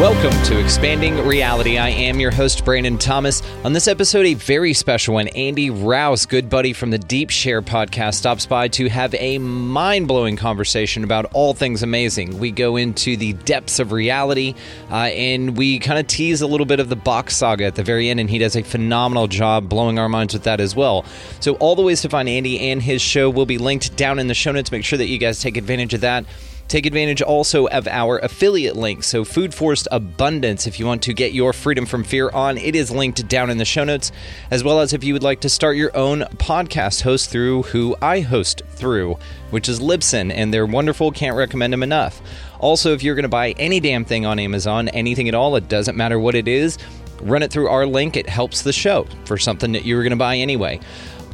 Welcome 0.00 0.32
to 0.44 0.58
Expanding 0.58 1.26
Reality. 1.26 1.76
I 1.76 1.90
am 1.90 2.18
your 2.18 2.30
host, 2.30 2.64
Brandon 2.64 2.96
Thomas. 2.96 3.42
On 3.64 3.74
this 3.74 3.86
episode, 3.86 4.24
a 4.24 4.32
very 4.32 4.72
special 4.72 5.12
one. 5.12 5.28
Andy 5.28 5.68
Rouse, 5.68 6.24
good 6.24 6.48
buddy 6.48 6.72
from 6.72 6.88
the 6.88 6.96
Deep 6.96 7.28
Share 7.28 7.60
podcast, 7.60 8.14
stops 8.14 8.46
by 8.46 8.68
to 8.68 8.88
have 8.88 9.14
a 9.14 9.36
mind 9.36 10.08
blowing 10.08 10.38
conversation 10.38 11.04
about 11.04 11.26
all 11.34 11.52
things 11.52 11.82
amazing. 11.82 12.38
We 12.38 12.50
go 12.50 12.76
into 12.76 13.18
the 13.18 13.34
depths 13.34 13.78
of 13.78 13.92
reality 13.92 14.54
uh, 14.90 14.94
and 14.94 15.58
we 15.58 15.78
kind 15.78 15.98
of 15.98 16.06
tease 16.06 16.40
a 16.40 16.46
little 16.46 16.64
bit 16.64 16.80
of 16.80 16.88
the 16.88 16.96
box 16.96 17.36
saga 17.36 17.66
at 17.66 17.74
the 17.74 17.82
very 17.82 18.08
end, 18.08 18.20
and 18.20 18.30
he 18.30 18.38
does 18.38 18.56
a 18.56 18.62
phenomenal 18.62 19.28
job 19.28 19.68
blowing 19.68 19.98
our 19.98 20.08
minds 20.08 20.32
with 20.32 20.44
that 20.44 20.60
as 20.60 20.74
well. 20.74 21.04
So, 21.40 21.56
all 21.56 21.76
the 21.76 21.82
ways 21.82 22.00
to 22.00 22.08
find 22.08 22.26
Andy 22.26 22.70
and 22.70 22.80
his 22.80 23.02
show 23.02 23.28
will 23.28 23.44
be 23.44 23.58
linked 23.58 23.96
down 23.96 24.18
in 24.18 24.28
the 24.28 24.34
show 24.34 24.52
notes. 24.52 24.72
Make 24.72 24.86
sure 24.86 24.96
that 24.96 25.08
you 25.08 25.18
guys 25.18 25.42
take 25.42 25.58
advantage 25.58 25.92
of 25.92 26.00
that. 26.00 26.24
Take 26.70 26.86
advantage 26.86 27.20
also 27.20 27.66
of 27.66 27.88
our 27.88 28.20
affiliate 28.20 28.76
link. 28.76 29.02
So, 29.02 29.24
Food 29.24 29.52
Forest 29.52 29.88
Abundance, 29.90 30.68
if 30.68 30.78
you 30.78 30.86
want 30.86 31.02
to 31.02 31.12
get 31.12 31.32
your 31.32 31.52
freedom 31.52 31.84
from 31.84 32.04
fear 32.04 32.30
on, 32.30 32.56
it 32.58 32.76
is 32.76 32.92
linked 32.92 33.26
down 33.26 33.50
in 33.50 33.58
the 33.58 33.64
show 33.64 33.82
notes, 33.82 34.12
as 34.52 34.62
well 34.62 34.78
as 34.78 34.92
if 34.92 35.02
you 35.02 35.12
would 35.12 35.24
like 35.24 35.40
to 35.40 35.48
start 35.48 35.76
your 35.76 35.90
own 35.96 36.20
podcast 36.36 37.02
host 37.02 37.28
through 37.28 37.64
who 37.64 37.96
I 38.00 38.20
host 38.20 38.62
through, 38.68 39.18
which 39.50 39.68
is 39.68 39.80
Libsyn, 39.80 40.32
and 40.32 40.54
they're 40.54 40.64
wonderful. 40.64 41.10
Can't 41.10 41.36
recommend 41.36 41.72
them 41.72 41.82
enough. 41.82 42.22
Also, 42.60 42.94
if 42.94 43.02
you're 43.02 43.16
going 43.16 43.24
to 43.24 43.28
buy 43.28 43.50
any 43.58 43.80
damn 43.80 44.04
thing 44.04 44.24
on 44.24 44.38
Amazon, 44.38 44.88
anything 44.90 45.28
at 45.28 45.34
all, 45.34 45.56
it 45.56 45.68
doesn't 45.68 45.96
matter 45.96 46.20
what 46.20 46.36
it 46.36 46.46
is, 46.46 46.78
run 47.20 47.42
it 47.42 47.50
through 47.50 47.66
our 47.66 47.84
link. 47.84 48.16
It 48.16 48.28
helps 48.28 48.62
the 48.62 48.72
show 48.72 49.08
for 49.24 49.38
something 49.38 49.72
that 49.72 49.84
you 49.84 49.96
were 49.96 50.04
going 50.04 50.10
to 50.10 50.16
buy 50.16 50.36
anyway. 50.36 50.78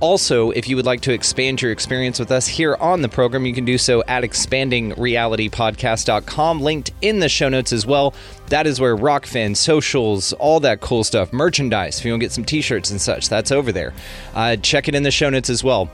Also, 0.00 0.50
if 0.50 0.68
you 0.68 0.76
would 0.76 0.84
like 0.84 1.00
to 1.02 1.12
expand 1.12 1.62
your 1.62 1.70
experience 1.72 2.18
with 2.18 2.30
us 2.30 2.46
here 2.46 2.76
on 2.76 3.00
the 3.00 3.08
program, 3.08 3.46
you 3.46 3.54
can 3.54 3.64
do 3.64 3.78
so 3.78 4.04
at 4.06 4.24
expandingrealitypodcast.com, 4.24 6.60
linked 6.60 6.90
in 7.00 7.20
the 7.20 7.30
show 7.30 7.48
notes 7.48 7.72
as 7.72 7.86
well. 7.86 8.12
That 8.48 8.66
is 8.66 8.78
where 8.78 8.94
Rokfin, 8.94 9.56
socials, 9.56 10.34
all 10.34 10.60
that 10.60 10.82
cool 10.82 11.02
stuff, 11.02 11.32
merchandise, 11.32 11.98
if 11.98 12.04
you 12.04 12.12
want 12.12 12.20
to 12.20 12.26
get 12.26 12.32
some 12.32 12.44
t 12.44 12.60
shirts 12.60 12.90
and 12.90 13.00
such, 13.00 13.30
that's 13.30 13.50
over 13.50 13.72
there. 13.72 13.94
Uh, 14.34 14.56
check 14.56 14.86
it 14.88 14.94
in 14.94 15.02
the 15.02 15.10
show 15.10 15.30
notes 15.30 15.48
as 15.48 15.64
well. 15.64 15.88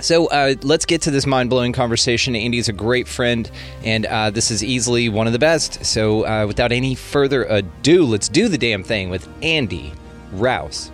So 0.00 0.26
uh, 0.28 0.54
let's 0.62 0.84
get 0.84 1.02
to 1.02 1.10
this 1.10 1.26
mind 1.26 1.50
blowing 1.50 1.72
conversation. 1.72 2.34
Andy's 2.34 2.68
a 2.68 2.72
great 2.72 3.06
friend, 3.06 3.50
and 3.84 4.06
uh, 4.06 4.30
this 4.30 4.50
is 4.50 4.64
easily 4.64 5.08
one 5.08 5.26
of 5.26 5.32
the 5.32 5.38
best. 5.38 5.84
So 5.84 6.26
uh, 6.26 6.46
without 6.46 6.72
any 6.72 6.94
further 6.94 7.44
ado, 7.44 8.04
let's 8.04 8.28
do 8.28 8.48
the 8.48 8.58
damn 8.58 8.82
thing 8.82 9.10
with 9.10 9.28
Andy 9.42 9.92
Rouse. 10.32 10.90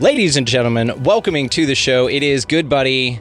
Ladies 0.00 0.36
and 0.36 0.46
gentlemen, 0.46 1.02
welcoming 1.02 1.48
to 1.48 1.66
the 1.66 1.74
show, 1.74 2.06
it 2.06 2.22
is 2.22 2.44
Good 2.44 2.68
Buddy, 2.68 3.20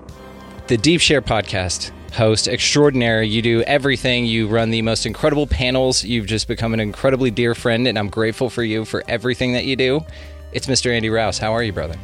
the 0.67 0.77
Deep 0.77 1.01
Share 1.01 1.23
podcast 1.23 1.89
host 2.13 2.47
extraordinaire. 2.47 3.23
You 3.23 3.41
do 3.41 3.63
everything. 3.63 4.25
You 4.25 4.47
run 4.47 4.69
the 4.69 4.83
most 4.83 5.07
incredible 5.07 5.47
panels. 5.47 6.03
You've 6.03 6.27
just 6.27 6.47
become 6.47 6.75
an 6.75 6.79
incredibly 6.79 7.31
dear 7.31 7.55
friend, 7.55 7.87
and 7.87 7.97
I'm 7.97 8.09
grateful 8.09 8.51
for 8.51 8.61
you 8.61 8.85
for 8.85 9.03
everything 9.07 9.53
that 9.53 9.65
you 9.65 9.75
do. 9.75 10.05
It's 10.51 10.67
Mr. 10.67 10.91
Andy 10.91 11.09
Rouse. 11.09 11.39
How 11.39 11.51
are 11.53 11.63
you, 11.63 11.73
brother? 11.73 11.95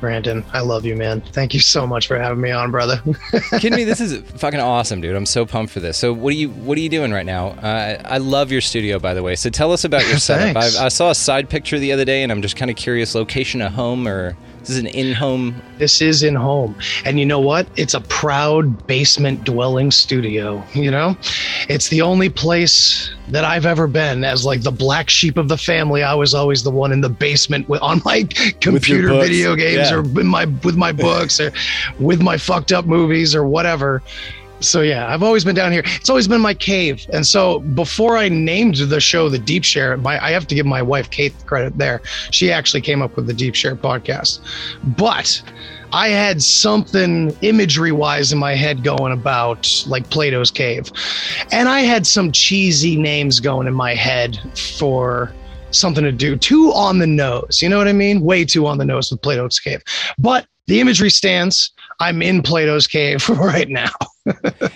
Brandon, 0.00 0.44
I 0.52 0.60
love 0.60 0.84
you, 0.84 0.94
man. 0.96 1.20
Thank 1.20 1.54
you 1.54 1.60
so 1.60 1.86
much 1.86 2.06
for 2.06 2.18
having 2.18 2.40
me 2.40 2.50
on, 2.50 2.70
brother. 2.70 3.02
Kidding 3.58 3.76
me? 3.76 3.84
This 3.84 4.00
is 4.00 4.22
fucking 4.32 4.60
awesome, 4.60 5.00
dude. 5.00 5.16
I'm 5.16 5.26
so 5.26 5.44
pumped 5.44 5.72
for 5.72 5.80
this. 5.80 5.98
So, 5.98 6.12
what 6.12 6.30
are 6.30 6.36
you 6.36 6.50
what 6.50 6.78
are 6.78 6.80
you 6.80 6.88
doing 6.88 7.12
right 7.12 7.26
now? 7.26 7.48
Uh, 7.48 8.00
I 8.04 8.18
love 8.18 8.52
your 8.52 8.60
studio, 8.60 8.98
by 8.98 9.14
the 9.14 9.22
way. 9.22 9.34
So, 9.34 9.50
tell 9.50 9.72
us 9.72 9.84
about 9.84 10.06
your 10.08 10.18
setup. 10.18 10.56
I, 10.56 10.86
I 10.86 10.88
saw 10.88 11.10
a 11.10 11.14
side 11.14 11.48
picture 11.48 11.78
the 11.78 11.92
other 11.92 12.04
day, 12.04 12.22
and 12.22 12.30
I'm 12.30 12.42
just 12.42 12.56
kind 12.56 12.70
of 12.70 12.76
curious. 12.76 13.14
Location 13.14 13.60
a 13.60 13.70
home 13.70 14.06
or 14.06 14.36
this 14.60 14.70
is 14.70 14.78
an 14.78 14.86
in-home. 14.86 15.62
This 15.78 16.00
is 16.00 16.22
in 16.22 16.34
home, 16.34 16.74
and 17.04 17.18
you 17.18 17.26
know 17.26 17.40
what? 17.40 17.68
It's 17.76 17.94
a 17.94 18.00
proud 18.00 18.86
basement 18.86 19.44
dwelling 19.44 19.90
studio. 19.90 20.62
You 20.74 20.90
know, 20.90 21.16
it's 21.68 21.88
the 21.88 22.02
only 22.02 22.28
place 22.28 23.10
that 23.28 23.44
I've 23.44 23.66
ever 23.66 23.86
been 23.86 24.24
as 24.24 24.44
like 24.44 24.62
the 24.62 24.70
black 24.70 25.10
sheep 25.10 25.36
of 25.36 25.48
the 25.48 25.56
family. 25.56 26.02
I 26.02 26.14
was 26.14 26.34
always 26.34 26.62
the 26.62 26.70
one 26.70 26.92
in 26.92 27.00
the 27.00 27.08
basement 27.08 27.68
with, 27.68 27.82
on 27.82 28.02
my 28.04 28.24
computer 28.60 29.08
video 29.08 29.54
games 29.54 29.90
yeah. 29.90 29.96
or 29.96 30.00
in 30.00 30.26
my 30.26 30.46
with 30.64 30.76
my 30.76 30.92
books 30.92 31.40
or 31.40 31.52
with 31.98 32.20
my 32.20 32.36
fucked 32.36 32.72
up 32.72 32.86
movies 32.86 33.34
or 33.34 33.44
whatever 33.46 34.02
so 34.60 34.80
yeah, 34.80 35.12
I've 35.12 35.22
always 35.22 35.44
been 35.44 35.54
down 35.54 35.72
here. 35.72 35.82
It's 35.84 36.08
always 36.08 36.28
been 36.28 36.40
my 36.40 36.54
cave. 36.54 37.06
And 37.12 37.26
so 37.26 37.60
before 37.60 38.16
I 38.16 38.28
named 38.28 38.76
the 38.76 39.00
show 39.00 39.28
the 39.28 39.38
Deep 39.38 39.64
Share, 39.64 39.96
my 39.96 40.22
I 40.24 40.30
have 40.30 40.46
to 40.48 40.54
give 40.54 40.66
my 40.66 40.82
wife 40.82 41.10
Kate 41.10 41.34
credit 41.46 41.76
there. 41.78 42.02
She 42.30 42.50
actually 42.50 42.80
came 42.80 43.02
up 43.02 43.16
with 43.16 43.26
the 43.26 43.34
Deep 43.34 43.54
Share 43.54 43.76
podcast. 43.76 44.40
But 44.96 45.42
I 45.92 46.08
had 46.08 46.42
something 46.42 47.34
imagery 47.40 47.92
wise 47.92 48.32
in 48.32 48.38
my 48.38 48.54
head 48.54 48.84
going 48.84 49.12
about 49.12 49.84
like 49.86 50.08
Plato's 50.10 50.50
cave. 50.50 50.90
And 51.50 51.68
I 51.68 51.80
had 51.80 52.06
some 52.06 52.32
cheesy 52.32 52.96
names 52.96 53.40
going 53.40 53.66
in 53.66 53.74
my 53.74 53.94
head 53.94 54.38
for 54.56 55.32
something 55.70 56.04
to 56.04 56.12
do 56.12 56.36
too 56.36 56.72
on 56.72 56.98
the 56.98 57.06
nose. 57.06 57.60
You 57.62 57.68
know 57.68 57.78
what 57.78 57.88
I 57.88 57.92
mean? 57.92 58.20
Way 58.20 58.44
too 58.44 58.66
on 58.66 58.78
the 58.78 58.84
nose 58.84 59.10
with 59.10 59.22
Plato's 59.22 59.58
cave. 59.58 59.82
But 60.18 60.46
the 60.66 60.80
imagery 60.80 61.10
stands. 61.10 61.72
I'm 62.00 62.22
in 62.22 62.42
Plato's 62.42 62.86
cave 62.86 63.28
right 63.28 63.68
now. 63.68 63.90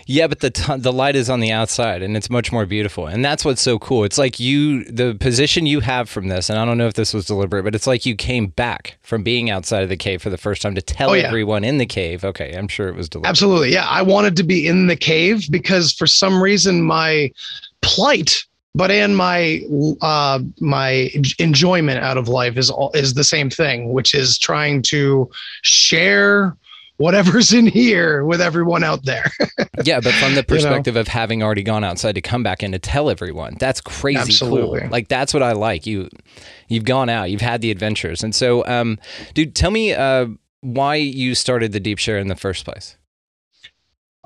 Yeah, 0.07 0.27
but 0.27 0.41
the 0.41 0.51
t- 0.51 0.77
the 0.77 0.93
light 0.93 1.17
is 1.17 1.31
on 1.31 1.41
the 1.41 1.53
outside, 1.53 2.03
and 2.03 2.17
it's 2.17 2.31
much 2.31 2.53
more 2.53 2.67
beautiful, 2.67 3.07
and 3.07 3.25
that's 3.25 3.45
what's 3.45 3.63
so 3.63 3.79
cool. 3.79 4.05
It's 4.05 4.19
like 4.19 4.41
you, 4.41 4.85
the 4.85 5.15
position 5.15 5.67
you 5.67 5.81
have 5.81 6.09
from 6.09 6.29
this, 6.29 6.51
and 6.51 6.59
I 6.59 6.65
don't 6.65 6.79
know 6.79 6.87
if 6.87 6.95
this 6.95 7.15
was 7.15 7.27
deliberate, 7.27 7.65
but 7.65 7.75
it's 7.75 7.87
like 7.87 8.07
you 8.07 8.15
came 8.15 8.49
back 8.49 8.99
from 9.03 9.23
being 9.23 9.51
outside 9.51 9.83
of 9.83 9.89
the 9.89 9.97
cave 9.97 10.23
for 10.23 10.31
the 10.31 10.39
first 10.39 10.63
time 10.63 10.75
to 10.75 10.83
tell 10.83 11.11
oh, 11.11 11.15
yeah. 11.15 11.27
everyone 11.27 11.65
in 11.65 11.79
the 11.79 11.87
cave. 11.87 12.25
Okay, 12.25 12.53
I'm 12.57 12.69
sure 12.69 12.89
it 12.89 12.95
was 12.95 13.09
deliberate. 13.09 13.31
Absolutely, 13.31 13.73
yeah. 13.73 13.87
I 13.89 14.03
wanted 14.03 14.37
to 14.37 14.43
be 14.43 14.67
in 14.67 14.87
the 14.87 14.97
cave 14.97 15.49
because 15.51 15.93
for 15.93 16.07
some 16.07 16.43
reason 16.43 16.83
my 16.83 17.33
plight 17.81 18.45
but 18.75 18.91
and 18.91 19.17
my 19.17 19.61
uh, 20.01 20.41
my 20.61 21.11
enjoyment 21.39 22.03
out 22.03 22.17
of 22.17 22.29
life 22.29 22.57
is 22.57 22.71
all, 22.71 22.91
is 22.95 23.15
the 23.15 23.25
same 23.25 23.51
thing, 23.51 23.93
which 23.93 24.15
is 24.15 24.39
trying 24.39 24.83
to 24.83 25.31
share 25.61 26.57
whatever's 27.03 27.53
in 27.53 27.67
here 27.67 28.25
with 28.25 28.41
everyone 28.41 28.85
out 28.85 29.05
there. 29.05 29.29
yeah, 29.85 29.99
but 30.01 30.15
from 30.15 30.37
the 30.37 30.45
perspective 30.45 30.95
you 30.95 30.99
know? 30.99 31.01
of 31.01 31.09
having 31.09 31.43
already 31.43 31.65
gone 31.65 31.83
outside 31.83 32.15
to 32.15 32.21
come 32.21 32.45
back 32.45 32.63
in 32.63 32.71
to 32.71 32.79
tell 32.79 33.11
everyone, 33.11 33.57
that's 33.59 33.81
crazy 33.81 34.21
Absolutely. 34.21 34.83
cool. 34.83 34.91
Like 34.91 35.09
that's 35.09 35.35
what 35.35 35.43
I 35.43 35.53
like. 35.53 35.85
You 35.85 36.09
you've 36.69 36.85
gone 36.85 37.09
out, 37.09 37.31
you've 37.31 37.41
had 37.41 37.61
the 37.61 37.73
adventures. 37.73 38.23
And 38.23 38.33
so 38.33 38.65
um 38.67 39.01
dude, 39.35 39.57
tell 39.57 39.73
me 39.73 39.93
uh 39.93 40.29
why 40.61 40.95
you 40.95 41.35
started 41.35 41.73
the 41.73 41.81
deep 41.81 41.99
share 41.99 42.19
in 42.19 42.29
the 42.29 42.37
first 42.37 42.65
place. 42.65 42.97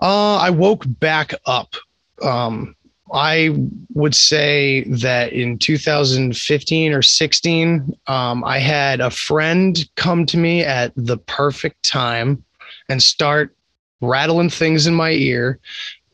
Uh 0.00 0.36
I 0.36 0.50
woke 0.50 0.84
back 0.86 1.32
up. 1.46 1.74
Um 2.20 2.76
I 3.10 3.56
would 3.94 4.16
say 4.16 4.82
that 4.88 5.32
in 5.32 5.58
2015 5.58 6.92
or 6.92 7.02
16, 7.02 7.96
um, 8.08 8.42
I 8.42 8.58
had 8.58 9.00
a 9.00 9.10
friend 9.10 9.88
come 9.94 10.26
to 10.26 10.36
me 10.36 10.64
at 10.64 10.92
the 10.96 11.16
perfect 11.16 11.84
time 11.84 12.44
and 12.88 13.02
start 13.02 13.56
rattling 14.00 14.50
things 14.50 14.86
in 14.86 14.94
my 14.94 15.10
ear 15.10 15.58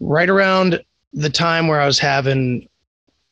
right 0.01 0.29
around 0.29 0.83
the 1.13 1.31
time 1.31 1.69
where 1.69 1.81
I 1.81 1.87
was 1.87 1.99
having 1.99 2.69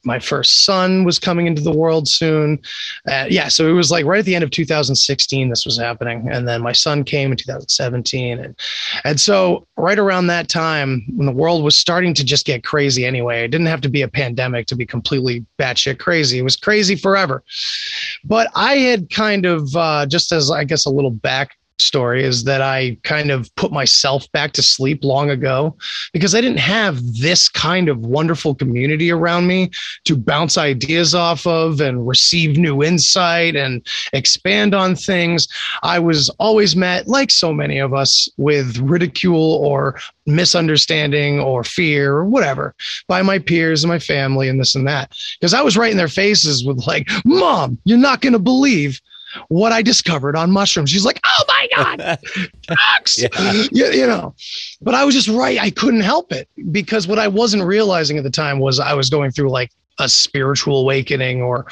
my 0.05 0.19
first 0.19 0.65
son 0.65 1.05
was 1.05 1.19
coming 1.19 1.47
into 1.47 1.61
the 1.61 1.73
world 1.73 2.09
soon. 2.09 2.59
Uh, 3.07 3.27
yeah, 3.29 3.49
so 3.49 3.69
it 3.69 3.73
was 3.73 3.91
like 3.91 4.05
right 4.07 4.21
at 4.21 4.25
the 4.25 4.35
end 4.35 4.45
of 4.45 4.51
2016 4.51 5.49
this 5.49 5.67
was 5.67 5.79
happening, 5.79 6.29
and 6.31 6.49
then 6.49 6.63
my 6.63 6.73
son 6.73 7.05
came 7.05 7.31
in 7.31 7.37
2017, 7.37 8.39
and 8.39 8.57
and 9.05 9.21
so 9.21 9.67
right 9.77 9.99
around 9.99 10.29
that 10.29 10.49
time 10.49 11.05
when 11.15 11.27
the 11.27 11.33
world 11.33 11.63
was 11.63 11.77
starting 11.77 12.15
to 12.15 12.25
just 12.25 12.47
get 12.47 12.65
crazy 12.65 13.05
anyway, 13.05 13.45
it 13.45 13.49
didn't 13.49 13.67
have 13.67 13.83
to 13.83 13.89
be 13.89 14.03
a 14.03 14.09
pandemic 14.09 14.67
to 14.69 14.77
be 14.77 14.87
completely 14.87 15.45
batshit 15.59 15.99
crazy. 15.99 16.39
It 16.39 16.43
was 16.43 16.57
crazy 16.57 16.97
forever, 16.97 17.43
but 18.25 18.51
I 18.55 18.77
had 18.77 19.11
kind 19.11 19.45
of 19.45 19.75
uh, 19.77 20.07
just 20.07 20.33
as 20.33 20.51
I 20.51 20.65
guess 20.65 20.87
a 20.87 20.91
little 20.91 21.11
back 21.11 21.57
story 21.81 22.25
is 22.25 22.45
that 22.45 22.61
I 22.61 22.97
kind 23.03 23.31
of 23.31 23.55
put 23.57 23.73
myself 23.73 24.31
back 24.33 24.53
to 24.53 24.63
sleep 24.63 25.03
long 25.03 25.31
ago 25.31 25.77
because 26.13 26.35
I 26.35 26.41
didn't 26.41 26.59
have 26.59 27.01
this 27.19 27.49
kind 27.49 27.89
of 27.89 27.99
wonderful 28.01 28.55
community 28.55 29.11
around 29.11 29.47
me 29.47 29.71
to 30.05 30.17
bounce 30.17 30.59
ideas 30.59 31.15
off 31.15 31.47
of 31.47 31.81
and 31.81 32.07
receive 32.07 32.57
new 32.57 32.83
insight 32.83 33.57
and 33.57 33.87
expand 34.13 34.75
on 34.75 34.95
things. 34.95 35.49
I 35.83 35.99
was 35.99 36.29
always 36.39 36.77
met, 36.77 37.09
like 37.09 37.31
so 37.31 37.53
many 37.53 37.79
of 37.79 37.95
us, 37.95 38.29
with 38.37 38.79
ridicule 38.79 39.55
or 39.55 39.99
misunderstanding 40.27 41.41
or 41.41 41.65
fear 41.65 42.13
or 42.15 42.25
whatever 42.25 42.75
by 43.09 43.23
my 43.23 43.39
peers 43.39 43.83
and 43.83 43.91
my 43.91 43.99
family 43.99 44.49
and 44.49 44.61
this 44.61 44.75
and 44.75 44.87
that. 44.87 45.13
Because 45.41 45.55
I 45.55 45.63
was 45.63 45.77
right 45.77 45.91
in 45.91 45.97
their 45.97 46.09
faces 46.09 46.65
with, 46.65 46.87
like, 46.87 47.09
Mom, 47.25 47.79
you're 47.85 47.99
not 47.99 48.21
going 48.21 48.33
to 48.33 48.39
believe 48.39 49.01
what 49.49 49.73
I 49.73 49.83
discovered 49.83 50.37
on 50.37 50.51
mushrooms. 50.51 50.91
She's 50.91 51.05
like, 51.05 51.21
oh 51.25 51.45
my 51.49 51.69
God, 51.77 52.19
drugs. 52.63 53.19
yeah. 53.23 53.53
you, 53.71 53.87
you 53.87 54.07
know, 54.07 54.35
but 54.81 54.95
I 54.95 55.05
was 55.05 55.15
just 55.15 55.29
right. 55.29 55.59
I 55.61 55.71
couldn't 55.71 56.01
help 56.01 56.33
it 56.33 56.49
because 56.73 57.07
what 57.07 57.19
I 57.19 57.29
wasn't 57.29 57.65
realizing 57.65 58.19
at 58.19 58.25
the 58.25 58.31
time 58.31 58.59
was 58.59 58.81
I 58.81 58.95
was 58.95 59.11
going 59.11 59.31
through 59.31 59.51
like 59.51 59.71
a 59.99 60.09
spiritual 60.09 60.81
awakening 60.81 61.43
or, 61.43 61.67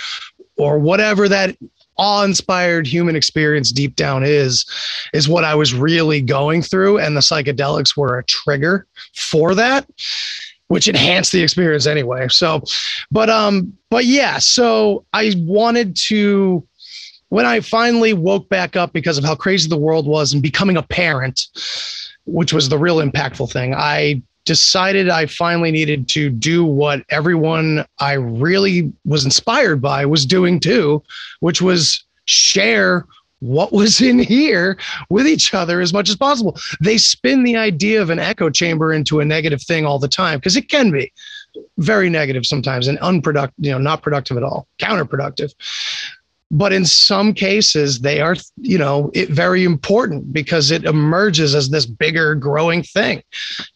or 0.57 0.79
whatever 0.79 1.29
that 1.29 1.57
awe-inspired 1.99 2.87
human 2.87 3.17
experience 3.17 3.73
deep 3.73 3.97
down 3.97 4.23
is 4.25 4.65
is 5.13 5.29
what 5.29 5.45
I 5.45 5.55
was 5.55 5.75
really 5.75 6.21
going 6.23 6.63
through 6.63 6.99
and 6.99 7.17
the 7.17 7.21
psychedelics 7.21 7.97
were 7.97 8.19
a 8.19 8.25
trigger 8.25 8.87
for 9.17 9.55
that 9.57 9.89
which 10.69 10.87
enhanced 10.87 11.33
the 11.33 11.43
experience 11.43 11.87
anyway 11.87 12.29
so 12.29 12.63
but 13.11 13.29
um 13.29 13.77
but 13.91 14.05
yeah 14.05 14.39
so 14.39 15.05
I 15.13 15.35
wanted 15.39 15.97
to 16.07 16.65
when 17.31 17.47
I 17.47 17.61
finally 17.61 18.13
woke 18.13 18.49
back 18.49 18.77
up 18.77 18.93
because 18.93 19.19
of 19.19 19.25
how 19.25 19.35
crazy 19.35 19.69
the 19.69 19.77
world 19.77 20.07
was 20.07 20.33
and 20.33 20.43
becoming 20.43 20.77
a 20.77 20.83
parent, 20.83 21.47
which 22.27 22.53
was 22.53 22.69
the 22.69 22.79
real 22.79 22.99
impactful 22.99 23.53
thing, 23.53 23.75
I 23.75 24.23
decided 24.45 25.11
I 25.11 25.27
finally 25.27 25.71
needed 25.71 26.09
to 26.09 26.31
do 26.31 26.65
what 26.65 27.05
everyone 27.11 27.85
I 27.99 28.15
really 28.15 28.91
was 29.05 29.25
inspired 29.25 29.83
by 29.83 30.07
was 30.07 30.25
doing 30.25 30.59
too, 30.59 31.03
which 31.41 31.61
was 31.61 32.03
share 32.25 33.05
what 33.41 33.73
was 33.73 34.01
in 34.11 34.19
here 34.19 34.79
with 35.11 35.27
each 35.27 35.53
other 35.53 35.83
as 35.83 35.93
much 35.93 36.09
as 36.09 36.17
possible. 36.17 36.59
They 36.81 36.97
spin 36.97 37.43
the 37.43 37.57
idea 37.57 38.01
of 38.01 38.09
an 38.09 38.19
echo 38.19 38.49
chamber 38.49 38.93
into 38.93 39.21
a 39.21 39.25
negative 39.25 39.63
thing 39.63 39.85
all 39.85 39.99
the 39.99 40.09
time 40.09 40.39
because 40.39 40.57
it 40.57 40.71
can 40.71 40.91
be 40.91 41.13
very 41.77 42.09
negative 42.09 42.47
sometimes 42.47 42.89
and 42.89 42.99
unproductive, 43.01 43.65
you 43.65 43.71
know, 43.71 43.79
not 43.79 44.03
productive 44.03 44.39
at 44.39 44.43
all, 44.43 44.67
counterproductive 44.79 45.53
but 46.51 46.73
in 46.73 46.85
some 46.85 47.35
cases 47.35 48.01
they 48.01 48.21
are 48.21 48.37
you 48.57 48.79
know 48.79 49.11
it, 49.15 49.29
very 49.29 49.65
important 49.65 50.33
because 50.33 50.71
it 50.71 50.85
emerges 50.85 51.55
as 51.55 51.69
this 51.71 51.87
bigger 51.87 52.35
growing 52.35 52.83
thing. 52.83 53.23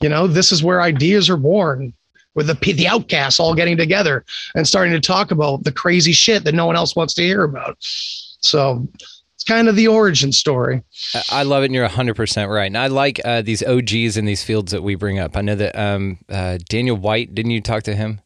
You 0.01 0.09
know 0.09 0.27
this 0.27 0.53
is 0.53 0.63
where 0.63 0.81
ideas 0.81 1.29
are 1.29 1.37
born 1.37 1.93
with 2.35 2.47
the 2.47 2.73
the 2.73 2.89
outcasts 2.89 3.39
all 3.39 3.55
getting 3.55 3.77
together 3.77 4.25
and 4.55 4.67
starting 4.67 4.93
to 4.93 5.01
talk 5.01 5.31
about 5.31 5.65
the 5.65 5.73
crazy 5.73 6.13
shit 6.13 6.45
that 6.45 6.55
no 6.55 6.67
one 6.67 6.77
else 6.77 6.97
wants 6.97 7.15
to 7.15 7.23
hear 7.23 7.45
about. 7.45 7.77
So 7.81 8.89
it's 9.35 9.45
kind 9.45 9.69
of 9.69 9.77
the 9.77 9.89
origin 9.89 10.33
story. 10.33 10.83
I 11.31 11.43
love 11.43 11.63
it 11.63 11.67
and 11.67 11.75
you're 11.75 11.89
100% 11.89 12.49
right. 12.49 12.67
And 12.67 12.79
i 12.79 12.87
like 12.87 13.21
uh, 13.25 13.43
these 13.43 13.63
og's 13.63 14.17
in 14.17 14.25
these 14.25 14.43
fields 14.43 14.73
that 14.73 14.83
we 14.83 14.95
bring 14.95 15.19
up. 15.19 15.37
I 15.37 15.43
know 15.43 15.57
that 15.57 15.79
um, 15.79 16.19
uh, 16.29 16.59
daniel 16.69 16.97
white 16.97 17.35
didn't 17.35 17.51
you 17.51 17.61
talk 17.61 17.83
to 17.85 17.95
him? 17.95 18.21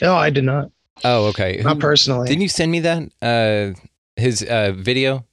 No 0.00 0.14
i 0.14 0.28
did 0.30 0.44
not 0.44 0.70
Oh, 1.04 1.26
okay. 1.26 1.60
Not 1.62 1.78
personally. 1.78 2.28
Didn't 2.28 2.42
you 2.42 2.48
send 2.48 2.70
me 2.70 2.80
that? 2.80 3.02
Uh, 3.20 3.78
his 4.16 4.42
uh, 4.42 4.72
video? 4.72 5.24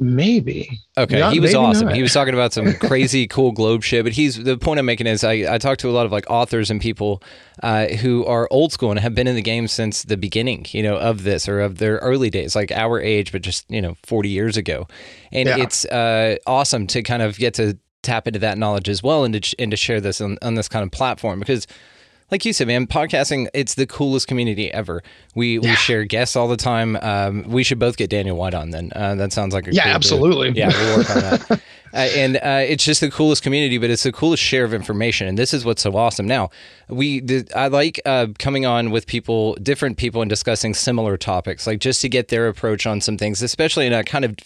Maybe. 0.00 0.80
Okay, 0.96 1.18
not, 1.18 1.32
he 1.32 1.40
was 1.40 1.56
awesome. 1.56 1.86
Not. 1.86 1.96
He 1.96 2.02
was 2.02 2.12
talking 2.12 2.32
about 2.32 2.52
some 2.52 2.72
crazy 2.80 3.26
cool 3.26 3.50
globe 3.50 3.82
shit. 3.82 4.04
But 4.04 4.12
he's 4.12 4.42
the 4.42 4.56
point 4.56 4.78
I'm 4.78 4.86
making 4.86 5.08
is 5.08 5.24
I, 5.24 5.54
I 5.54 5.58
talked 5.58 5.80
to 5.80 5.90
a 5.90 5.92
lot 5.92 6.06
of 6.06 6.12
like 6.12 6.24
authors 6.30 6.70
and 6.70 6.80
people 6.80 7.20
uh, 7.64 7.88
who 7.88 8.24
are 8.24 8.46
old 8.52 8.72
school 8.72 8.92
and 8.92 9.00
have 9.00 9.16
been 9.16 9.26
in 9.26 9.34
the 9.34 9.42
game 9.42 9.66
since 9.66 10.04
the 10.04 10.16
beginning, 10.16 10.66
you 10.70 10.84
know, 10.84 10.96
of 10.96 11.24
this 11.24 11.48
or 11.48 11.60
of 11.60 11.78
their 11.78 11.96
early 11.96 12.30
days, 12.30 12.54
like 12.54 12.70
our 12.70 13.00
age, 13.00 13.32
but 13.32 13.42
just 13.42 13.68
you 13.68 13.82
know, 13.82 13.96
40 14.04 14.28
years 14.28 14.56
ago. 14.56 14.86
And 15.32 15.48
yeah. 15.48 15.58
it's 15.58 15.84
uh, 15.86 16.36
awesome 16.46 16.86
to 16.88 17.02
kind 17.02 17.22
of 17.22 17.36
get 17.36 17.54
to 17.54 17.76
tap 18.02 18.28
into 18.28 18.38
that 18.38 18.56
knowledge 18.56 18.88
as 18.88 19.02
well 19.02 19.24
and 19.24 19.42
to 19.42 19.56
and 19.58 19.72
to 19.72 19.76
share 19.76 20.00
this 20.00 20.20
on, 20.20 20.38
on 20.42 20.54
this 20.54 20.68
kind 20.68 20.84
of 20.84 20.92
platform 20.92 21.40
because 21.40 21.66
like 22.30 22.44
you 22.44 22.52
said, 22.52 22.66
man, 22.66 22.86
podcasting, 22.86 23.48
it's 23.54 23.74
the 23.74 23.86
coolest 23.86 24.28
community 24.28 24.72
ever. 24.72 25.02
We 25.34 25.54
yeah. 25.54 25.70
we 25.70 25.76
share 25.76 26.04
guests 26.04 26.36
all 26.36 26.48
the 26.48 26.56
time. 26.56 26.96
Um, 26.96 27.44
we 27.48 27.64
should 27.64 27.78
both 27.78 27.96
get 27.96 28.10
Daniel 28.10 28.36
White 28.36 28.54
on 28.54 28.70
then. 28.70 28.92
Uh, 28.94 29.14
that 29.14 29.32
sounds 29.32 29.54
like 29.54 29.66
a 29.66 29.72
yeah, 29.72 29.84
cool 29.84 29.92
absolutely. 29.92 30.50
Yeah, 30.50 30.68
we'll 30.68 30.98
work 30.98 31.10
on 31.10 31.20
that. 31.20 31.50
uh, 31.50 31.96
and 31.96 32.36
uh, 32.36 32.64
it's 32.68 32.84
just 32.84 33.00
the 33.00 33.10
coolest 33.10 33.42
community, 33.42 33.78
but 33.78 33.88
it's 33.88 34.02
the 34.02 34.12
coolest 34.12 34.42
share 34.42 34.64
of 34.64 34.74
information. 34.74 35.26
And 35.26 35.38
this 35.38 35.54
is 35.54 35.64
what's 35.64 35.82
so 35.82 35.96
awesome. 35.96 36.26
Now, 36.26 36.50
we 36.88 37.20
the, 37.20 37.48
I 37.56 37.68
like 37.68 38.00
uh, 38.04 38.26
coming 38.38 38.66
on 38.66 38.90
with 38.90 39.06
people, 39.06 39.54
different 39.54 39.96
people, 39.96 40.20
and 40.20 40.28
discussing 40.28 40.74
similar 40.74 41.16
topics, 41.16 41.66
like 41.66 41.80
just 41.80 42.02
to 42.02 42.08
get 42.08 42.28
their 42.28 42.48
approach 42.48 42.86
on 42.86 43.00
some 43.00 43.16
things, 43.16 43.40
especially 43.42 43.86
in 43.86 43.92
a 43.94 44.04
kind 44.04 44.24
of 44.24 44.36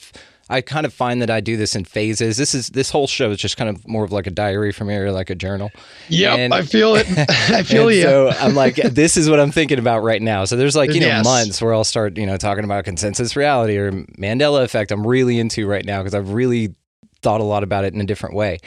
I 0.53 0.61
kind 0.61 0.85
of 0.85 0.93
find 0.93 1.23
that 1.23 1.31
I 1.31 1.41
do 1.41 1.57
this 1.57 1.75
in 1.75 1.85
phases. 1.85 2.37
This 2.37 2.55
is 2.55 2.69
this 2.69 2.91
whole 2.91 3.07
show 3.07 3.31
is 3.31 3.39
just 3.39 3.57
kind 3.57 3.71
of 3.71 3.87
more 3.89 4.05
of 4.05 4.13
like 4.13 4.27
a 4.27 4.31
diary 4.31 4.71
for 4.71 4.85
me 4.85 4.95
or 4.95 5.11
like 5.11 5.31
a 5.31 5.35
journal. 5.35 5.71
Yep, 6.09 6.39
and, 6.39 6.55
I 6.55 6.63
feel 6.63 6.95
it. 6.95 7.07
I 7.51 7.63
feel 7.63 7.91
you. 7.91 8.03
So 8.03 8.31
I'm 8.31 8.55
like, 8.55 8.77
this 8.77 9.17
is 9.17 9.31
what 9.31 9.41
I'm 9.41 9.51
thinking 9.51 9.79
about 9.79 10.03
right 10.03 10.21
now. 10.21 10.45
So 10.45 10.57
there's 10.57 10.77
like 10.77 10.93
you 10.93 11.01
know 11.01 11.07
yes. 11.07 11.25
months 11.25 11.63
where 11.63 11.73
I'll 11.73 11.85
start 11.85 12.19
you 12.19 12.27
know 12.27 12.37
talking 12.37 12.65
about 12.65 12.85
consensus 12.85 13.35
reality 13.35 13.77
or 13.79 13.93
Mandela 13.93 14.63
effect. 14.63 14.93
I'm 14.93 15.07
really 15.07 15.39
into 15.39 15.67
right 15.67 15.85
now 15.85 16.01
because 16.03 16.15
I've 16.15 16.33
really 16.33 16.75
thought 17.23 17.41
a 17.41 17.45
lot 17.45 17.63
about 17.63 17.85
it 17.85 17.95
in 17.95 18.01
a 18.01 18.05
different 18.05 18.35
way. 18.35 18.59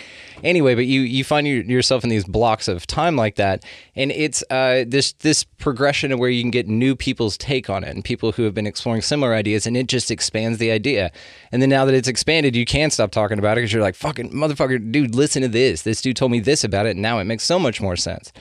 Anyway, 0.43 0.75
but 0.75 0.85
you 0.85 1.01
you 1.01 1.23
find 1.23 1.47
your, 1.47 1.61
yourself 1.63 2.03
in 2.03 2.09
these 2.09 2.25
blocks 2.25 2.67
of 2.67 2.87
time 2.87 3.15
like 3.15 3.35
that, 3.35 3.63
and 3.95 4.11
it's 4.11 4.43
uh, 4.49 4.85
this 4.87 5.13
this 5.13 5.43
progression 5.43 6.11
of 6.11 6.19
where 6.19 6.29
you 6.29 6.41
can 6.41 6.51
get 6.51 6.67
new 6.67 6.95
people's 6.95 7.37
take 7.37 7.69
on 7.69 7.83
it 7.83 7.89
and 7.89 8.03
people 8.03 8.31
who 8.31 8.43
have 8.43 8.53
been 8.53 8.67
exploring 8.67 9.01
similar 9.01 9.33
ideas, 9.33 9.67
and 9.67 9.77
it 9.77 9.87
just 9.87 10.09
expands 10.09 10.57
the 10.57 10.71
idea. 10.71 11.11
And 11.51 11.61
then 11.61 11.69
now 11.69 11.85
that 11.85 11.93
it's 11.93 12.07
expanded, 12.07 12.55
you 12.55 12.65
can't 12.65 12.91
stop 12.91 13.11
talking 13.11 13.39
about 13.39 13.57
it 13.57 13.61
because 13.61 13.73
you're 13.73 13.81
like, 13.81 13.95
fucking 13.95 14.31
motherfucker, 14.31 14.91
dude, 14.91 15.15
listen 15.15 15.41
to 15.41 15.47
this. 15.47 15.83
This 15.83 16.01
dude 16.01 16.15
told 16.15 16.31
me 16.31 16.39
this 16.39 16.63
about 16.63 16.85
it, 16.85 16.91
and 16.91 17.01
now 17.01 17.19
it 17.19 17.25
makes 17.25 17.43
so 17.43 17.59
much 17.59 17.81
more 17.81 17.95
sense. 17.95 18.31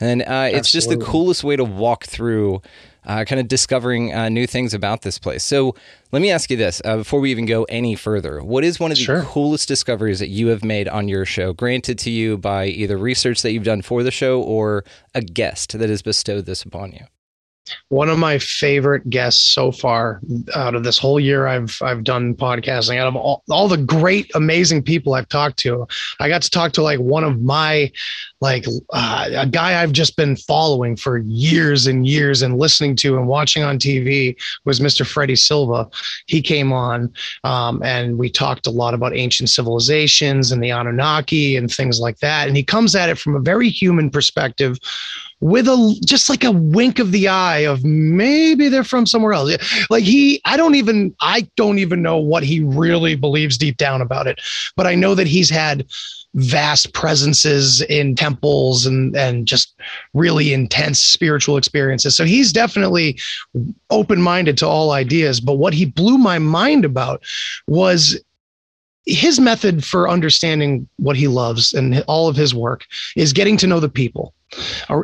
And 0.00 0.22
uh, 0.22 0.48
it's 0.50 0.72
just 0.72 0.88
the 0.88 0.96
coolest 0.96 1.44
way 1.44 1.56
to 1.56 1.64
walk 1.64 2.04
through 2.04 2.62
uh, 3.04 3.24
kind 3.24 3.40
of 3.40 3.48
discovering 3.48 4.12
uh, 4.12 4.28
new 4.28 4.46
things 4.46 4.74
about 4.74 5.02
this 5.02 5.18
place. 5.18 5.44
So 5.44 5.74
let 6.12 6.22
me 6.22 6.30
ask 6.30 6.50
you 6.50 6.56
this 6.56 6.82
uh, 6.84 6.98
before 6.98 7.20
we 7.20 7.30
even 7.30 7.46
go 7.46 7.64
any 7.64 7.94
further. 7.94 8.42
What 8.42 8.64
is 8.64 8.78
one 8.80 8.92
of 8.92 8.98
the 8.98 9.04
sure. 9.04 9.22
coolest 9.22 9.68
discoveries 9.68 10.18
that 10.18 10.28
you 10.28 10.48
have 10.48 10.64
made 10.64 10.88
on 10.88 11.08
your 11.08 11.24
show, 11.24 11.52
granted 11.52 11.98
to 12.00 12.10
you 12.10 12.38
by 12.38 12.66
either 12.66 12.96
research 12.96 13.42
that 13.42 13.52
you've 13.52 13.64
done 13.64 13.82
for 13.82 14.02
the 14.02 14.10
show 14.10 14.42
or 14.42 14.84
a 15.14 15.20
guest 15.20 15.78
that 15.78 15.88
has 15.88 16.02
bestowed 16.02 16.46
this 16.46 16.62
upon 16.62 16.92
you? 16.92 17.06
One 17.88 18.08
of 18.08 18.18
my 18.18 18.38
favorite 18.38 19.08
guests 19.10 19.40
so 19.40 19.72
far 19.72 20.20
out 20.54 20.74
of 20.74 20.84
this 20.84 20.98
whole 20.98 21.20
year 21.20 21.46
I've 21.46 21.78
I've 21.82 22.04
done 22.04 22.34
podcasting 22.34 22.98
out 22.98 23.06
of 23.06 23.16
all, 23.16 23.42
all 23.50 23.68
the 23.68 23.76
great 23.76 24.30
amazing 24.34 24.82
people 24.82 25.14
I've 25.14 25.28
talked 25.28 25.58
to 25.60 25.86
I 26.18 26.28
got 26.28 26.42
to 26.42 26.50
talk 26.50 26.72
to 26.72 26.82
like 26.82 26.98
one 26.98 27.24
of 27.24 27.40
my 27.40 27.90
like 28.40 28.64
uh, 28.92 29.28
a 29.34 29.46
guy 29.46 29.82
I've 29.82 29.92
just 29.92 30.16
been 30.16 30.36
following 30.36 30.96
for 30.96 31.18
years 31.18 31.86
and 31.86 32.06
years 32.06 32.42
and 32.42 32.58
listening 32.58 32.96
to 32.96 33.16
and 33.16 33.28
watching 33.28 33.62
on 33.62 33.78
TV 33.78 34.36
was 34.64 34.80
Mr. 34.80 35.06
Freddie 35.06 35.36
Silva 35.36 35.88
he 36.26 36.40
came 36.40 36.72
on 36.72 37.12
um, 37.44 37.82
and 37.82 38.18
we 38.18 38.30
talked 38.30 38.66
a 38.66 38.70
lot 38.70 38.94
about 38.94 39.14
ancient 39.14 39.50
civilizations 39.50 40.52
and 40.52 40.62
the 40.62 40.70
Anunnaki 40.70 41.56
and 41.56 41.70
things 41.70 42.00
like 42.00 42.18
that 42.18 42.48
and 42.48 42.56
he 42.56 42.64
comes 42.64 42.94
at 42.94 43.08
it 43.08 43.18
from 43.18 43.36
a 43.36 43.40
very 43.40 43.68
human 43.68 44.10
perspective 44.10 44.78
with 45.40 45.66
a 45.68 46.00
just 46.04 46.28
like 46.28 46.44
a 46.44 46.50
wink 46.50 46.98
of 46.98 47.12
the 47.12 47.28
eye 47.28 47.60
of 47.60 47.84
maybe 47.84 48.68
they're 48.68 48.84
from 48.84 49.06
somewhere 49.06 49.32
else. 49.32 49.56
Like 49.88 50.04
he, 50.04 50.40
I 50.44 50.56
don't 50.56 50.74
even, 50.74 51.14
I 51.20 51.48
don't 51.56 51.78
even 51.78 52.02
know 52.02 52.18
what 52.18 52.42
he 52.42 52.60
really 52.60 53.14
believes 53.14 53.56
deep 53.56 53.76
down 53.76 54.00
about 54.00 54.26
it, 54.26 54.40
but 54.76 54.86
I 54.86 54.94
know 54.94 55.14
that 55.14 55.26
he's 55.26 55.50
had 55.50 55.86
vast 56.34 56.94
presences 56.94 57.80
in 57.82 58.14
temples 58.14 58.86
and 58.86 59.16
and 59.16 59.46
just 59.46 59.74
really 60.14 60.52
intense 60.52 61.00
spiritual 61.00 61.56
experiences. 61.56 62.16
So 62.16 62.24
he's 62.24 62.52
definitely 62.52 63.18
open-minded 63.90 64.56
to 64.58 64.66
all 64.66 64.92
ideas, 64.92 65.40
but 65.40 65.54
what 65.54 65.74
he 65.74 65.86
blew 65.86 66.18
my 66.18 66.38
mind 66.38 66.84
about 66.84 67.24
was 67.66 68.16
his 69.06 69.40
method 69.40 69.84
for 69.84 70.08
understanding 70.08 70.88
what 70.96 71.16
he 71.16 71.28
loves 71.28 71.72
and 71.72 72.04
all 72.06 72.28
of 72.28 72.36
his 72.36 72.54
work 72.54 72.84
is 73.16 73.32
getting 73.32 73.56
to 73.56 73.66
know 73.66 73.80
the 73.80 73.88
people 73.88 74.34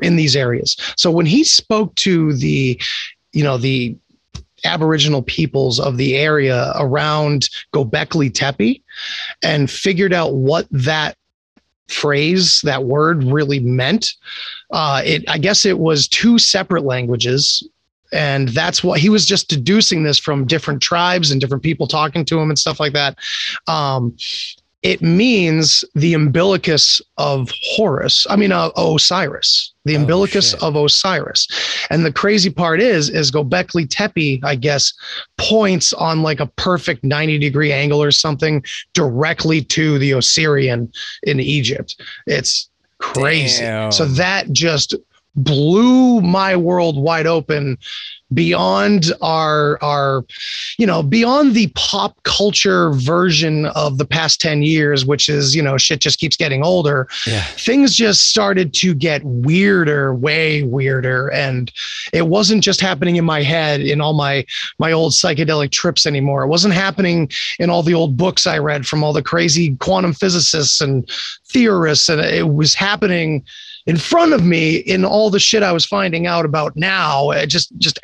in 0.02 0.16
these 0.16 0.36
areas. 0.36 0.76
So 0.96 1.10
when 1.10 1.26
he 1.26 1.44
spoke 1.44 1.94
to 1.96 2.34
the, 2.34 2.80
you 3.32 3.44
know, 3.44 3.58
the 3.58 3.96
Aboriginal 4.64 5.22
peoples 5.22 5.78
of 5.78 5.96
the 5.96 6.16
area 6.16 6.72
around 6.76 7.48
Gobekli 7.72 8.32
Tepe 8.32 8.82
and 9.42 9.70
figured 9.70 10.12
out 10.12 10.34
what 10.34 10.66
that 10.70 11.16
phrase, 11.88 12.60
that 12.62 12.84
word 12.84 13.22
really 13.24 13.60
meant. 13.60 14.14
Uh, 14.70 15.02
it, 15.04 15.24
I 15.28 15.38
guess 15.38 15.64
it 15.64 15.78
was 15.78 16.08
two 16.08 16.38
separate 16.38 16.84
languages 16.84 17.62
and 18.12 18.48
that's 18.50 18.82
what 18.84 19.00
he 19.00 19.08
was 19.08 19.26
just 19.26 19.48
deducing 19.48 20.02
this 20.04 20.18
from 20.18 20.46
different 20.46 20.80
tribes 20.82 21.30
and 21.30 21.40
different 21.40 21.62
people 21.62 21.86
talking 21.86 22.24
to 22.24 22.38
him 22.38 22.48
and 22.50 22.58
stuff 22.58 22.78
like 22.80 22.92
that 22.92 23.18
um, 23.66 24.16
it 24.82 25.00
means 25.02 25.84
the 25.94 26.14
umbilicus 26.14 27.00
of 27.18 27.50
horus 27.62 28.26
i 28.30 28.36
mean 28.36 28.52
uh, 28.52 28.70
osiris 28.76 29.72
the 29.84 29.96
Oh, 29.96 30.00
umbilicus 30.00 30.50
shit. 30.50 30.62
of 30.62 30.76
osiris 30.76 31.48
and 31.90 32.04
the 32.04 32.12
crazy 32.12 32.50
part 32.50 32.80
is 32.80 33.08
is 33.08 33.30
gobekli 33.30 33.88
tepe 33.88 34.40
i 34.44 34.54
guess 34.54 34.92
points 35.38 35.92
on 35.94 36.22
like 36.22 36.40
a 36.40 36.46
perfect 36.56 37.02
90 37.04 37.38
degree 37.38 37.72
angle 37.72 38.02
or 38.02 38.10
something 38.10 38.62
directly 38.92 39.62
to 39.62 39.98
the 39.98 40.10
Osireion 40.12 40.94
in 41.24 41.40
egypt 41.40 42.00
it's 42.26 42.68
crazy 42.98 43.62
Damn. 43.62 43.92
so 43.92 44.04
that 44.04 44.52
just 44.52 44.94
blew 45.36 46.20
my 46.20 46.56
world 46.56 46.96
wide 46.96 47.26
open 47.26 47.78
beyond 48.34 49.12
our 49.22 49.78
our 49.82 50.24
you 50.78 50.86
know 50.86 51.02
beyond 51.02 51.54
the 51.54 51.68
pop 51.76 52.20
culture 52.24 52.90
version 52.92 53.66
of 53.66 53.98
the 53.98 54.04
past 54.04 54.40
10 54.40 54.62
years 54.62 55.06
which 55.06 55.28
is 55.28 55.54
you 55.54 55.62
know 55.62 55.78
shit 55.78 56.00
just 56.00 56.18
keeps 56.18 56.36
getting 56.36 56.64
older. 56.64 57.08
Yeah. 57.26 57.44
things 57.44 57.94
just 57.94 58.28
started 58.28 58.74
to 58.74 58.94
get 58.94 59.22
weirder 59.24 60.14
way 60.14 60.62
weirder. 60.64 61.28
And 61.28 61.72
it 62.12 62.28
wasn't 62.28 62.62
just 62.62 62.80
happening 62.80 63.16
in 63.16 63.24
my 63.24 63.42
head 63.42 63.80
in 63.80 64.00
all 64.00 64.14
my 64.14 64.44
my 64.78 64.92
old 64.92 65.12
psychedelic 65.12 65.70
trips 65.70 66.06
anymore. 66.06 66.42
It 66.42 66.48
wasn't 66.48 66.74
happening 66.74 67.30
in 67.58 67.70
all 67.70 67.82
the 67.82 67.94
old 67.94 68.16
books 68.16 68.46
i 68.46 68.58
read 68.58 68.86
from 68.86 69.04
all 69.04 69.12
the 69.12 69.22
crazy 69.22 69.76
quantum 69.76 70.12
physicists 70.12 70.80
and 70.80 71.08
theorists. 71.46 72.08
And 72.08 72.20
it 72.20 72.54
was 72.54 72.74
happening 72.74 73.44
in 73.86 73.96
front 73.96 74.32
of 74.32 74.44
me 74.44 74.76
in 74.76 75.04
all 75.04 75.30
the 75.30 75.40
shit 75.40 75.62
i 75.62 75.72
was 75.72 75.84
finding 75.86 76.26
out 76.26 76.44
about 76.44 76.76
now 76.76 77.30
it 77.30 77.46
just 77.46 77.76
just 77.78 77.98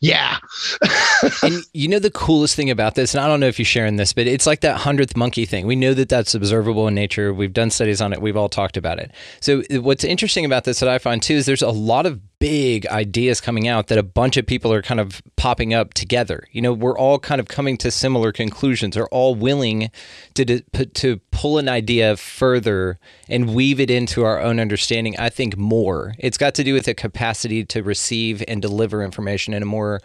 yeah 0.00 0.38
and 1.42 1.62
you 1.72 1.88
know 1.88 1.98
the 1.98 2.10
coolest 2.10 2.56
thing 2.56 2.70
about 2.70 2.94
this, 2.94 3.14
and 3.14 3.22
I 3.22 3.28
don't 3.28 3.40
know 3.40 3.46
if 3.46 3.58
you're 3.58 3.66
sharing 3.66 3.96
this, 3.96 4.12
but 4.12 4.26
it's 4.26 4.46
like 4.46 4.60
that 4.60 4.78
hundredth 4.78 5.16
monkey 5.16 5.44
thing. 5.44 5.66
We 5.66 5.76
know 5.76 5.94
that 5.94 6.08
that's 6.08 6.34
observable 6.34 6.88
in 6.88 6.94
nature. 6.94 7.32
We've 7.32 7.52
done 7.52 7.70
studies 7.70 8.00
on 8.00 8.12
it. 8.12 8.20
We've 8.20 8.36
all 8.36 8.48
talked 8.48 8.76
about 8.76 8.98
it. 8.98 9.12
So 9.40 9.62
what's 9.80 10.04
interesting 10.04 10.44
about 10.44 10.64
this 10.64 10.80
that 10.80 10.88
I 10.88 10.98
find 10.98 11.22
too 11.22 11.34
is 11.34 11.46
there's 11.46 11.62
a 11.62 11.70
lot 11.70 12.06
of 12.06 12.20
big 12.38 12.86
ideas 12.88 13.40
coming 13.40 13.66
out 13.66 13.86
that 13.86 13.98
a 13.98 14.02
bunch 14.02 14.36
of 14.36 14.46
people 14.46 14.72
are 14.72 14.82
kind 14.82 15.00
of 15.00 15.22
popping 15.36 15.72
up 15.72 15.94
together. 15.94 16.44
You 16.52 16.60
know, 16.60 16.72
we're 16.72 16.98
all 16.98 17.18
kind 17.18 17.40
of 17.40 17.48
coming 17.48 17.76
to 17.78 17.90
similar 17.90 18.32
conclusions. 18.32 18.96
Are 18.96 19.08
all 19.08 19.34
willing 19.34 19.90
to 20.34 20.60
to 20.60 21.16
pull 21.30 21.58
an 21.58 21.68
idea 21.68 22.16
further 22.16 22.98
and 23.28 23.54
weave 23.54 23.80
it 23.80 23.90
into 23.90 24.24
our 24.24 24.40
own 24.40 24.60
understanding. 24.60 25.16
I 25.18 25.30
think 25.30 25.56
more. 25.56 26.14
It's 26.18 26.38
got 26.38 26.54
to 26.56 26.64
do 26.64 26.74
with 26.74 26.84
the 26.84 26.94
capacity 26.94 27.64
to 27.64 27.82
receive 27.82 28.42
and 28.46 28.60
deliver 28.60 29.02
information 29.02 29.54
in 29.54 29.62
a 29.62 29.66
more 29.66 30.00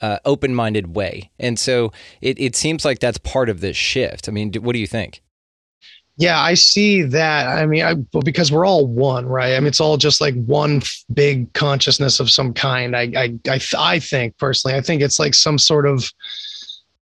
uh, 0.00 0.18
open-minded 0.24 0.94
way. 0.94 1.30
And 1.38 1.58
so 1.58 1.92
it, 2.20 2.38
it 2.40 2.56
seems 2.56 2.84
like 2.84 3.00
that's 3.00 3.18
part 3.18 3.48
of 3.48 3.60
this 3.60 3.76
shift. 3.76 4.28
I 4.28 4.32
mean, 4.32 4.52
what 4.54 4.72
do 4.72 4.78
you 4.78 4.86
think? 4.86 5.22
Yeah, 6.20 6.38
I 6.38 6.52
see 6.52 7.00
that. 7.00 7.46
I 7.48 7.64
mean, 7.64 7.82
I, 7.82 7.94
because 8.22 8.52
we're 8.52 8.66
all 8.66 8.86
one, 8.86 9.24
right? 9.24 9.54
I 9.54 9.60
mean, 9.60 9.68
it's 9.68 9.80
all 9.80 9.96
just 9.96 10.20
like 10.20 10.34
one 10.44 10.82
big 11.14 11.50
consciousness 11.54 12.20
of 12.20 12.30
some 12.30 12.52
kind. 12.52 12.94
I, 12.94 13.10
I, 13.16 13.38
I, 13.48 13.60
I 13.78 13.98
think 14.00 14.36
personally, 14.36 14.76
I 14.76 14.82
think 14.82 15.00
it's 15.00 15.18
like 15.18 15.32
some 15.32 15.56
sort 15.56 15.86
of, 15.86 16.12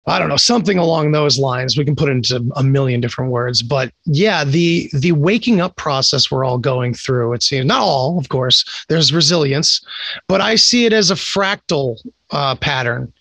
I 0.06 0.18
don't 0.18 0.30
know, 0.30 0.38
something 0.38 0.78
along 0.78 1.12
those 1.12 1.38
lines. 1.38 1.76
We 1.76 1.84
can 1.84 1.94
put 1.94 2.08
into 2.08 2.42
a 2.56 2.64
million 2.64 3.02
different 3.02 3.30
words, 3.30 3.60
but 3.60 3.92
yeah, 4.06 4.44
the 4.44 4.88
the 4.94 5.12
waking 5.12 5.60
up 5.60 5.76
process 5.76 6.30
we're 6.30 6.46
all 6.46 6.56
going 6.56 6.94
through. 6.94 7.34
It 7.34 7.42
seems 7.42 7.66
not 7.66 7.82
all, 7.82 8.18
of 8.18 8.30
course. 8.30 8.64
There's 8.88 9.12
resilience, 9.12 9.84
but 10.26 10.40
I 10.40 10.54
see 10.54 10.86
it 10.86 10.94
as 10.94 11.10
a 11.10 11.16
fractal 11.16 11.98
uh, 12.30 12.54
pattern 12.56 13.12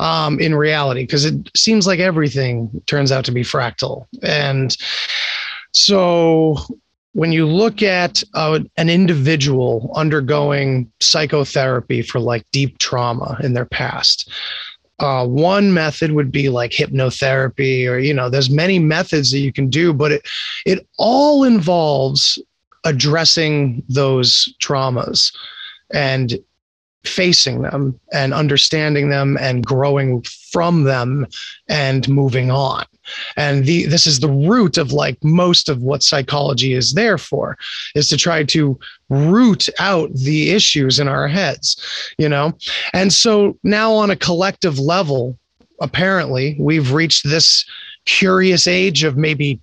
um, 0.00 0.40
in 0.40 0.54
reality 0.54 1.02
because 1.02 1.24
it 1.24 1.50
seems 1.54 1.86
like 1.86 2.00
everything 2.00 2.82
turns 2.86 3.12
out 3.12 3.24
to 3.26 3.32
be 3.32 3.42
fractal. 3.42 4.06
And 4.22 4.76
so 5.72 6.56
when 7.12 7.32
you 7.32 7.46
look 7.46 7.82
at 7.82 8.22
uh, 8.34 8.60
an 8.76 8.88
individual 8.88 9.90
undergoing 9.94 10.90
psychotherapy 11.00 12.02
for 12.02 12.20
like 12.20 12.44
deep 12.52 12.78
trauma 12.78 13.36
in 13.42 13.54
their 13.54 13.64
past, 13.64 14.30
uh, 15.00 15.26
one 15.26 15.72
method 15.72 16.12
would 16.12 16.30
be 16.30 16.48
like 16.48 16.70
hypnotherapy, 16.70 17.88
or 17.88 17.98
you 17.98 18.14
know, 18.14 18.28
there's 18.28 18.50
many 18.50 18.78
methods 18.78 19.30
that 19.30 19.38
you 19.38 19.52
can 19.52 19.68
do, 19.68 19.92
but 19.92 20.12
it 20.12 20.28
it 20.66 20.86
all 20.98 21.42
involves 21.42 22.38
addressing 22.84 23.82
those 23.88 24.52
traumas. 24.60 25.34
And 25.92 26.38
facing 27.04 27.62
them 27.62 27.98
and 28.12 28.34
understanding 28.34 29.08
them 29.08 29.38
and 29.40 29.64
growing 29.64 30.22
from 30.50 30.84
them 30.84 31.26
and 31.68 32.08
moving 32.08 32.50
on. 32.50 32.84
And 33.36 33.64
the 33.64 33.86
this 33.86 34.06
is 34.06 34.20
the 34.20 34.28
root 34.28 34.76
of 34.76 34.92
like 34.92 35.22
most 35.24 35.68
of 35.68 35.82
what 35.82 36.02
psychology 36.02 36.74
is 36.74 36.92
there 36.92 37.18
for 37.18 37.56
is 37.94 38.08
to 38.10 38.16
try 38.16 38.44
to 38.44 38.78
root 39.08 39.68
out 39.78 40.12
the 40.14 40.50
issues 40.50 41.00
in 41.00 41.08
our 41.08 41.26
heads 41.26 41.76
you 42.18 42.28
know? 42.28 42.52
And 42.92 43.12
so 43.12 43.58
now 43.64 43.92
on 43.92 44.10
a 44.10 44.16
collective 44.16 44.78
level 44.78 45.38
apparently 45.80 46.56
we've 46.60 46.92
reached 46.92 47.28
this 47.28 47.64
curious 48.04 48.66
age 48.66 49.04
of 49.04 49.16
maybe 49.16 49.60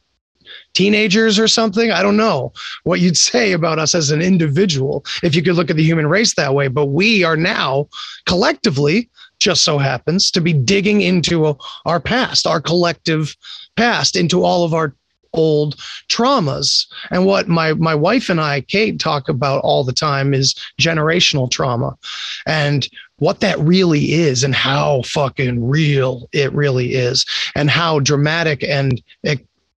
teenagers 0.78 1.40
or 1.40 1.48
something. 1.48 1.90
I 1.90 2.04
don't 2.04 2.18
know 2.18 2.54
what 2.84 3.00
you'd 3.00 3.18
say 3.18 3.52
about 3.52 3.80
us 3.80 3.96
as 3.96 4.12
an 4.12 4.22
individual 4.22 5.04
if 5.24 5.34
you 5.34 5.42
could 5.42 5.56
look 5.56 5.72
at 5.72 5.76
the 5.76 5.84
human 5.84 6.06
race 6.06 6.36
that 6.36 6.54
way. 6.54 6.68
But 6.68 6.88
we 6.88 7.24
are 7.24 7.36
now 7.36 7.88
collectively, 8.28 9.10
just 9.40 9.64
so 9.64 9.80
happens, 9.80 10.30
to 10.32 10.40
be 10.40 10.54
digging 10.54 11.02
into 11.02 11.58
our 11.86 12.00
past, 12.00 12.46
our 12.46 12.62
collective 12.62 13.36
past, 13.76 14.16
into 14.16 14.44
all 14.44 14.64
of 14.64 14.76
our 14.76 14.94
old 15.34 15.78
traumas. 16.10 16.86
And 17.10 17.26
what 17.26 17.48
my 17.48 17.74
my 17.74 17.96
wife 17.96 18.30
and 18.30 18.40
I, 18.40 18.62
Kate, 18.62 19.00
talk 19.00 19.30
about 19.30 19.64
all 19.64 19.84
the 19.84 19.94
time 19.94 20.32
is 20.32 20.54
generational 20.80 21.50
trauma. 21.50 21.98
And 22.46 22.88
what 23.18 23.40
that 23.40 23.58
really 23.60 24.14
is 24.14 24.44
and 24.44 24.54
how 24.54 25.02
fucking 25.06 25.68
real 25.68 26.30
it 26.34 26.54
really 26.54 26.94
is 26.94 27.26
and 27.56 27.68
how 27.68 28.00
dramatic 28.00 28.64
and 28.64 29.02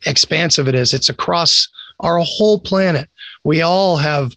expansive 0.06 0.68
it 0.68 0.76
is. 0.76 0.94
It's 0.94 1.10
across 1.10 1.68
our 2.00 2.20
whole 2.20 2.60
planet. 2.60 3.10
We 3.44 3.62
all 3.62 3.98
have 3.98 4.36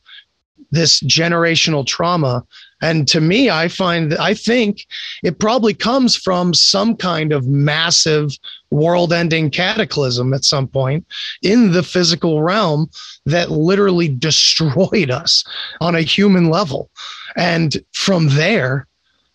this 0.73 1.01
generational 1.01 1.87
trauma. 1.87 2.45
And 2.81 3.07
to 3.09 3.21
me, 3.21 3.49
I 3.51 3.69
find 3.69 4.15
I 4.15 4.35
think 4.35 4.87
it 5.23 5.39
probably 5.39 5.75
comes 5.75 6.17
from 6.17 6.55
some 6.55 6.97
kind 6.97 7.33
of 7.33 7.47
massive 7.47 8.37
world 8.71 9.13
ending 9.13 9.51
cataclysm 9.51 10.35
at 10.35 10.45
some 10.45 10.67
point 10.67 11.07
in 11.43 11.73
the 11.73 11.83
physical 11.83 12.43
realm 12.43 12.91
that 13.27 13.51
literally 13.51 14.09
destroyed 14.19 15.11
us 15.11 15.45
on 15.81 15.95
a 15.95 16.01
human 16.01 16.49
level. 16.49 16.91
And 17.37 17.77
from 17.93 18.31
there, 18.31 18.87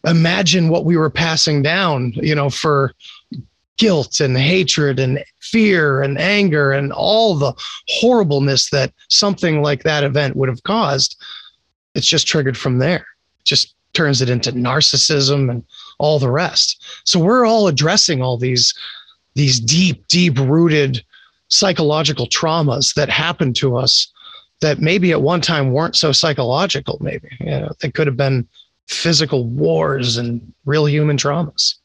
imagine 0.05 0.69
what 0.69 0.85
we 0.85 0.97
were 0.97 1.09
passing 1.09 1.61
down, 1.61 2.13
you 2.15 2.35
know, 2.35 2.49
for 2.49 2.93
guilt 3.77 4.19
and 4.19 4.37
hatred 4.37 4.99
and 4.99 5.23
fear 5.39 6.01
and 6.01 6.17
anger 6.17 6.71
and 6.71 6.91
all 6.91 7.35
the 7.35 7.53
horribleness 7.87 8.69
that 8.71 8.91
something 9.09 9.61
like 9.61 9.83
that 9.83 10.03
event 10.03 10.35
would 10.35 10.49
have 10.49 10.63
caused 10.63 11.15
it's 11.97 12.07
just 12.07 12.27
triggered 12.27 12.55
from 12.55 12.77
there. 12.77 13.05
Just 13.43 13.73
turns 13.93 14.21
it 14.21 14.29
into 14.29 14.51
narcissism 14.51 15.49
and 15.49 15.63
all 15.97 16.19
the 16.19 16.29
rest. 16.29 16.85
So 17.05 17.19
we're 17.19 17.45
all 17.45 17.67
addressing 17.67 18.21
all 18.21 18.37
these 18.37 18.73
these 19.33 19.59
deep 19.59 20.07
deep 20.07 20.37
rooted 20.37 21.03
psychological 21.49 22.27
traumas 22.27 22.93
that 22.93 23.09
happened 23.09 23.55
to 23.55 23.75
us 23.75 24.11
that 24.61 24.79
maybe 24.79 25.11
at 25.11 25.21
one 25.21 25.41
time 25.41 25.71
weren't 25.71 25.95
so 25.95 26.11
psychological 26.11 26.99
maybe. 27.01 27.29
You 27.39 27.47
know 27.47 27.71
they 27.81 27.89
could 27.89 28.07
have 28.07 28.17
been 28.17 28.47
physical 28.87 29.45
wars 29.45 30.17
and 30.17 30.53
real 30.65 30.87
human 30.87 31.17
traumas 31.17 31.75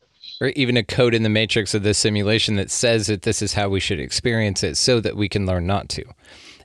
or 0.42 0.48
even 0.56 0.76
a 0.76 0.82
code 0.82 1.14
in 1.14 1.22
the 1.22 1.28
matrix 1.28 1.72
of 1.72 1.84
this 1.84 1.98
simulation 1.98 2.56
that 2.56 2.68
says 2.68 3.06
that 3.06 3.22
this 3.22 3.42
is 3.42 3.54
how 3.54 3.68
we 3.68 3.78
should 3.78 4.00
experience 4.00 4.64
it 4.64 4.76
so 4.76 4.98
that 4.98 5.16
we 5.16 5.28
can 5.28 5.46
learn 5.46 5.68
not 5.68 5.88
to. 5.88 6.04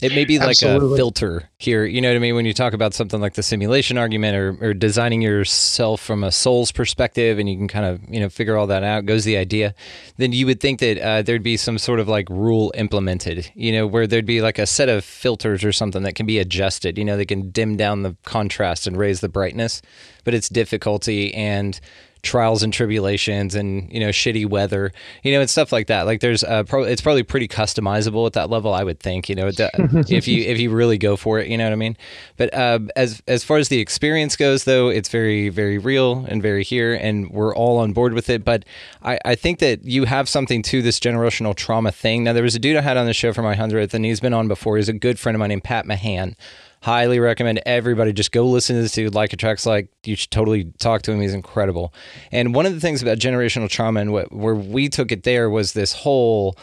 It 0.02 0.14
may 0.14 0.26
be 0.26 0.40
like 0.40 0.50
Absolutely. 0.50 0.94
a 0.94 0.98
filter 0.98 1.50
here. 1.58 1.86
You 1.86 2.02
know 2.02 2.10
what 2.10 2.16
I 2.16 2.20
mean? 2.20 2.36
When 2.36 2.46
you 2.46 2.54
talk 2.54 2.74
about 2.74 2.94
something 2.94 3.20
like 3.20 3.34
the 3.34 3.44
simulation 3.44 3.98
argument 3.98 4.36
or, 4.36 4.58
or 4.62 4.74
designing 4.74 5.22
yourself 5.22 6.02
from 6.02 6.24
a 6.24 6.32
soul's 6.32 6.72
perspective 6.72 7.40
and 7.40 7.50
you 7.50 7.56
can 7.56 7.68
kind 7.68 7.86
of, 7.86 8.02
you 8.08 8.20
know, 8.20 8.30
figure 8.30 8.58
all 8.58 8.68
that 8.68 8.84
out, 8.84 9.06
goes 9.06 9.26
the 9.26 9.38
idea, 9.38 9.74
then 10.18 10.34
you 10.34 10.46
would 10.46 10.60
think 10.60 10.80
that 10.80 11.00
uh, 11.00 11.22
there'd 11.22 11.44
be 11.44 11.58
some 11.58 11.78
sort 11.78 12.00
of 12.00 12.08
like 12.08 12.30
rule 12.30 12.72
implemented, 12.76 13.52
you 13.56 13.72
know, 13.72 13.88
where 13.88 14.08
there'd 14.08 14.26
be 14.26 14.42
like 14.42 14.60
a 14.60 14.68
set 14.68 14.90
of 14.90 15.04
filters 15.04 15.64
or 15.64 15.72
something 15.72 16.04
that 16.04 16.16
can 16.16 16.26
be 16.26 16.40
adjusted. 16.40 16.98
You 16.98 17.06
know, 17.06 17.18
they 17.18 17.26
can 17.26 17.50
dim 17.52 17.76
down 17.76 18.04
the 18.04 18.16
contrast 18.24 18.88
and 18.88 18.98
raise 18.98 19.22
the 19.22 19.30
brightness, 19.30 19.82
but 20.24 20.34
it's 20.34 20.50
difficulty 20.50 21.34
and 21.34 21.80
trials 22.22 22.64
and 22.64 22.74
tribulations 22.74 23.56
and 23.56 23.92
you 23.92 24.00
know 24.00 24.10
shitty 24.10 24.48
weather 24.48 24.92
you 25.24 25.32
know 25.32 25.42
and 25.42 25.50
stuff 25.50 25.72
like 25.72 25.88
that. 25.88 26.06
Like 26.06 26.22
there's 26.22 26.44
uh 26.44 26.64
pro- 26.64 26.84
it's 26.84 27.02
probably 27.02 27.24
pretty 27.24 27.48
customizable 27.48 28.26
at 28.26 28.34
that 28.34 28.50
level 28.50 28.74
i 28.74 28.84
would 28.84 29.00
think 29.00 29.30
you 29.30 29.36
know 29.36 29.48
if 29.58 30.28
you 30.28 30.44
if 30.44 30.60
you 30.60 30.70
really 30.70 30.98
go 30.98 31.16
for 31.16 31.40
it 31.40 31.48
you 31.48 31.58
know 31.58 31.66
what 31.66 31.74
i 31.74 31.76
mean? 31.76 31.98
But 32.38 32.54
uh, 32.54 32.80
as 32.96 33.22
as 33.28 33.44
far 33.44 33.58
as 33.58 33.70
the 33.70 33.80
experience 33.80 34.36
goes 34.36 34.64
though 34.64 34.90
it's 34.90 35.10
very 35.10 35.50
very 35.50 35.78
real 35.78 36.26
and 36.28 36.42
very 36.42 36.64
here 36.64 36.94
and 36.94 37.30
we're 37.30 37.56
all 37.56 37.78
on 37.78 37.94
board 37.94 38.14
with 38.14 38.30
it. 38.30 38.44
But 38.44 38.66
i 39.04 39.20
i 39.26 39.36
think 39.36 39.60
that 39.60 39.84
you 39.86 40.06
have 40.06 40.28
something 40.30 40.62
to 40.64 40.82
this 40.82 41.00
generational 41.00 41.56
trauma 41.56 41.92
thing. 41.92 42.24
Now 42.24 42.34
there 42.34 42.44
was 42.44 42.56
a 42.56 42.60
dude 42.60 42.78
i 42.78 42.82
had 42.82 42.98
on 42.98 43.06
the 43.06 43.14
show 43.14 43.34
for 43.34 43.42
my 43.42 43.56
100th 43.56 43.94
and 43.94 44.06
he's 44.06 44.20
been 44.20 44.34
on 44.34 44.48
before. 44.48 44.78
He's 44.78 44.90
a 44.90 44.94
good 44.94 45.20
friend 45.20 45.36
of 45.36 45.40
mine 45.40 45.50
named 45.50 45.64
pat 45.64 45.86
mahan 45.86 46.36
highly 46.82 47.20
recommend 47.20 47.62
everybody 47.66 48.14
just 48.14 48.32
go 48.32 48.46
listen 48.46 48.76
to 48.76 48.82
this 48.82 48.92
dude 48.92 49.16
like 49.16 49.34
attracts 49.34 49.66
like 49.66 49.90
you 50.04 50.16
should 50.16 50.32
totally 50.32 50.72
talk 50.80 51.02
to 51.04 51.12
him 51.12 51.22
he's 51.22 51.34
incredible. 51.34 51.94
And 52.32 52.54
one 52.54 52.66
of 52.66 52.74
the 52.74 52.80
things 52.80 53.02
about 53.02 53.18
generational 53.18 53.70
trauma 53.70 54.00
and 54.02 54.12
what 54.12 54.32
where 54.32 54.56
we 54.56 54.90
took 54.90 55.12
it 55.12 55.24
there 55.24 55.50
was 55.50 55.74
this 55.74 55.94
whole 55.94 56.58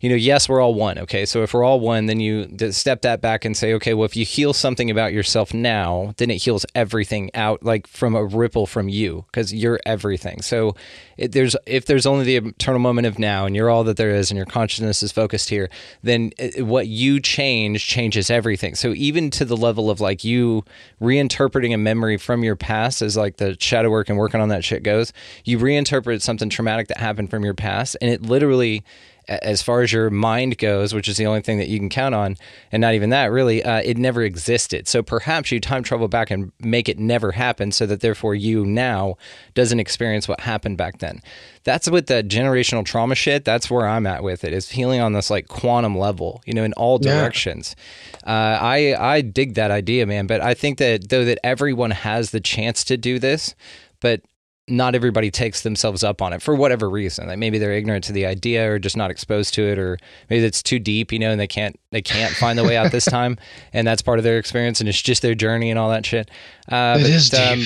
you 0.00 0.08
know, 0.08 0.16
yes, 0.16 0.48
we're 0.48 0.60
all 0.60 0.74
one. 0.74 0.98
Okay. 0.98 1.26
So 1.26 1.42
if 1.42 1.52
we're 1.52 1.64
all 1.64 1.78
one, 1.78 2.06
then 2.06 2.20
you 2.20 2.48
step 2.72 3.02
that 3.02 3.20
back 3.20 3.44
and 3.44 3.56
say, 3.56 3.74
okay, 3.74 3.94
well, 3.94 4.06
if 4.06 4.16
you 4.16 4.24
heal 4.24 4.52
something 4.52 4.90
about 4.90 5.12
yourself 5.12 5.52
now, 5.52 6.14
then 6.16 6.30
it 6.30 6.38
heals 6.38 6.64
everything 6.74 7.30
out, 7.34 7.62
like 7.62 7.86
from 7.86 8.14
a 8.14 8.24
ripple 8.24 8.66
from 8.66 8.88
you, 8.88 9.26
because 9.30 9.52
you're 9.52 9.78
everything. 9.84 10.40
So 10.40 10.74
it, 11.18 11.32
there's 11.32 11.54
if 11.66 11.84
there's 11.84 12.06
only 12.06 12.24
the 12.24 12.36
eternal 12.48 12.80
moment 12.80 13.06
of 13.06 13.18
now, 13.18 13.44
and 13.44 13.54
you're 13.54 13.68
all 13.68 13.84
that 13.84 13.98
there 13.98 14.10
is, 14.10 14.30
and 14.30 14.36
your 14.36 14.46
consciousness 14.46 15.02
is 15.02 15.12
focused 15.12 15.50
here, 15.50 15.68
then 16.02 16.32
it, 16.38 16.64
what 16.66 16.86
you 16.86 17.20
change 17.20 17.86
changes 17.86 18.30
everything. 18.30 18.74
So 18.74 18.94
even 18.94 19.30
to 19.32 19.44
the 19.44 19.56
level 19.56 19.90
of 19.90 20.00
like 20.00 20.24
you 20.24 20.64
reinterpreting 21.00 21.74
a 21.74 21.78
memory 21.78 22.16
from 22.16 22.42
your 22.42 22.56
past, 22.56 23.02
as 23.02 23.16
like 23.16 23.36
the 23.36 23.56
shadow 23.60 23.90
work 23.90 24.08
and 24.08 24.16
working 24.16 24.40
on 24.40 24.48
that 24.48 24.64
shit 24.64 24.82
goes, 24.82 25.12
you 25.44 25.58
reinterpret 25.58 26.22
something 26.22 26.48
traumatic 26.48 26.88
that 26.88 26.98
happened 26.98 27.28
from 27.28 27.44
your 27.44 27.54
past, 27.54 27.98
and 28.00 28.10
it 28.10 28.22
literally 28.22 28.82
as 29.30 29.62
far 29.62 29.82
as 29.82 29.92
your 29.92 30.10
mind 30.10 30.58
goes, 30.58 30.92
which 30.92 31.08
is 31.08 31.16
the 31.16 31.26
only 31.26 31.40
thing 31.40 31.58
that 31.58 31.68
you 31.68 31.78
can 31.78 31.88
count 31.88 32.14
on, 32.14 32.36
and 32.72 32.80
not 32.80 32.94
even 32.94 33.10
that 33.10 33.26
really, 33.26 33.62
uh, 33.62 33.80
it 33.82 33.96
never 33.96 34.22
existed. 34.22 34.88
So 34.88 35.02
perhaps 35.02 35.52
you 35.52 35.60
time 35.60 35.82
travel 35.82 36.08
back 36.08 36.30
and 36.30 36.52
make 36.60 36.88
it 36.88 36.98
never 36.98 37.32
happen, 37.32 37.72
so 37.72 37.86
that 37.86 38.00
therefore 38.00 38.34
you 38.34 38.66
now 38.66 39.16
doesn't 39.54 39.78
experience 39.80 40.26
what 40.26 40.40
happened 40.40 40.76
back 40.76 40.98
then. 40.98 41.20
That's 41.62 41.88
with 41.88 42.06
the 42.06 42.22
generational 42.22 42.84
trauma 42.84 43.14
shit. 43.14 43.44
That's 43.44 43.70
where 43.70 43.86
I'm 43.86 44.06
at 44.06 44.22
with 44.22 44.44
it. 44.44 44.52
Is 44.52 44.70
healing 44.70 45.00
on 45.00 45.12
this 45.12 45.30
like 45.30 45.48
quantum 45.48 45.96
level, 45.96 46.42
you 46.44 46.54
know, 46.54 46.64
in 46.64 46.72
all 46.74 46.98
directions. 46.98 47.76
Yeah. 48.24 48.32
Uh, 48.32 48.58
I 48.60 48.96
I 48.98 49.20
dig 49.20 49.54
that 49.54 49.70
idea, 49.70 50.06
man. 50.06 50.26
But 50.26 50.40
I 50.40 50.54
think 50.54 50.78
that 50.78 51.08
though 51.08 51.24
that 51.24 51.38
everyone 51.44 51.90
has 51.92 52.30
the 52.30 52.40
chance 52.40 52.82
to 52.84 52.96
do 52.96 53.18
this, 53.18 53.54
but 54.00 54.22
not 54.70 54.94
everybody 54.94 55.30
takes 55.30 55.62
themselves 55.62 56.04
up 56.04 56.22
on 56.22 56.32
it 56.32 56.40
for 56.40 56.54
whatever 56.54 56.88
reason. 56.88 57.26
Like 57.26 57.38
maybe 57.38 57.58
they're 57.58 57.72
ignorant 57.72 58.04
to 58.04 58.12
the 58.12 58.26
idea 58.26 58.70
or 58.70 58.78
just 58.78 58.96
not 58.96 59.10
exposed 59.10 59.54
to 59.54 59.62
it, 59.62 59.78
or 59.78 59.98
maybe 60.28 60.44
it's 60.44 60.62
too 60.62 60.78
deep, 60.78 61.12
you 61.12 61.18
know, 61.18 61.30
and 61.30 61.40
they 61.40 61.46
can't 61.46 61.78
they 61.90 62.02
can't 62.02 62.34
find 62.34 62.58
the 62.58 62.64
way 62.64 62.76
out 62.76 62.92
this 62.92 63.04
time, 63.06 63.36
and 63.72 63.86
that's 63.86 64.02
part 64.02 64.18
of 64.18 64.24
their 64.24 64.38
experience, 64.38 64.80
and 64.80 64.88
it's 64.88 65.02
just 65.02 65.22
their 65.22 65.34
journey 65.34 65.70
and 65.70 65.78
all 65.78 65.90
that 65.90 66.06
shit. 66.06 66.30
Uh, 66.70 66.96
it 66.98 67.02
but, 67.02 67.10
is 67.10 67.30
deep. 67.30 67.40
Um, 67.40 67.60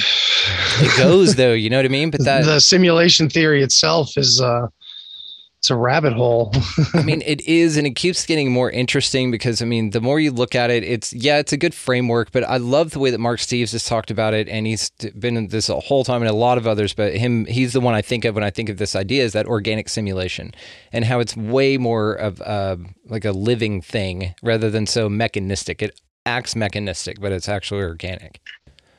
it 0.81 0.99
goes 0.99 1.35
though, 1.37 1.53
you 1.53 1.71
know 1.71 1.77
what 1.79 1.87
I 1.87 1.89
mean? 1.89 2.11
But 2.11 2.21
that 2.25 2.45
the 2.45 2.61
simulation 2.61 3.29
theory 3.29 3.63
itself 3.63 4.17
is. 4.17 4.41
Uh, 4.41 4.69
it's 5.65 5.71
a 5.71 5.77
rabbit 5.77 6.13
hole. 6.13 6.53
I 6.93 7.03
mean, 7.03 7.23
it 7.27 7.41
is, 7.49 7.79
and 7.79 7.87
it 7.87 7.93
keeps 7.93 8.27
getting 8.27 8.53
more 8.53 8.71
interesting 8.71 9.31
because 9.31 9.63
I 9.63 9.65
mean, 9.65 9.91
the 9.91 10.01
more 10.03 10.21
you 10.21 10.31
look 10.31 10.55
at 10.55 10.69
it, 10.69 10.85
it's 10.85 11.15
yeah, 11.15 11.39
it's 11.39 11.55
a 11.55 11.57
good 11.57 11.73
framework. 11.73 12.33
But 12.33 12.45
I 12.45 12.59
love 12.59 12.91
the 12.91 12.99
way 12.99 13.09
that 13.09 13.19
Mark 13.19 13.41
Steves 13.41 13.73
has 13.73 13.87
talked 13.87 14.11
about 14.11 14.35
it, 14.35 14.47
and 14.47 14.67
he's 14.67 14.91
been 15.19 15.39
in 15.39 15.49
this 15.49 15.71
a 15.71 15.81
whole 15.81 16.05
time, 16.05 16.21
and 16.21 16.29
a 16.29 16.35
lot 16.35 16.59
of 16.59 16.67
others. 16.67 16.93
But 16.93 17.17
him, 17.17 17.47
he's 17.47 17.73
the 17.73 17.81
one 17.81 17.95
I 17.95 18.03
think 18.03 18.27
of 18.27 18.35
when 18.35 18.45
I 18.45 18.51
think 18.51 18.69
of 18.69 18.77
this 18.77 18.95
idea 18.95 19.25
is 19.25 19.33
that 19.33 19.47
organic 19.47 19.89
simulation, 19.89 20.53
and 20.93 21.07
how 21.07 21.19
it's 21.19 21.35
way 21.35 21.79
more 21.79 22.13
of 22.13 22.43
uh, 22.43 22.77
like 23.07 23.25
a 23.25 23.33
living 23.33 23.81
thing 23.81 24.35
rather 24.43 24.69
than 24.69 24.87
so 24.87 25.09
mechanistic. 25.09 25.81
It 25.81 25.99
acts 26.27 26.55
mechanistic, 26.55 27.23
but 27.23 27.33
it's 27.33 27.49
actually 27.49 27.85
organic. 27.85 28.39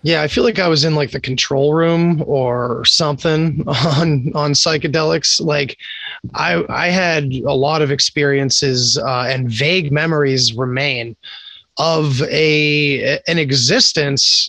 Yeah, 0.05 0.21
I 0.21 0.27
feel 0.27 0.43
like 0.43 0.59
I 0.59 0.67
was 0.67 0.85
in 0.85 0.93
like 0.93 1.09
the 1.09 1.19
control 1.19 1.73
room 1.73 2.23
or 2.27 2.85
something 2.85 3.63
on 3.67 4.31
on 4.35 4.53
psychedelics. 4.53 5.41
Like, 5.41 5.79
I 6.35 6.63
I 6.69 6.89
had 6.89 7.33
a 7.33 7.55
lot 7.55 7.81
of 7.81 7.89
experiences 7.89 8.99
uh, 8.99 9.25
and 9.27 9.49
vague 9.49 9.91
memories 9.91 10.53
remain 10.53 11.15
of 11.79 12.21
a 12.21 13.17
an 13.27 13.39
existence 13.39 14.47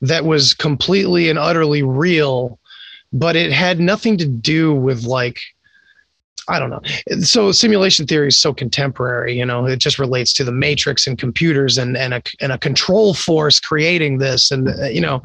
that 0.00 0.24
was 0.24 0.54
completely 0.54 1.30
and 1.30 1.38
utterly 1.38 1.84
real, 1.84 2.58
but 3.12 3.36
it 3.36 3.52
had 3.52 3.78
nothing 3.78 4.18
to 4.18 4.26
do 4.26 4.74
with 4.74 5.04
like 5.04 5.38
I 6.48 6.58
don't 6.58 6.70
know. 6.70 6.80
So 7.22 7.50
simulation 7.50 8.06
theory 8.06 8.28
is 8.28 8.38
so 8.38 8.54
contemporary, 8.54 9.36
you 9.36 9.44
know, 9.44 9.66
it 9.66 9.78
just 9.78 9.98
relates 9.98 10.32
to 10.34 10.44
the 10.44 10.52
matrix 10.52 11.06
and 11.06 11.18
computers 11.18 11.76
and, 11.76 11.96
and 11.96 12.14
a, 12.14 12.22
and 12.40 12.52
a 12.52 12.58
control 12.58 13.14
force 13.14 13.58
creating 13.58 14.18
this. 14.18 14.52
And, 14.52 14.68
uh, 14.68 14.84
you 14.84 15.00
know, 15.00 15.22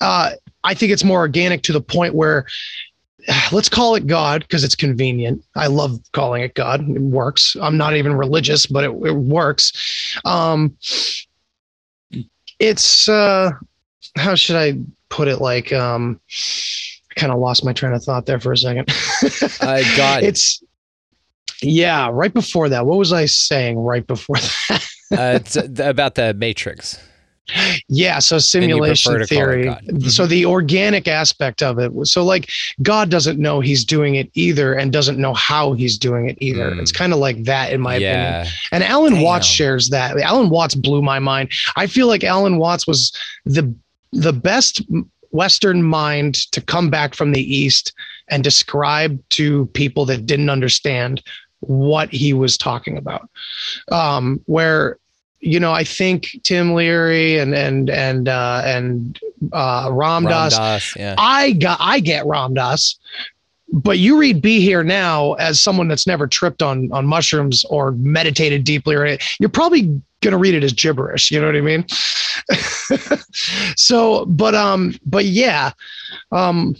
uh, 0.00 0.30
I 0.62 0.74
think 0.74 0.92
it's 0.92 1.02
more 1.02 1.18
organic 1.18 1.62
to 1.62 1.72
the 1.72 1.80
point 1.80 2.14
where 2.14 2.46
let's 3.52 3.68
call 3.68 3.96
it 3.96 4.06
God 4.06 4.42
because 4.42 4.62
it's 4.62 4.76
convenient. 4.76 5.44
I 5.56 5.66
love 5.66 5.98
calling 6.12 6.42
it 6.42 6.54
God. 6.54 6.88
It 6.88 7.02
works. 7.02 7.56
I'm 7.60 7.76
not 7.76 7.96
even 7.96 8.14
religious, 8.14 8.66
but 8.66 8.84
it, 8.84 8.90
it 8.90 9.16
works. 9.16 10.18
Um, 10.24 10.76
it's, 12.58 13.08
uh, 13.08 13.52
how 14.16 14.34
should 14.34 14.56
I 14.56 14.78
put 15.08 15.28
it? 15.28 15.40
Like, 15.40 15.72
um, 15.72 16.20
kind 17.20 17.32
of 17.32 17.38
lost 17.38 17.64
my 17.64 17.72
train 17.72 17.92
of 17.92 18.02
thought 18.02 18.26
there 18.26 18.40
for 18.40 18.52
a 18.52 18.56
second. 18.56 18.88
I 19.60 19.84
got 19.96 20.22
it's 20.22 20.62
yeah, 21.62 22.08
right 22.10 22.32
before 22.32 22.68
that. 22.70 22.86
What 22.86 22.98
was 22.98 23.12
I 23.12 23.26
saying 23.26 23.78
right 23.78 24.06
before 24.06 24.36
that? 24.70 24.88
uh, 25.12 25.38
it's 25.40 25.56
about 25.78 26.14
the 26.14 26.32
matrix. 26.34 26.98
Yeah, 27.88 28.20
so 28.20 28.38
simulation 28.38 29.24
theory. 29.26 29.66
Mm-hmm. 29.66 30.08
So 30.08 30.24
the 30.26 30.46
organic 30.46 31.08
aspect 31.08 31.62
of 31.62 31.80
it. 31.80 31.92
So 32.06 32.24
like 32.24 32.48
God 32.80 33.10
doesn't 33.10 33.40
know 33.40 33.58
he's 33.58 33.84
doing 33.84 34.14
it 34.14 34.30
either 34.34 34.74
and 34.74 34.92
doesn't 34.92 35.18
know 35.18 35.34
how 35.34 35.72
he's 35.72 35.98
doing 35.98 36.28
it 36.28 36.38
either. 36.40 36.70
Mm. 36.70 36.80
It's 36.80 36.92
kind 36.92 37.12
of 37.12 37.18
like 37.18 37.42
that 37.44 37.72
in 37.72 37.80
my 37.80 37.96
yeah. 37.96 38.42
opinion. 38.42 38.54
And 38.70 38.84
Alan 38.84 39.14
Damn. 39.14 39.22
Watts 39.22 39.46
shares 39.46 39.88
that. 39.88 40.16
Alan 40.18 40.48
Watts 40.48 40.76
blew 40.76 41.02
my 41.02 41.18
mind. 41.18 41.50
I 41.74 41.88
feel 41.88 42.06
like 42.06 42.22
Alan 42.22 42.58
Watts 42.58 42.86
was 42.86 43.12
the 43.44 43.74
the 44.12 44.32
best 44.32 44.82
Western 45.30 45.82
mind 45.82 46.34
to 46.52 46.60
come 46.60 46.90
back 46.90 47.14
from 47.14 47.32
the 47.32 47.56
East 47.56 47.92
and 48.28 48.44
describe 48.44 49.20
to 49.30 49.66
people 49.66 50.04
that 50.06 50.26
didn't 50.26 50.50
understand 50.50 51.22
what 51.60 52.10
he 52.10 52.32
was 52.32 52.56
talking 52.56 52.96
about. 52.96 53.28
Um, 53.90 54.40
where, 54.46 54.98
you 55.40 55.60
know, 55.60 55.72
I 55.72 55.84
think 55.84 56.40
Tim 56.42 56.74
Leary 56.74 57.38
and 57.38 57.54
and 57.54 57.90
and 57.90 58.28
uh, 58.28 58.62
and 58.64 59.18
uh, 59.52 59.88
Ram 59.90 60.24
Dass, 60.24 60.94
yeah. 60.96 61.14
I 61.18 61.52
got 61.52 61.78
I 61.80 62.00
get 62.00 62.26
Ram 62.26 62.54
Dass, 62.54 62.96
but 63.72 63.98
you 63.98 64.18
read 64.18 64.42
"Be 64.42 64.60
Here 64.60 64.82
Now" 64.82 65.34
as 65.34 65.60
someone 65.62 65.88
that's 65.88 66.06
never 66.06 66.26
tripped 66.26 66.62
on 66.62 66.90
on 66.92 67.06
mushrooms 67.06 67.64
or 67.66 67.92
meditated 67.92 68.64
deeply, 68.64 68.94
or 68.96 69.16
you're 69.38 69.48
probably 69.48 70.00
gonna 70.22 70.38
read 70.38 70.54
it 70.54 70.64
as 70.64 70.72
gibberish. 70.72 71.30
You 71.30 71.40
know 71.40 71.46
what 71.46 71.56
I 71.56 71.60
mean? 71.60 71.86
so, 73.76 74.26
but 74.26 74.54
um, 74.54 74.94
but 75.04 75.24
yeah, 75.24 75.72
um, 76.32 76.74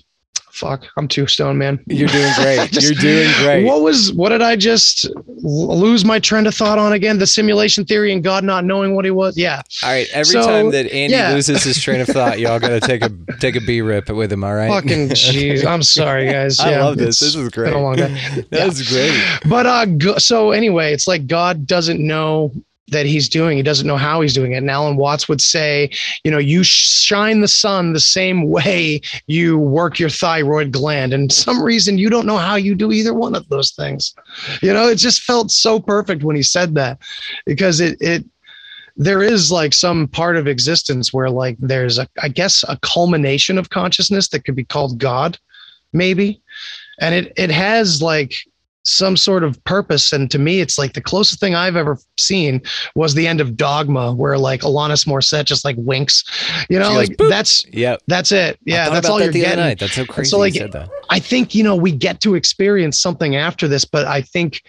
fuck, 0.60 0.86
I'm 0.96 1.08
too 1.08 1.26
stoned, 1.26 1.58
man. 1.58 1.82
You're 1.86 2.08
doing 2.08 2.32
great. 2.36 2.70
just, 2.70 2.86
You're 2.86 3.00
doing 3.00 3.32
great. 3.38 3.64
What 3.64 3.80
was 3.80 4.12
what 4.12 4.28
did 4.28 4.42
I 4.42 4.56
just 4.56 5.08
lose 5.26 6.04
my 6.04 6.18
trend 6.18 6.46
of 6.46 6.54
thought 6.54 6.78
on 6.78 6.92
again? 6.92 7.18
The 7.18 7.26
simulation 7.26 7.84
theory 7.84 8.12
and 8.12 8.22
God 8.22 8.44
not 8.44 8.64
knowing 8.64 8.94
what 8.94 9.04
he 9.04 9.10
was. 9.10 9.36
Yeah. 9.36 9.62
All 9.82 9.90
right. 9.90 10.06
Every 10.12 10.24
so, 10.24 10.42
time 10.42 10.70
that 10.72 10.90
Andy 10.92 11.14
yeah. 11.14 11.32
loses 11.32 11.64
his 11.64 11.82
train 11.82 12.00
of 12.00 12.08
thought, 12.08 12.38
y'all 12.38 12.58
gotta 12.58 12.80
take 12.86 13.02
a 13.02 13.10
take 13.38 13.56
a 13.56 13.60
B 13.60 13.80
rip 13.80 14.10
with 14.10 14.32
him. 14.32 14.44
All 14.44 14.54
right. 14.54 14.70
Fucking 14.70 15.08
jeez. 15.10 15.64
I'm 15.64 15.82
sorry, 15.82 16.26
guys. 16.30 16.58
Yeah, 16.58 16.66
I 16.66 16.82
love 16.82 16.98
this. 16.98 17.20
This 17.20 17.34
is 17.34 17.48
great. 17.48 17.70
Been 17.70 17.74
a 17.74 17.82
long 17.82 17.96
time. 17.96 18.16
That's 18.50 18.92
yeah. 18.92 19.10
great. 19.10 19.50
But 19.50 19.66
uh, 19.66 20.18
so 20.18 20.50
anyway, 20.50 20.92
it's 20.92 21.08
like 21.08 21.26
God 21.26 21.66
doesn't 21.66 22.04
know 22.04 22.52
that 22.90 23.06
he's 23.06 23.28
doing. 23.28 23.56
He 23.56 23.62
doesn't 23.62 23.86
know 23.86 23.96
how 23.96 24.20
he's 24.20 24.34
doing 24.34 24.52
it. 24.52 24.58
And 24.58 24.70
Alan 24.70 24.96
Watts 24.96 25.28
would 25.28 25.40
say, 25.40 25.90
you 26.24 26.30
know, 26.30 26.38
you 26.38 26.62
shine 26.62 27.40
the 27.40 27.48
sun 27.48 27.92
the 27.92 28.00
same 28.00 28.48
way 28.48 29.00
you 29.26 29.58
work 29.58 29.98
your 29.98 30.10
thyroid 30.10 30.72
gland. 30.72 31.12
And 31.12 31.32
some 31.32 31.62
reason 31.62 31.98
you 31.98 32.10
don't 32.10 32.26
know 32.26 32.38
how 32.38 32.56
you 32.56 32.74
do 32.74 32.92
either 32.92 33.14
one 33.14 33.34
of 33.34 33.48
those 33.48 33.72
things. 33.72 34.14
You 34.62 34.72
know, 34.72 34.88
it 34.88 34.96
just 34.96 35.22
felt 35.22 35.50
so 35.50 35.80
perfect 35.80 36.22
when 36.22 36.36
he 36.36 36.42
said 36.42 36.74
that 36.74 36.98
because 37.46 37.80
it, 37.80 38.00
it, 38.00 38.24
there 38.96 39.22
is 39.22 39.50
like 39.50 39.72
some 39.72 40.08
part 40.08 40.36
of 40.36 40.46
existence 40.46 41.12
where 41.12 41.30
like 41.30 41.56
there's 41.58 41.98
a, 41.98 42.06
I 42.22 42.28
guess, 42.28 42.64
a 42.68 42.78
culmination 42.82 43.56
of 43.56 43.70
consciousness 43.70 44.28
that 44.28 44.44
could 44.44 44.56
be 44.56 44.64
called 44.64 44.98
God, 44.98 45.38
maybe. 45.92 46.42
And 47.00 47.14
it, 47.14 47.32
it 47.36 47.50
has 47.50 48.02
like 48.02 48.34
some 48.84 49.16
sort 49.16 49.44
of 49.44 49.62
purpose. 49.64 50.12
And 50.12 50.30
to 50.30 50.38
me, 50.38 50.60
it's 50.60 50.78
like 50.78 50.94
the 50.94 51.00
closest 51.00 51.40
thing 51.40 51.54
I've 51.54 51.76
ever 51.76 51.98
seen 52.18 52.62
was 52.94 53.14
the 53.14 53.26
end 53.26 53.40
of 53.40 53.56
Dogma, 53.56 54.12
where 54.12 54.38
like 54.38 54.62
Alanis 54.62 55.06
Morissette 55.06 55.44
just 55.44 55.64
like 55.64 55.76
winks. 55.78 56.24
You 56.68 56.78
know, 56.78 56.90
She 56.90 56.96
like 56.96 57.16
that's 57.16 57.64
Yep. 57.72 58.00
that's 58.06 58.32
it. 58.32 58.58
Yeah, 58.64 58.88
that's 58.90 59.08
all 59.08 59.18
that 59.18 59.24
you're 59.24 59.32
getting. 59.32 59.58
night. 59.58 59.78
That's 59.78 59.94
so 59.94 60.04
crazy. 60.04 60.30
so, 60.30 60.38
like, 60.38 60.54
said 60.54 60.72
that. 60.72 60.88
I 61.10 61.18
think, 61.18 61.54
you 61.54 61.62
know, 61.62 61.76
we 61.76 61.92
get 61.92 62.20
to 62.22 62.34
experience 62.34 62.98
something 62.98 63.36
after 63.36 63.68
this, 63.68 63.84
but 63.84 64.06
I 64.06 64.22
think 64.22 64.62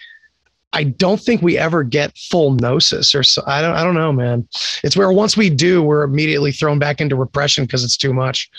I 0.74 0.84
don't 0.84 1.20
think 1.20 1.42
we 1.42 1.58
ever 1.58 1.82
get 1.82 2.16
full 2.16 2.52
gnosis 2.52 3.14
or 3.14 3.22
so. 3.22 3.42
I 3.46 3.60
don't 3.60 3.74
I 3.74 3.84
don't 3.84 3.94
know, 3.94 4.12
man. 4.12 4.48
It's 4.82 4.96
where 4.96 5.12
once 5.12 5.36
we 5.36 5.50
do, 5.50 5.82
we're 5.82 6.02
immediately 6.02 6.52
thrown 6.52 6.78
back 6.78 7.00
into 7.00 7.16
repression 7.16 7.64
because 7.64 7.84
it's 7.84 7.96
too 7.96 8.12
much. 8.12 8.50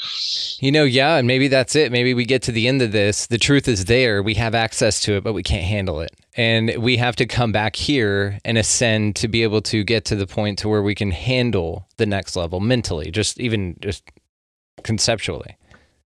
You 0.59 0.71
know, 0.71 0.83
yeah, 0.83 1.17
and 1.17 1.27
maybe 1.27 1.47
that's 1.47 1.75
it. 1.75 1.91
Maybe 1.91 2.13
we 2.13 2.25
get 2.25 2.41
to 2.43 2.51
the 2.51 2.67
end 2.67 2.81
of 2.81 2.91
this. 2.91 3.27
The 3.27 3.37
truth 3.37 3.67
is 3.67 3.85
there. 3.85 4.21
We 4.21 4.35
have 4.35 4.53
access 4.53 4.99
to 5.01 5.13
it, 5.13 5.23
but 5.23 5.33
we 5.33 5.43
can't 5.43 5.63
handle 5.63 6.01
it. 6.01 6.15
And 6.35 6.75
we 6.77 6.97
have 6.97 7.15
to 7.17 7.25
come 7.25 7.51
back 7.51 7.75
here 7.75 8.39
and 8.43 8.57
ascend 8.57 9.15
to 9.17 9.27
be 9.27 9.43
able 9.43 9.61
to 9.63 9.83
get 9.83 10.05
to 10.05 10.15
the 10.15 10.27
point 10.27 10.59
to 10.59 10.69
where 10.69 10.81
we 10.81 10.95
can 10.95 11.11
handle 11.11 11.87
the 11.97 12.05
next 12.05 12.35
level 12.35 12.59
mentally, 12.59 13.11
just 13.11 13.39
even 13.39 13.75
just 13.81 14.03
conceptually. 14.83 15.57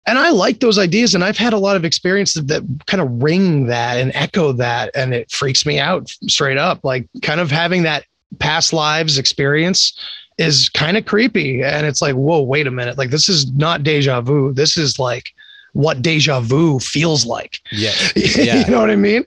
And 0.06 0.18
I 0.18 0.30
like 0.30 0.62
those 0.62 0.80
ideas, 0.80 1.16
and 1.16 1.24
I've 1.24 1.38
had 1.38 1.52
a 1.52 1.58
lot 1.58 1.76
of 1.76 1.84
experiences 1.84 2.46
that 2.46 2.64
kind 2.86 3.02
of 3.02 3.22
ring 3.22 3.68
that 3.68 3.98
and 3.98 4.12
echo 4.16 4.54
that, 4.54 4.92
and 4.96 5.14
it 5.14 5.30
freaks 5.32 5.66
me 5.66 5.80
out 5.80 6.10
straight 6.28 6.58
up. 6.58 6.80
Like 6.84 7.08
kind 7.22 7.42
of 7.42 7.52
having 7.52 7.84
that 7.84 8.06
past 8.40 8.72
lives 8.72 9.18
experience 9.18 10.00
is 10.38 10.70
kind 10.70 10.96
of 10.96 11.06
creepy, 11.06 11.62
and 11.62 11.86
it's 11.86 12.02
like, 12.02 12.16
whoa, 12.16 12.42
wait 12.42 12.68
a 12.68 12.72
minute, 12.72 12.98
like 12.98 13.10
this 13.10 13.28
is 13.28 13.52
not 13.54 13.84
deja 13.84 14.22
vu. 14.22 14.54
This 14.54 14.78
is 14.78 14.98
like 14.98 15.34
what 15.78 16.02
deja 16.02 16.40
vu 16.40 16.80
feels 16.80 17.26
like. 17.26 17.62
Yeah. 17.72 17.94
Yeah. 18.16 18.66
you 18.66 18.72
know 18.72 18.80
what 18.80 18.90
I 18.90 18.96
mean? 18.96 19.26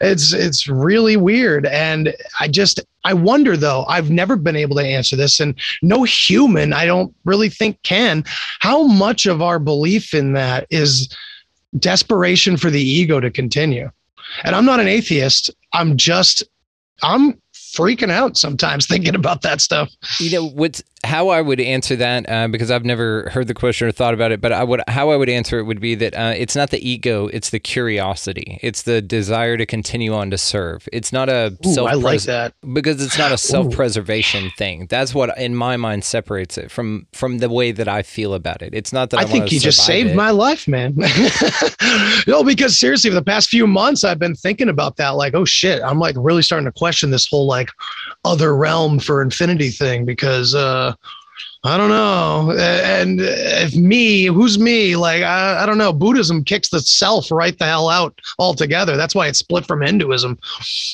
It's 0.00 0.32
it's 0.32 0.68
really 0.68 1.16
weird. 1.16 1.66
And 1.66 2.14
I 2.38 2.48
just 2.48 2.80
I 3.04 3.14
wonder 3.14 3.56
though, 3.56 3.84
I've 3.86 4.10
never 4.10 4.36
been 4.36 4.56
able 4.56 4.76
to 4.76 4.84
answer 4.84 5.16
this, 5.16 5.40
and 5.40 5.54
no 5.82 6.04
human, 6.04 6.72
I 6.72 6.84
don't 6.86 7.14
really 7.24 7.48
think 7.48 7.82
can, 7.82 8.24
how 8.60 8.84
much 8.84 9.26
of 9.26 9.40
our 9.42 9.58
belief 9.58 10.12
in 10.14 10.32
that 10.34 10.66
is 10.70 11.14
desperation 11.78 12.56
for 12.56 12.70
the 12.70 12.82
ego 12.82 13.20
to 13.20 13.30
continue. 13.30 13.90
And 14.44 14.54
I'm 14.54 14.64
not 14.64 14.80
an 14.80 14.88
atheist. 14.88 15.50
I'm 15.72 15.96
just 15.96 16.44
I'm 17.02 17.40
freaking 17.76 18.10
out 18.10 18.36
sometimes 18.36 18.86
thinking 18.86 19.14
about 19.14 19.42
that 19.42 19.60
stuff. 19.60 19.90
You 20.18 20.30
know 20.30 20.48
what's 20.48 20.82
how 21.04 21.28
I 21.28 21.40
would 21.40 21.60
answer 21.60 21.94
that 21.96 22.28
uh, 22.28 22.48
because 22.48 22.70
I've 22.70 22.84
never 22.84 23.28
heard 23.30 23.46
the 23.46 23.54
question 23.54 23.86
or 23.86 23.92
thought 23.92 24.14
about 24.14 24.32
it, 24.32 24.40
but 24.40 24.52
I 24.52 24.64
would 24.64 24.82
how 24.88 25.10
I 25.10 25.16
would 25.16 25.28
answer 25.28 25.58
it 25.58 25.64
would 25.64 25.80
be 25.80 25.94
that 25.94 26.14
uh, 26.14 26.34
it's 26.36 26.56
not 26.56 26.70
the 26.70 26.88
ego, 26.88 27.28
it's 27.28 27.50
the 27.50 27.60
curiosity, 27.60 28.58
it's 28.62 28.82
the 28.82 29.00
desire 29.00 29.56
to 29.56 29.66
continue 29.66 30.14
on 30.14 30.30
to 30.30 30.38
serve. 30.38 30.88
It's 30.92 31.12
not 31.12 31.28
a 31.28 31.56
Ooh, 31.64 31.72
self 31.72 31.90
I 31.90 31.94
like 31.94 32.22
that. 32.22 32.54
because 32.72 33.04
it's 33.04 33.18
not 33.18 33.30
a 33.30 33.38
self 33.38 33.72
preservation 33.72 34.50
thing. 34.56 34.86
That's 34.88 35.14
what 35.14 35.36
in 35.38 35.54
my 35.54 35.76
mind 35.76 36.04
separates 36.04 36.58
it 36.58 36.70
from 36.70 37.06
from 37.12 37.38
the 37.38 37.48
way 37.48 37.72
that 37.72 37.88
I 37.88 38.02
feel 38.02 38.34
about 38.34 38.62
it. 38.62 38.74
It's 38.74 38.92
not 38.92 39.10
that 39.10 39.20
I, 39.20 39.22
I 39.22 39.26
think 39.26 39.52
you 39.52 39.60
just 39.60 39.84
saved 39.84 40.10
it. 40.10 40.16
my 40.16 40.30
life, 40.30 40.66
man. 40.66 40.96
no, 42.26 42.42
because 42.42 42.78
seriously, 42.78 43.10
for 43.10 43.16
the 43.16 43.24
past 43.24 43.48
few 43.48 43.66
months, 43.66 44.02
I've 44.02 44.18
been 44.18 44.34
thinking 44.34 44.68
about 44.68 44.96
that. 44.96 45.10
Like, 45.10 45.34
oh 45.34 45.44
shit, 45.44 45.82
I'm 45.82 45.98
like 45.98 46.16
really 46.18 46.42
starting 46.42 46.66
to 46.66 46.72
question 46.72 47.10
this 47.10 47.28
whole 47.28 47.46
like 47.46 47.70
other 48.24 48.56
realm 48.56 48.98
for 48.98 49.22
infinity 49.22 49.70
thing 49.70 50.04
because 50.04 50.54
uh 50.54 50.94
I 51.64 51.76
don't 51.76 51.88
know. 51.88 52.52
And 52.56 53.18
if 53.20 53.74
me, 53.74 54.26
who's 54.26 54.58
me? 54.58 54.94
Like, 54.94 55.22
I, 55.22 55.62
I 55.62 55.66
don't 55.66 55.78
know. 55.78 55.92
Buddhism 55.92 56.44
kicks 56.44 56.68
the 56.68 56.80
self 56.80 57.30
right 57.30 57.58
the 57.58 57.64
hell 57.64 57.88
out 57.88 58.20
altogether. 58.38 58.96
That's 58.96 59.14
why 59.14 59.26
it's 59.26 59.40
split 59.40 59.66
from 59.66 59.82
Hinduism. 59.82 60.38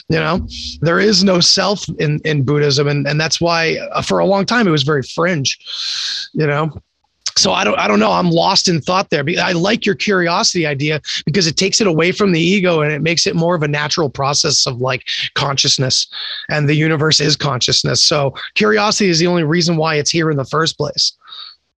You 0.09 0.19
know, 0.19 0.47
there 0.81 0.99
is 0.99 1.25
no 1.25 1.41
self 1.41 1.87
in, 1.99 2.21
in 2.25 2.43
Buddhism. 2.43 2.89
And, 2.89 3.07
and 3.07 3.21
that's 3.21 3.41
why 3.41 3.77
uh, 3.93 4.03
for 4.03 4.19
a 4.19 4.27
long 4.27 4.47
time 4.47 4.67
it 4.67 4.71
was 4.71 4.83
very 4.83 5.03
fringe, 5.03 5.59
you 6.33 6.47
know? 6.47 6.71
So 7.37 7.53
I 7.53 7.65
don't, 7.65 7.79
I 7.79 7.89
don't 7.89 7.99
know. 7.99 8.13
I'm 8.13 8.31
lost 8.31 8.69
in 8.69 8.81
thought 8.81 9.09
there. 9.11 9.25
I 9.41 9.53
like 9.53 9.87
your 9.87 9.95
curiosity 9.95 10.67
idea 10.67 11.01
because 11.25 11.47
it 11.47 11.57
takes 11.57 11.81
it 11.81 11.87
away 11.87 12.13
from 12.13 12.33
the 12.33 12.41
ego 12.41 12.83
and 12.83 12.93
it 12.93 13.01
makes 13.01 13.27
it 13.27 13.35
more 13.35 13.55
of 13.55 13.63
a 13.63 13.69
natural 13.69 14.11
process 14.11 14.67
of 14.67 14.83
like 14.83 15.05
consciousness, 15.35 16.07
and 16.51 16.69
the 16.69 16.75
universe 16.75 17.21
is 17.21 17.37
consciousness. 17.37 18.05
So 18.05 18.35
curiosity 18.55 19.09
is 19.09 19.19
the 19.19 19.27
only 19.27 19.45
reason 19.45 19.77
why 19.77 19.95
it's 19.95 20.11
here 20.11 20.31
in 20.31 20.37
the 20.37 20.45
first 20.45 20.77
place. 20.77 21.13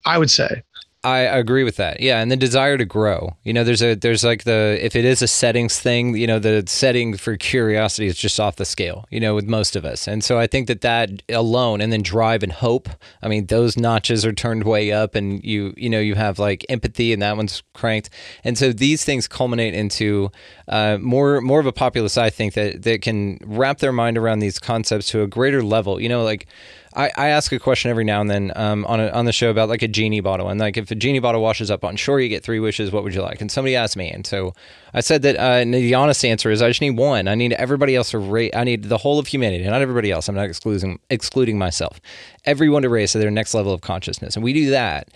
I 0.05 0.17
would 0.17 0.29
say. 0.29 0.61
I 1.05 1.19
agree 1.19 1.63
with 1.63 1.75
that. 1.75 1.99
Yeah, 1.99 2.19
and 2.19 2.31
the 2.31 2.35
desire 2.35 2.79
to 2.79 2.85
grow. 2.85 3.37
You 3.43 3.53
know, 3.53 3.63
there's 3.63 3.83
a 3.83 3.93
there's 3.93 4.23
like 4.23 4.43
the 4.43 4.79
if 4.81 4.95
it 4.95 5.05
is 5.05 5.21
a 5.21 5.27
settings 5.27 5.79
thing, 5.79 6.15
you 6.17 6.25
know, 6.25 6.39
the 6.39 6.63
setting 6.65 7.15
for 7.15 7.37
curiosity 7.37 8.07
is 8.07 8.17
just 8.17 8.39
off 8.39 8.55
the 8.55 8.65
scale. 8.65 9.05
You 9.11 9.19
know, 9.19 9.35
with 9.35 9.45
most 9.45 9.75
of 9.75 9.85
us, 9.85 10.07
and 10.07 10.23
so 10.23 10.39
I 10.39 10.47
think 10.47 10.65
that 10.67 10.81
that 10.81 11.21
alone, 11.29 11.79
and 11.79 11.93
then 11.93 12.01
drive 12.01 12.41
and 12.41 12.51
hope. 12.51 12.89
I 13.21 13.27
mean, 13.27 13.45
those 13.45 13.77
notches 13.77 14.25
are 14.25 14.33
turned 14.33 14.63
way 14.63 14.91
up, 14.91 15.13
and 15.13 15.43
you 15.43 15.75
you 15.77 15.91
know 15.91 15.99
you 15.99 16.15
have 16.15 16.39
like 16.39 16.65
empathy, 16.69 17.13
and 17.13 17.21
that 17.21 17.37
one's 17.37 17.61
cranked, 17.75 18.09
and 18.43 18.57
so 18.57 18.73
these 18.73 19.05
things 19.05 19.27
culminate 19.27 19.75
into 19.75 20.31
uh, 20.67 20.97
more 20.99 21.39
more 21.39 21.59
of 21.59 21.67
a 21.67 21.73
populace. 21.73 22.17
I 22.17 22.31
think 22.31 22.55
that 22.55 22.81
that 22.81 23.03
can 23.03 23.37
wrap 23.45 23.77
their 23.77 23.93
mind 23.93 24.17
around 24.17 24.39
these 24.39 24.57
concepts 24.57 25.09
to 25.09 25.21
a 25.21 25.27
greater 25.27 25.61
level. 25.61 26.01
You 26.01 26.09
know, 26.09 26.23
like. 26.23 26.47
I, 26.95 27.11
I 27.15 27.27
ask 27.27 27.51
a 27.51 27.59
question 27.59 27.91
every 27.91 28.05
now 28.05 28.21
and 28.21 28.29
then 28.29 28.53
um, 28.55 28.85
on 28.85 28.99
a, 28.99 29.09
on 29.09 29.25
the 29.25 29.33
show 29.33 29.49
about 29.49 29.67
like 29.67 29.81
a 29.81 29.87
genie 29.87 30.21
bottle 30.21 30.49
and 30.49 30.59
like 30.59 30.77
if 30.77 30.89
a 30.91 30.95
genie 30.95 31.19
bottle 31.19 31.41
washes 31.41 31.69
up 31.69 31.83
on 31.83 31.95
shore, 31.95 32.19
you 32.19 32.29
get 32.29 32.43
three 32.43 32.59
wishes. 32.59 32.91
What 32.91 33.03
would 33.03 33.13
you 33.13 33.21
like? 33.21 33.41
And 33.41 33.51
somebody 33.51 33.75
asked 33.75 33.97
me, 33.97 34.09
and 34.09 34.25
so 34.25 34.53
I 34.93 35.01
said 35.01 35.21
that 35.23 35.35
uh, 35.35 35.65
the 35.65 35.93
honest 35.93 36.23
answer 36.23 36.51
is 36.51 36.61
I 36.61 36.69
just 36.69 36.81
need 36.81 36.97
one. 36.97 37.27
I 37.27 37.35
need 37.35 37.53
everybody 37.53 37.95
else 37.95 38.11
to 38.11 38.19
rate. 38.19 38.55
I 38.55 38.63
need 38.63 38.85
the 38.85 38.97
whole 38.97 39.19
of 39.19 39.27
humanity, 39.27 39.65
not 39.65 39.81
everybody 39.81 40.11
else. 40.11 40.29
I'm 40.29 40.35
not 40.35 40.45
excluding 40.45 40.99
excluding 41.09 41.57
myself. 41.57 41.99
Everyone 42.45 42.83
to 42.83 42.89
raise 42.89 43.11
to 43.11 43.19
their 43.19 43.31
next 43.31 43.53
level 43.53 43.73
of 43.73 43.81
consciousness, 43.81 44.35
and 44.35 44.43
we 44.43 44.53
do 44.53 44.69
that 44.69 45.09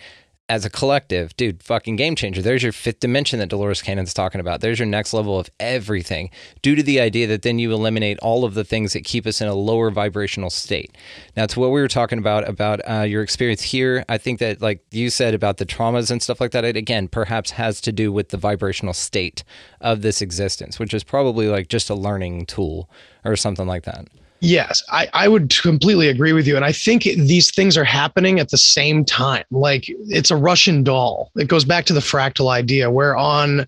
as 0.50 0.64
a 0.64 0.70
collective, 0.70 1.36
dude, 1.36 1.62
fucking 1.62 1.94
game 1.94 2.16
changer. 2.16 2.42
There's 2.42 2.64
your 2.64 2.72
fifth 2.72 2.98
dimension 2.98 3.38
that 3.38 3.48
Dolores 3.48 3.82
Cannon's 3.82 4.12
talking 4.12 4.40
about. 4.40 4.60
There's 4.60 4.80
your 4.80 4.86
next 4.86 5.12
level 5.12 5.38
of 5.38 5.48
everything 5.60 6.28
due 6.60 6.74
to 6.74 6.82
the 6.82 6.98
idea 6.98 7.28
that 7.28 7.42
then 7.42 7.60
you 7.60 7.72
eliminate 7.72 8.18
all 8.18 8.44
of 8.44 8.54
the 8.54 8.64
things 8.64 8.92
that 8.92 9.04
keep 9.04 9.28
us 9.28 9.40
in 9.40 9.46
a 9.46 9.54
lower 9.54 9.92
vibrational 9.92 10.50
state. 10.50 10.98
Now, 11.36 11.46
to 11.46 11.60
what 11.60 11.70
we 11.70 11.80
were 11.80 11.86
talking 11.86 12.18
about, 12.18 12.48
about 12.48 12.80
uh, 12.80 13.02
your 13.02 13.22
experience 13.22 13.62
here, 13.62 14.04
I 14.08 14.18
think 14.18 14.40
that, 14.40 14.60
like 14.60 14.84
you 14.90 15.08
said 15.08 15.34
about 15.34 15.58
the 15.58 15.66
traumas 15.66 16.10
and 16.10 16.20
stuff 16.20 16.40
like 16.40 16.50
that, 16.50 16.64
it 16.64 16.76
again 16.76 17.06
perhaps 17.06 17.52
has 17.52 17.80
to 17.82 17.92
do 17.92 18.10
with 18.10 18.30
the 18.30 18.36
vibrational 18.36 18.92
state 18.92 19.44
of 19.80 20.02
this 20.02 20.20
existence, 20.20 20.80
which 20.80 20.92
is 20.92 21.04
probably 21.04 21.46
like 21.46 21.68
just 21.68 21.90
a 21.90 21.94
learning 21.94 22.46
tool 22.46 22.90
or 23.24 23.36
something 23.36 23.68
like 23.68 23.84
that. 23.84 24.08
Yes, 24.42 24.82
I, 24.90 25.08
I 25.12 25.28
would 25.28 25.54
completely 25.60 26.08
agree 26.08 26.32
with 26.32 26.46
you. 26.46 26.56
And 26.56 26.64
I 26.64 26.72
think 26.72 27.06
it- 27.06 27.18
these 27.18 27.50
things 27.50 27.76
are 27.76 27.84
happening 27.84 28.40
at 28.40 28.50
the 28.50 28.56
same 28.56 29.04
time. 29.04 29.44
Like 29.50 29.84
it's 29.88 30.30
a 30.30 30.36
Russian 30.36 30.82
doll. 30.82 31.30
It 31.36 31.48
goes 31.48 31.64
back 31.64 31.84
to 31.86 31.92
the 31.92 32.00
fractal 32.00 32.50
idea 32.50 32.90
where 32.90 33.16
on 33.16 33.66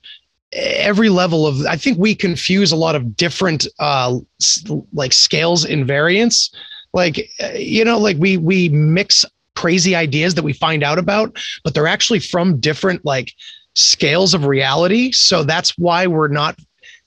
every 0.53 1.09
level 1.11 1.47
of, 1.47 1.65
I 1.67 1.77
think 1.77 1.99
we 1.99 2.15
confuse 2.15 2.73
a 2.73 2.77
lot 2.77 2.95
of 2.95 3.17
different 3.17 3.67
uh, 3.79 4.19
like 4.93 5.13
scales 5.13 5.65
in 5.65 5.87
variance. 5.87 6.51
Like, 6.95 7.29
uh, 7.43 7.49
you 7.53 7.85
know, 7.85 7.99
like 7.99 8.17
we, 8.19 8.37
we 8.39 8.69
mix 8.71 9.25
crazy 9.57 9.95
ideas 9.95 10.35
that 10.35 10.43
we 10.43 10.53
find 10.53 10.83
out 10.83 10.99
about, 10.99 11.39
but 11.65 11.75
they're 11.75 11.87
actually 11.87 12.21
from 12.21 12.61
different 12.61 13.05
like 13.05 13.33
scales 13.75 14.35
of 14.35 14.47
reality. 14.47 15.13
So 15.13 15.43
that's 15.43 15.77
why 15.79 16.07
we're 16.07 16.29
not 16.29 16.59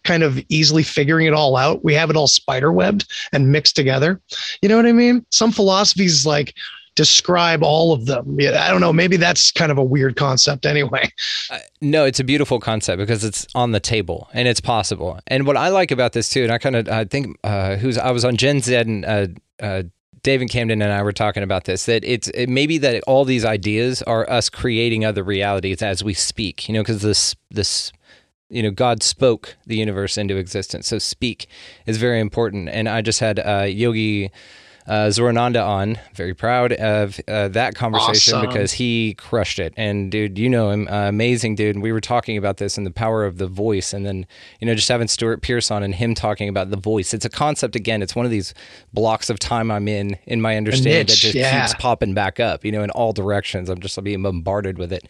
kind 0.06 0.24
of 0.24 0.40
easily 0.50 0.84
figuring 0.84 1.28
it 1.28 1.34
all 1.34 1.58
out. 1.58 1.84
We 1.84 1.94
have 1.96 2.10
it 2.10 2.16
all 2.16 2.28
spider 2.28 2.72
webbed 2.72 3.12
and 3.34 3.52
mixed 3.52 3.76
together. 3.76 4.22
You 4.62 4.70
know 4.70 4.78
what 4.78 4.86
I 4.86 4.94
mean? 4.94 5.26
Some 5.32 5.52
philosophies 5.52 6.26
like 6.26 6.56
describe 6.96 7.62
all 7.62 7.92
of 7.92 8.06
them. 8.06 8.38
I 8.40 8.70
don't 8.70 8.82
know. 8.82 8.94
Maybe 8.94 9.18
that's 9.18 9.52
kind 9.52 9.72
of 9.72 9.78
a 9.78 9.84
weird 9.84 10.16
concept 10.16 10.66
anyway. 10.66 11.10
No, 11.82 12.04
it's 12.04 12.20
a 12.20 12.24
beautiful 12.24 12.60
concept 12.60 12.98
because 12.98 13.24
it's 13.24 13.46
on 13.54 13.72
the 13.72 13.80
table 13.80 14.28
and 14.34 14.48
it's 14.48 14.60
possible. 14.60 15.20
And 15.28 15.46
what 15.46 15.56
I 15.56 15.68
like 15.68 15.92
about 15.92 16.14
this 16.14 16.30
too, 16.30 16.42
and 16.42 16.52
I 16.52 16.58
kind 16.58 16.76
of 16.76 16.90
I 16.90 17.06
think 17.06 17.38
uh, 17.44 17.76
who's 17.76 18.00
I 18.00 18.10
was 18.10 18.26
on 18.26 18.38
Gen 18.38 18.62
Z 18.62 18.74
and 18.74 19.06
uh, 19.06 19.28
uh, 19.60 19.84
David 20.24 20.50
Camden 20.50 20.82
and 20.82 20.92
I 20.92 21.04
were 21.04 21.12
talking 21.12 21.44
about 21.44 21.66
this 21.66 21.86
that 21.86 22.04
it's 22.04 22.30
it 22.30 22.50
may 22.50 22.66
be 22.66 22.80
that 22.80 23.04
all 23.06 23.24
these 23.24 23.46
ideas 23.46 24.02
are 24.04 24.28
us 24.28 24.50
creating 24.50 25.06
other 25.06 25.24
realities 25.24 25.84
as 25.84 26.04
we 26.04 26.16
speak. 26.16 26.68
You 26.68 26.74
know, 26.74 26.82
because 26.82 27.04
this 27.04 27.36
this 27.52 27.92
you 28.50 28.62
know 28.64 28.72
God 28.72 29.04
spoke 29.04 29.56
the 29.66 29.76
universe 29.76 30.18
into 30.18 30.38
existence, 30.38 30.88
so 30.88 31.00
speak 31.00 31.48
is 31.86 31.98
very 31.98 32.20
important. 32.20 32.70
And 32.70 32.88
I 32.88 33.02
just 33.02 33.20
had 33.20 33.40
uh, 33.40 33.66
Yogi. 33.68 34.32
Uh, 34.88 35.08
Zorananda 35.08 35.68
on, 35.68 35.98
very 36.14 36.36
proud 36.36 36.72
of 36.74 37.20
uh, 37.28 37.48
that 37.48 37.74
conversation 37.74 38.36
Awesome. 38.36 38.48
because 38.48 38.74
he 38.74 39.16
crushed 39.16 39.58
it. 39.58 39.74
And 39.76 40.12
dude, 40.12 40.38
you 40.38 40.48
know 40.48 40.70
him, 40.70 40.88
uh, 40.88 41.10
amazing 41.10 41.56
dude. 41.56 41.76
And 41.76 41.82
we 41.82 41.92
were 41.92 42.00
talking 42.00 42.38
about 42.38 42.58
this 42.58 42.78
and 42.78 42.86
the 42.86 42.92
power 42.92 43.26
of 43.26 43.40
the 43.40 43.48
voice, 43.48 43.94
and 43.94 44.06
then 44.06 44.28
you 44.60 44.68
know 44.68 44.76
just 44.76 44.88
having 44.88 45.08
Stuart 45.08 45.42
Pierce 45.42 45.72
on 45.72 45.82
and 45.82 45.96
him 45.96 46.14
talking 46.14 46.50
about 46.50 46.70
the 46.70 46.78
voice. 46.78 47.16
It's 47.16 47.26
a 47.26 47.32
concept 47.32 47.76
again. 47.76 48.04
It's 48.04 48.16
one 48.16 48.26
of 48.26 48.32
these 48.32 48.54
blocks 48.94 49.32
of 49.32 49.40
time 49.40 49.72
I'm 49.72 49.88
in 49.88 50.20
in 50.28 50.40
my 50.40 50.56
understanding 50.56 51.08
that 51.08 51.08
just 51.08 51.34
yeah. 51.34 51.66
keeps 51.66 51.74
popping 51.82 52.14
back 52.14 52.40
up. 52.40 52.64
You 52.64 52.72
know, 52.72 52.84
in 52.84 52.92
all 52.92 53.12
directions. 53.12 53.70
I'm 53.72 53.80
just 53.80 54.04
being 54.04 54.22
bombarded 54.22 54.78
with 54.78 54.94
it. 54.94 55.08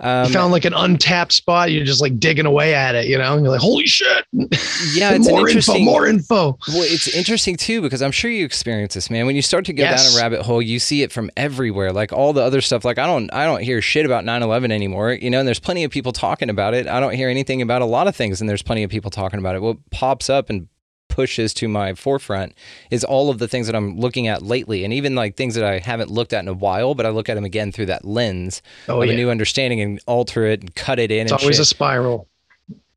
Um, 0.00 0.26
you 0.26 0.32
found 0.32 0.52
like 0.52 0.64
an 0.64 0.74
untapped 0.74 1.32
spot. 1.32 1.70
You're 1.70 1.84
just 1.84 2.00
like 2.00 2.18
digging 2.18 2.46
away 2.46 2.74
at 2.74 2.94
it, 2.94 3.06
you 3.06 3.16
know. 3.16 3.34
And 3.34 3.42
you're 3.42 3.52
like, 3.52 3.60
holy 3.60 3.86
shit! 3.86 4.24
Yeah, 4.32 4.44
it's 5.14 5.28
more 5.28 5.40
an 5.40 5.46
interesting. 5.48 5.76
info, 5.82 5.84
more 5.90 6.06
info. 6.06 6.58
Well, 6.68 6.82
it's 6.82 7.08
interesting 7.08 7.56
too 7.56 7.80
because 7.80 8.02
I'm 8.02 8.10
sure 8.12 8.30
you 8.30 8.44
experience 8.44 8.94
this, 8.94 9.10
man. 9.10 9.26
When 9.26 9.36
you 9.36 9.42
start 9.42 9.64
to 9.66 9.72
go 9.72 9.82
Yes. 9.82 10.12
down 10.12 10.20
a 10.20 10.22
rabbit 10.22 10.42
hole, 10.44 10.60
you 10.62 10.78
see 10.78 11.02
it 11.02 11.12
from 11.12 11.30
everywhere. 11.36 11.92
Like 11.92 12.12
all 12.12 12.32
the 12.32 12.42
other 12.42 12.60
stuff. 12.60 12.84
Like 12.84 12.98
I 12.98 13.06
don't, 13.06 13.32
I 13.32 13.44
don't 13.44 13.62
hear 13.62 13.80
shit 13.80 14.04
about 14.06 14.24
9/11 14.24 14.72
anymore. 14.72 15.12
You 15.12 15.30
know, 15.30 15.38
and 15.38 15.46
there's 15.46 15.60
plenty 15.60 15.84
of 15.84 15.90
people 15.90 16.12
talking 16.12 16.50
about 16.50 16.74
it. 16.74 16.86
I 16.86 16.98
don't 17.00 17.14
hear 17.14 17.28
anything 17.28 17.62
about 17.62 17.82
a 17.82 17.86
lot 17.86 18.08
of 18.08 18.16
things, 18.16 18.40
and 18.40 18.48
there's 18.50 18.62
plenty 18.62 18.82
of 18.82 18.90
people 18.90 19.10
talking 19.10 19.38
about 19.38 19.54
it. 19.54 19.62
What 19.62 19.78
pops 19.90 20.28
up 20.28 20.50
and 20.50 20.68
pushes 21.14 21.54
to 21.54 21.68
my 21.68 21.94
forefront 21.94 22.54
is 22.90 23.04
all 23.04 23.30
of 23.30 23.38
the 23.38 23.46
things 23.46 23.66
that 23.68 23.76
I'm 23.76 23.98
looking 23.98 24.26
at 24.26 24.42
lately, 24.42 24.82
and 24.84 24.92
even 24.92 25.14
like 25.14 25.36
things 25.36 25.54
that 25.54 25.62
I 25.64 25.78
haven't 25.78 26.10
looked 26.10 26.32
at 26.32 26.40
in 26.40 26.48
a 26.48 26.52
while, 26.52 26.94
but 26.96 27.06
I 27.06 27.10
look 27.10 27.28
at 27.28 27.34
them 27.34 27.44
again 27.44 27.70
through 27.70 27.86
that 27.86 28.04
lens 28.04 28.60
Oh, 28.88 29.00
of 29.00 29.06
yeah. 29.06 29.14
a 29.14 29.16
new 29.16 29.30
understanding 29.30 29.80
and 29.80 30.00
alter 30.06 30.44
it 30.46 30.60
and 30.60 30.74
cut 30.74 30.98
it 30.98 31.10
in. 31.12 31.22
It's 31.26 31.32
always 31.32 31.56
shit. 31.56 31.60
a 31.60 31.64
spiral. 31.66 32.26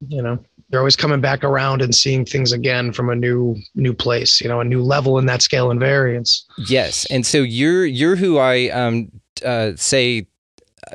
You 0.09 0.21
know, 0.23 0.39
they're 0.69 0.79
always 0.79 0.95
coming 0.95 1.21
back 1.21 1.43
around 1.43 1.81
and 1.81 1.93
seeing 1.93 2.25
things 2.25 2.51
again 2.51 2.91
from 2.91 3.09
a 3.09 3.15
new 3.15 3.55
new 3.75 3.93
place. 3.93 4.41
You 4.41 4.47
know, 4.49 4.59
a 4.61 4.65
new 4.65 4.81
level 4.81 5.17
in 5.19 5.25
that 5.27 5.41
scale 5.41 5.69
and 5.71 5.79
variance. 5.79 6.45
Yes, 6.67 7.05
and 7.11 7.25
so 7.25 7.37
you're 7.37 7.85
you're 7.85 8.15
who 8.15 8.37
I 8.39 8.69
um 8.69 9.11
uh, 9.45 9.71
say. 9.75 10.25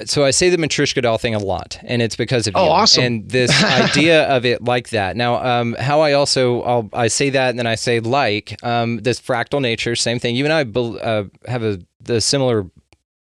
So 0.06 0.24
I 0.24 0.30
say 0.30 0.48
the 0.50 0.56
Matryoshka 0.56 1.02
doll 1.02 1.18
thing 1.18 1.34
a 1.34 1.38
lot, 1.38 1.78
and 1.82 2.00
it's 2.02 2.16
because 2.16 2.46
of 2.46 2.54
Oh, 2.56 2.64
you. 2.64 2.70
awesome. 2.70 3.04
And 3.04 3.28
this 3.30 3.50
idea 3.64 4.24
of 4.24 4.44
it 4.44 4.62
like 4.62 4.90
that. 4.90 5.16
Now, 5.16 5.36
um, 5.44 5.74
how 5.78 6.00
I 6.00 6.12
also 6.12 6.62
I'll, 6.62 6.88
I 6.92 7.08
say 7.08 7.30
that, 7.30 7.50
and 7.50 7.58
then 7.58 7.66
I 7.66 7.74
say 7.74 8.00
like 8.00 8.62
um, 8.64 8.98
this 8.98 9.20
fractal 9.20 9.60
nature, 9.60 9.94
same 9.96 10.18
thing. 10.18 10.34
You 10.36 10.44
and 10.46 10.52
I 10.52 10.80
uh, 10.80 11.24
have 11.46 11.62
a 11.62 11.78
the 12.00 12.20
similar 12.20 12.66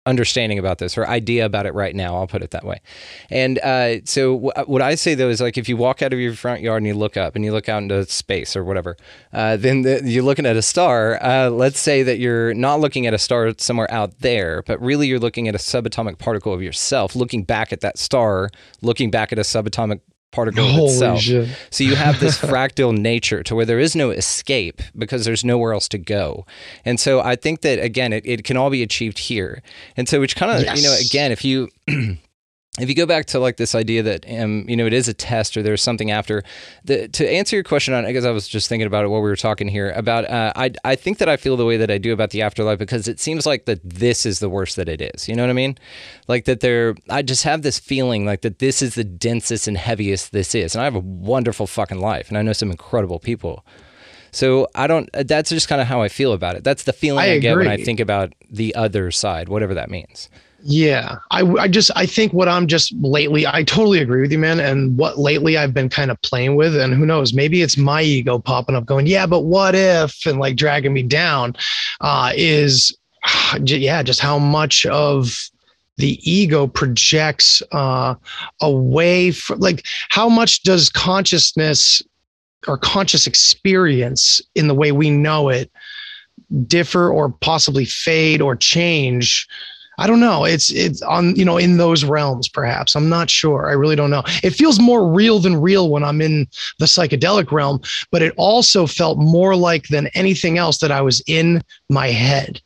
understanding 0.04 0.58
about 0.58 0.78
this 0.78 0.98
or 0.98 1.06
idea 1.06 1.46
about 1.46 1.66
it 1.66 1.74
right 1.74 1.94
now. 1.94 2.16
I'll 2.16 2.26
put 2.26 2.42
it 2.42 2.50
that 2.50 2.64
way. 2.64 2.80
And 3.30 3.58
uh, 3.60 4.04
so 4.04 4.38
wh- 4.38 4.68
what 4.68 4.82
I 4.82 4.96
say 4.96 5.14
though 5.14 5.28
is 5.28 5.40
like 5.40 5.56
if 5.56 5.68
you 5.68 5.76
walk 5.76 6.02
out 6.02 6.12
of 6.12 6.18
your 6.18 6.34
front 6.34 6.60
yard 6.60 6.78
and 6.82 6.86
you 6.86 6.94
look 6.94 7.16
up 7.16 7.36
and 7.36 7.44
you 7.44 7.52
look 7.52 7.68
out 7.68 7.82
into 7.82 8.04
space 8.06 8.56
or 8.56 8.64
whatever, 8.64 8.96
uh, 9.32 9.56
then 9.56 9.82
the, 9.82 10.02
you're 10.04 10.24
looking 10.24 10.46
at 10.46 10.56
a 10.56 10.62
star. 10.62 11.22
Uh, 11.22 11.50
let's 11.50 11.78
say 11.78 12.02
that 12.02 12.18
you're 12.18 12.52
not 12.54 12.80
looking 12.80 13.06
at 13.06 13.14
a 13.14 13.18
star 13.18 13.52
somewhere 13.58 13.90
out 13.92 14.18
there, 14.20 14.62
but 14.62 14.80
really 14.80 15.06
you're 15.06 15.20
looking 15.20 15.46
at 15.46 15.54
a 15.54 15.58
subatomic 15.58 16.18
particle 16.18 16.52
of 16.52 16.62
yourself, 16.62 17.14
looking 17.14 17.44
back 17.44 17.72
at 17.72 17.80
that 17.80 17.98
star, 17.98 18.50
looking 18.80 19.10
back 19.10 19.32
at 19.32 19.38
a 19.38 19.42
subatomic 19.42 20.00
particle 20.33 20.66
Holy 20.66 20.92
itself. 20.92 21.21
shit. 21.21 21.49
So 21.71 21.85
you 21.85 21.95
have 21.95 22.18
this 22.18 22.38
fractal 22.40 22.97
nature 22.97 23.42
to 23.45 23.55
where 23.55 23.64
there 23.66 23.79
is 23.79 23.95
no 23.95 24.11
escape 24.11 24.83
because 24.97 25.25
there's 25.25 25.45
nowhere 25.45 25.73
else 25.73 25.88
to 25.88 25.99
go. 25.99 26.45
And 26.85 26.99
so 26.99 27.21
I 27.21 27.37
think 27.37 27.61
that 27.61 27.79
again, 27.79 28.12
it, 28.12 28.27
it 28.27 28.42
can 28.45 28.57
all 28.57 28.71
be 28.71 28.83
achieved 28.83 29.18
here. 29.18 29.62
And 29.97 30.09
so 30.09 30.18
which 30.21 30.35
kind 30.35 30.51
of, 30.51 30.77
you 30.77 30.83
know, 30.83 30.97
again, 31.01 31.31
if 31.33 31.45
you 31.45 31.68
if 32.80 32.88
you 32.88 32.94
go 32.94 33.04
back 33.04 33.26
to 33.26 33.38
like 33.38 33.58
this 33.58 33.74
idea 33.74 34.02
that 34.02 34.24
um, 34.30 34.64
you 34.66 34.74
know 34.76 34.87
it 34.87 34.94
is 34.94 35.06
a 35.06 35.12
test 35.12 35.58
or 35.58 35.62
there's 35.62 35.82
something 35.82 36.11
after 36.11 36.42
the, 36.85 37.06
to 37.08 37.28
answer 37.30 37.54
your 37.54 37.62
question 37.62 37.92
on 37.92 38.06
because 38.06 38.24
I 38.24 38.30
was 38.30 38.48
just 38.48 38.66
thinking 38.66 38.87
about 38.87 39.04
it 39.04 39.08
while 39.08 39.20
we 39.20 39.28
were 39.28 39.37
talking 39.37 39.68
here 39.68 39.90
about 39.90 40.24
uh, 40.24 40.54
I 40.56 40.72
I 40.82 40.96
think 40.96 41.18
that 41.18 41.28
I 41.28 41.37
feel 41.37 41.58
the 41.58 41.66
way 41.66 41.76
that 41.76 41.90
I 41.90 41.98
do 41.98 42.14
about 42.14 42.30
the 42.30 42.40
afterlife 42.40 42.78
because 42.78 43.08
it 43.08 43.20
seems 43.20 43.44
like 43.44 43.66
that 43.66 43.80
this 43.85 44.24
is 44.24 44.38
the 44.38 44.48
worst 44.48 44.76
that 44.76 44.88
it 44.88 45.02
is. 45.02 45.28
You 45.28 45.37
know 45.37 45.42
what 45.42 45.50
I 45.50 45.54
mean? 45.54 45.76
Like 46.28 46.46
that 46.46 46.61
there 46.61 46.94
I 47.11 47.20
just 47.20 47.44
have 47.44 47.61
this 47.61 47.78
feeling 47.78 48.24
like 48.24 48.40
that 48.40 48.58
this 48.58 48.80
is 48.80 48.94
the 48.94 49.04
densest 49.04 49.68
and 49.68 49.76
heaviest 49.76 50.32
this 50.32 50.54
is. 50.54 50.74
And 50.74 50.80
I 50.80 50.85
have 50.85 50.96
a 50.96 51.00
wonderful 51.00 51.66
fucking 51.66 52.00
life 52.00 52.30
and 52.30 52.38
I 52.38 52.42
know 52.42 52.54
some 52.54 52.70
incredible 52.70 53.18
people. 53.18 53.66
So 54.30 54.66
I 54.74 54.87
don't 54.87 55.11
that's 55.12 55.50
just 55.50 55.68
kind 55.68 55.82
of 55.82 55.88
how 55.88 56.00
I 56.00 56.08
feel 56.08 56.32
about 56.32 56.56
it. 56.56 56.64
That's 56.64 56.85
the 56.85 56.94
feeling 56.94 57.22
I, 57.22 57.35
I 57.35 57.38
get 57.38 57.54
when 57.54 57.68
I 57.68 57.76
think 57.76 58.00
about 58.00 58.32
the 58.50 58.74
other 58.74 59.11
side 59.11 59.50
whatever 59.50 59.74
that 59.74 59.90
means 59.90 60.30
Yeah, 60.64 61.16
I, 61.33 61.42
I 61.42 61.66
just 61.66 61.90
I 61.96 62.07
think 62.07 62.33
what 62.33 62.48
I'm 62.48 62.68
just 62.68 62.94
lately 63.01 63.46
I 63.46 63.64
totally 63.64 63.98
agree 63.98 64.20
with 64.20 64.31
you, 64.31 64.38
man. 64.38 64.61
And 64.61 64.96
what 64.96 65.18
lately 65.18 65.57
I've 65.57 65.75
been 65.75 65.88
kind 65.88 66.11
of 66.11 66.22
playing 66.22 66.55
with, 66.55 66.77
and 66.77 66.94
who 66.94 67.05
knows, 67.05 67.35
maybe 67.35 67.62
it's 67.62 67.77
my 67.77 68.03
ego 68.03 68.38
popping 68.38 68.77
up, 68.77 68.87
going, 68.87 69.09
yeah, 69.09 69.27
but 69.27 69.40
what 69.40 69.75
if, 69.75 70.25
and 70.25 70.38
like 70.38 70.55
dragging 70.55 70.92
me 70.92 71.03
down, 71.03 71.57
uh, 72.01 72.33
is 72.37 72.96
yeah, 73.64 74.03
just 74.05 74.20
how 74.20 74.38
much 74.38 74.87
of 74.87 75.37
the 75.96 76.18
ego 76.31 76.68
projects 76.68 77.62
uh, 77.72 78.14
away 78.61 79.33
from 79.33 79.59
like 79.59 79.85
how 80.11 80.29
much 80.29 80.62
does 80.62 80.88
consciousness 80.88 82.03
or 82.68 82.79
conscious 82.79 83.27
experience 83.27 84.40
in 84.55 84.68
the 84.68 84.75
way 84.75 84.92
we 84.92 85.11
know 85.11 85.48
it 85.48 85.70
differ 86.66 87.11
or 87.11 87.31
possibly 87.31 87.85
fade 87.85 88.40
or 88.40 88.55
change 88.55 89.48
I 89.98 90.07
don't 90.07 90.20
know. 90.20 90.44
It's 90.44 90.70
it's 90.70 91.02
on 91.02 91.37
you 91.37 91.44
know 91.44 91.59
in 91.59 91.76
those 91.76 92.05
realms 92.05 92.48
perhaps. 92.48 92.96
I'm 92.96 93.09
not 93.09 93.31
sure. 93.31 93.68
I 93.68 93.72
really 93.72 93.96
don't 93.96 94.11
know. 94.11 94.22
It 94.42 94.50
feels 94.50 94.81
more 94.81 95.07
real 95.07 95.38
than 95.38 95.61
real 95.61 95.90
when 95.90 96.02
I'm 96.02 96.20
in 96.20 96.46
the 96.78 96.87
psychedelic 96.87 97.52
realm, 97.52 97.81
but 98.11 98.22
it 98.22 98.33
also 98.37 98.87
felt 98.87 99.18
more 99.18 99.55
like 99.55 99.88
than 99.88 100.09
anything 100.09 100.59
else 100.59 100.78
that 100.78 100.90
I 100.90 101.02
was 101.02 101.22
in 101.26 101.62
my 101.90 102.09
head. 102.09 102.61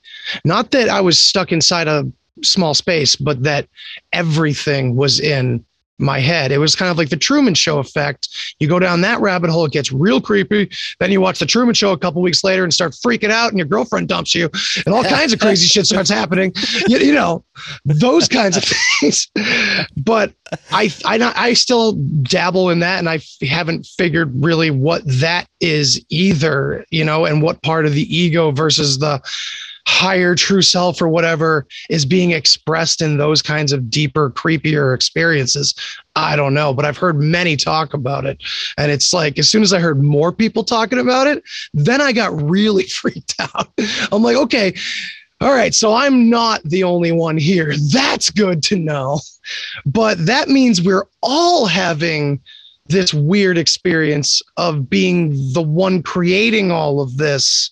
Not 0.44 0.70
that 0.70 0.88
I 0.88 1.00
was 1.00 1.18
stuck 1.18 1.52
inside 1.52 1.88
a 1.88 2.10
small 2.42 2.74
space, 2.74 3.16
but 3.16 3.42
that 3.42 3.68
everything 4.12 4.96
was 4.96 5.20
in 5.20 5.64
my 5.98 6.18
head. 6.18 6.52
It 6.52 6.58
was 6.58 6.74
kind 6.74 6.90
of 6.90 6.98
like 6.98 7.08
the 7.08 7.16
Truman 7.16 7.54
Show 7.54 7.78
effect. 7.78 8.28
You 8.58 8.68
go 8.68 8.78
down 8.78 9.00
that 9.02 9.20
rabbit 9.20 9.50
hole, 9.50 9.64
it 9.64 9.72
gets 9.72 9.92
real 9.92 10.20
creepy. 10.20 10.70
Then 11.00 11.10
you 11.10 11.20
watch 11.20 11.38
the 11.38 11.46
Truman 11.46 11.74
Show 11.74 11.92
a 11.92 11.98
couple 11.98 12.22
weeks 12.22 12.44
later 12.44 12.64
and 12.64 12.72
start 12.72 12.92
freaking 12.92 13.30
out, 13.30 13.50
and 13.50 13.58
your 13.58 13.66
girlfriend 13.66 14.08
dumps 14.08 14.34
you, 14.34 14.50
and 14.84 14.94
all 14.94 15.04
kinds 15.04 15.32
of 15.32 15.40
crazy 15.40 15.66
shit 15.66 15.86
starts 15.86 16.10
happening. 16.10 16.52
You, 16.88 16.98
you 16.98 17.14
know, 17.14 17.42
those 17.84 18.28
kinds 18.28 18.56
of 18.56 18.64
things. 19.00 19.28
But 19.96 20.32
I, 20.70 20.92
I, 21.04 21.16
not, 21.16 21.36
I 21.36 21.54
still 21.54 21.92
dabble 21.92 22.70
in 22.70 22.78
that, 22.80 22.98
and 22.98 23.08
I 23.08 23.20
haven't 23.44 23.86
figured 23.86 24.32
really 24.36 24.70
what 24.70 25.02
that 25.06 25.48
is 25.60 26.04
either. 26.10 26.84
You 26.90 27.04
know, 27.04 27.24
and 27.24 27.42
what 27.42 27.62
part 27.62 27.86
of 27.86 27.94
the 27.94 28.16
ego 28.16 28.50
versus 28.52 28.98
the 28.98 29.20
higher 29.86 30.34
true 30.34 30.62
self 30.62 31.00
or 31.00 31.08
whatever 31.08 31.66
is 31.88 32.04
being 32.04 32.32
expressed 32.32 33.00
in 33.00 33.18
those 33.18 33.40
kinds 33.40 33.72
of 33.72 33.88
deeper 33.88 34.30
creepier 34.30 34.94
experiences 34.94 35.74
i 36.16 36.34
don't 36.34 36.54
know 36.54 36.74
but 36.74 36.84
i've 36.84 36.98
heard 36.98 37.18
many 37.18 37.56
talk 37.56 37.94
about 37.94 38.26
it. 38.26 38.42
And 38.78 38.90
it's 38.90 39.12
like 39.12 39.38
as 39.38 39.48
soon 39.48 39.62
as 39.62 39.72
i 39.72 39.78
heard 39.78 40.02
more 40.02 40.32
people 40.32 40.64
talking 40.64 40.98
about 40.98 41.28
it 41.28 41.42
then 41.72 42.00
i 42.00 42.12
got 42.12 42.40
really 42.42 42.84
freaked 42.88 43.34
out. 43.40 43.68
I'm 44.10 44.22
like 44.22 44.36
okay 44.36 44.74
all 45.40 45.52
right 45.52 45.74
so 45.74 45.94
i'm 45.94 46.28
not 46.28 46.62
the 46.64 46.82
only 46.82 47.12
one 47.12 47.36
here. 47.36 47.74
That's 47.92 48.30
good 48.30 48.62
to 48.64 48.76
know. 48.76 49.20
But 49.84 50.24
that 50.26 50.48
means 50.48 50.82
we're 50.82 51.06
all 51.22 51.66
having 51.66 52.40
this 52.88 53.12
weird 53.12 53.58
experience 53.58 54.42
of 54.56 54.88
being 54.88 55.30
the 55.52 55.62
one 55.62 56.02
creating 56.02 56.70
all 56.70 57.00
of 57.00 57.16
this 57.16 57.70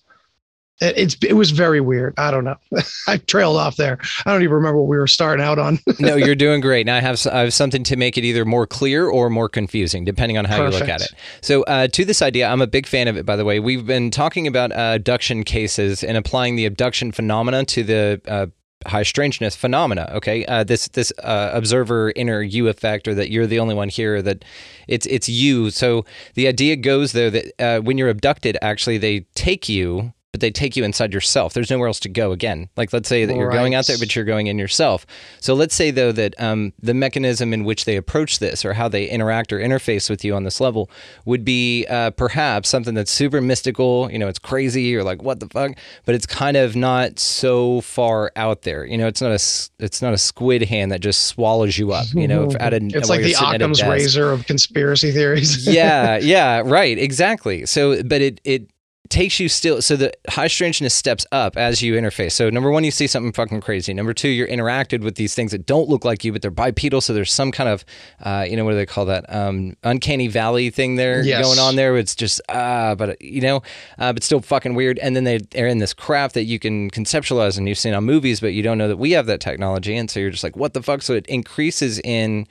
it's 0.81 1.17
it 1.23 1.35
was 1.35 1.51
very 1.51 1.81
weird. 1.81 2.15
I 2.19 2.31
don't 2.31 2.45
know. 2.45 2.57
I 3.09 3.19
trailed 3.19 3.57
off 3.57 3.77
there. 3.77 3.99
I 4.27 4.33
don't 4.33 4.43
even 4.43 4.55
remember 4.55 4.81
what 4.81 4.89
we 4.89 4.97
were 4.97 5.07
starting 5.07 5.45
out 5.45 5.59
on. 5.59 5.79
no, 6.01 6.17
you're 6.17 6.35
doing 6.35 6.61
great. 6.61 6.87
Now 6.87 6.97
I 6.97 7.01
have 7.01 7.25
I 7.27 7.41
have 7.41 7.55
something 7.55 7.85
to 7.85 7.97
make 7.97 8.19
it 8.19 8.25
either 8.25 8.45
more 8.45 8.67
clear 8.67 9.09
or 9.09 9.31
more 9.31 9.49
confusing, 9.49 10.05
depending 10.05 10.39
on 10.39 10.45
how 10.45 10.65
you 10.65 10.71
look 10.71 10.89
at 10.89 11.03
it. 11.03 11.13
So, 11.41 11.63
uh, 11.65 11.89
to 11.89 12.05
this 12.05 12.23
idea, 12.23 12.49
I'm 12.49 12.63
a 12.63 12.67
big 12.67 12.87
fan 12.87 13.09
of 13.09 13.17
it. 13.17 13.25
By 13.25 13.37
the 13.37 13.45
way, 13.45 13.61
we've 13.61 13.87
been 13.87 14.11
talking 14.11 14.47
about 14.47 14.73
uh, 14.73 14.95
abduction 14.97 15.45
cases 15.45 16.03
and 16.03 16.17
applying 16.17 16.57
the 16.57 16.67
abduction 16.67 17.13
phenomena 17.13 17.65
to 17.67 17.85
the 17.85 18.21
uh, 18.27 18.47
high 18.87 19.03
strangeness 19.03 19.57
phenomena. 19.57 20.11
Okay, 20.15 20.45
uh, 20.47 20.65
this 20.65 20.89
this 20.89 21.13
uh, 21.23 21.51
observer 21.53 22.13
inner 22.17 22.43
you 22.43 22.69
effect, 22.69 23.09
or 23.09 23.15
that 23.15 23.31
you're 23.31 23.47
the 23.47 23.59
only 23.59 23.75
one 23.75 23.89
here, 23.89 24.23
that 24.23 24.45
it's 24.89 25.07
it's 25.07 25.29
you. 25.29 25.71
So 25.71 26.05
the 26.35 26.49
idea 26.49 26.77
goes 26.77 27.13
there 27.13 27.31
that 27.31 27.53
uh, 27.59 27.81
when 27.81 27.99
you're 27.99 28.09
abducted, 28.09 28.59
actually 28.63 28.99
they 28.99 29.21
take 29.35 29.69
you. 29.69 30.13
But 30.35 30.41
they 30.41 30.51
take 30.51 30.75
you 30.75 30.83
inside 30.83 31.13
yourself. 31.13 31.55
There's 31.55 31.71
nowhere 31.71 31.87
else 31.87 32.01
to 32.01 32.09
go 32.09 32.33
again. 32.33 32.69
Like, 32.77 32.93
let's 32.93 33.09
say 33.09 33.25
that 33.25 33.37
you're 33.37 33.53
going 33.53 33.77
out 33.77 33.87
there, 33.87 33.99
but 33.99 34.17
you're 34.17 34.25
going 34.25 34.49
in 34.49 34.59
yourself. 34.59 35.07
So 35.39 35.55
let's 35.55 35.77
say 35.77 35.93
though 35.93 36.11
that 36.11 36.35
um, 36.41 36.73
the 36.83 36.93
mechanism 36.93 37.53
in 37.53 37.63
which 37.63 37.85
they 37.85 37.95
approach 37.95 38.41
this 38.41 38.65
or 38.65 38.73
how 38.73 38.89
they 38.89 39.09
interact 39.09 39.53
or 39.53 39.61
interface 39.61 40.11
with 40.11 40.25
you 40.25 40.35
on 40.35 40.43
this 40.43 40.61
level 40.61 40.91
would 41.25 41.45
be 41.45 41.87
uh, 41.89 42.11
perhaps 42.11 42.69
something 42.69 42.95
that's 42.95 43.13
super 43.13 43.41
mystical. 43.41 44.11
You 44.11 44.19
know, 44.19 44.27
it's 44.27 44.41
crazy 44.41 44.97
or 44.97 45.05
like 45.05 45.23
what 45.23 45.39
the 45.39 45.47
fuck, 45.47 45.77
but 46.05 46.17
it's 46.17 46.27
kind 46.27 46.57
of 46.57 46.75
not 46.75 47.21
so 47.21 47.81
far 47.83 48.33
out 48.35 48.63
there. 48.63 48.85
You 48.85 48.99
know, 48.99 49.07
it's 49.07 49.23
not 49.23 49.31
a 49.31 49.85
it's 49.85 50.03
not 50.03 50.15
a 50.15 50.19
squid 50.19 50.63
hand 50.63 50.91
that 50.91 51.01
just 51.01 51.27
swallows 51.27 51.79
you 51.79 51.93
up. 51.93 52.07
You 52.13 52.27
know, 52.27 52.51
at 52.59 52.75
a 52.75 52.81
It's 52.83 53.09
like 53.09 53.21
the 53.21 53.35
a 53.35 53.55
Occam's 53.55 53.85
razor 53.85 54.33
of 54.33 54.47
conspiracy 54.47 55.13
theories. 55.13 55.65
yeah, 55.73 56.19
yeah, 56.19 56.63
right, 56.65 56.99
exactly. 56.99 57.67
So, 57.67 58.03
but 58.03 58.21
it 58.21 58.41
it 58.43 58.69
takes 59.11 59.39
you 59.39 59.49
still. 59.51 59.83
So 59.83 59.97
the 59.97 60.13
high 60.29 60.47
strangeness 60.47 60.95
steps 60.95 61.27
up 61.31 61.57
as 61.59 61.83
you 61.83 61.95
interface. 61.95 62.33
So 62.33 62.49
number 62.49 62.71
one, 62.71 62.85
you 62.85 62.91
see 62.91 63.07
something 63.07 63.33
fucking 63.33 63.61
crazy. 63.61 63.93
Number 63.93 64.15
two, 64.15 64.29
you're 64.29 64.49
interacted 64.49 65.03
with 65.03 65.17
these 65.17 65.35
things 65.35 65.53
that 65.53 65.67
don't 65.67 65.89
look 65.91 66.05
like 66.07 66.25
you, 66.25 66.33
but 66.33 66.41
they're 66.41 66.51
bipedal. 66.51 67.01
So 67.03 67.13
there's 67.13 67.33
some 67.33 67.53
kind 67.53 67.69
of, 67.69 67.85
uh, 68.21 68.47
you 68.49 68.57
know, 68.57 68.65
what 68.65 68.71
do 68.73 68.77
they 68.79 68.87
call 68.87 69.05
that? 69.07 69.25
Um, 69.29 69.77
uncanny 69.83 70.27
valley 70.29 70.71
thing 70.71 70.97
there 70.97 71.23
Yes. 71.23 71.45
going 71.45 71.59
on 71.59 71.77
there. 71.77 71.97
It's 71.99 72.15
just 72.15 72.41
ah, 72.49 72.95
but 72.95 73.21
you 73.21 73.43
know, 73.43 73.63
uh, 73.99 74.13
but 74.15 74.23
still 74.25 74.41
fucking 74.41 74.75
weird. 74.75 74.99
And 75.01 75.15
then 75.15 75.25
they 75.25 75.39
are 75.57 75.67
in 75.67 75.79
this 75.79 75.93
craft 75.93 76.35
that 76.35 76.45
you 76.45 76.59
can 76.59 76.91
conceptualize 76.91 77.59
and 77.59 77.69
you've 77.69 77.79
seen 77.79 77.93
on 77.95 78.05
movies, 78.05 78.41
but 78.41 78.55
you 78.55 78.63
don't 78.63 78.79
know 78.79 78.89
that 78.89 78.97
we 78.97 79.11
have 79.13 79.27
that 79.27 79.41
technology. 79.41 79.97
And 79.97 80.11
so 80.11 80.19
you're 80.19 80.31
just 80.31 80.43
like, 80.45 80.57
what 80.57 80.73
the 80.73 80.83
fuck? 80.83 81.03
So 81.03 81.13
it 81.13 81.27
increases 81.27 82.01
in 82.01 82.47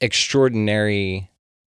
extraordinary 0.00 1.30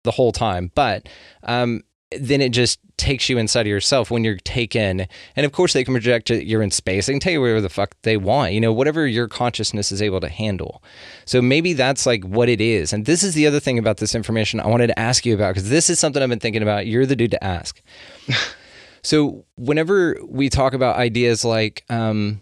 the 0.04 0.12
whole 0.12 0.32
time. 0.32 0.72
But 0.76 1.08
um, 1.44 1.82
then 2.20 2.42
it 2.42 2.50
just 2.50 2.80
takes 2.98 3.28
you 3.30 3.38
inside 3.38 3.62
of 3.62 3.68
yourself 3.68 4.12
when 4.12 4.24
you're 4.24 4.38
taken. 4.38 5.08
And 5.36 5.46
of 5.46 5.52
course, 5.52 5.74
they 5.74 5.84
can 5.84 5.94
project 5.94 6.30
it. 6.32 6.46
You're 6.46 6.62
in 6.62 6.72
space. 6.72 7.06
They 7.06 7.14
can 7.14 7.20
tell 7.20 7.34
you 7.34 7.42
whatever 7.42 7.62
the 7.62 7.70
fuck 7.70 7.96
they 8.04 8.18
want. 8.18 8.54
You 8.54 8.62
know, 8.62 8.72
whatever 8.74 9.08
your 9.08 9.28
consciousness 9.28 9.92
is 9.92 10.02
able 10.02 10.20
to 10.22 10.30
handle. 10.30 10.84
So 11.26 11.42
maybe 11.42 11.74
that's 11.74 12.06
like 12.06 12.24
what 12.24 12.50
it 12.50 12.62
is. 12.62 12.94
And 12.94 13.06
this 13.06 13.24
is 13.24 13.34
the 13.34 13.48
other 13.48 13.60
thing 13.60 13.78
about 13.80 13.98
this 13.98 14.16
information 14.16 14.60
I 14.60 14.68
wanted 14.68 14.88
to 14.88 15.00
ask 15.00 15.26
you 15.26 15.34
about 15.34 15.56
because 15.56 15.70
this 15.70 15.90
is 15.90 16.00
something 16.00 16.22
I've 16.22 16.30
been 16.30 16.40
thinking 16.40 16.62
about. 16.62 16.88
You're 16.88 17.06
the 17.06 17.16
dude 17.16 17.32
to 17.32 17.44
ask. 17.44 17.82
so 19.04 19.46
whenever 19.56 20.18
we 20.28 20.50
talk 20.50 20.74
about 20.74 20.96
ideas 20.98 21.44
like, 21.44 21.84
um, 21.90 22.42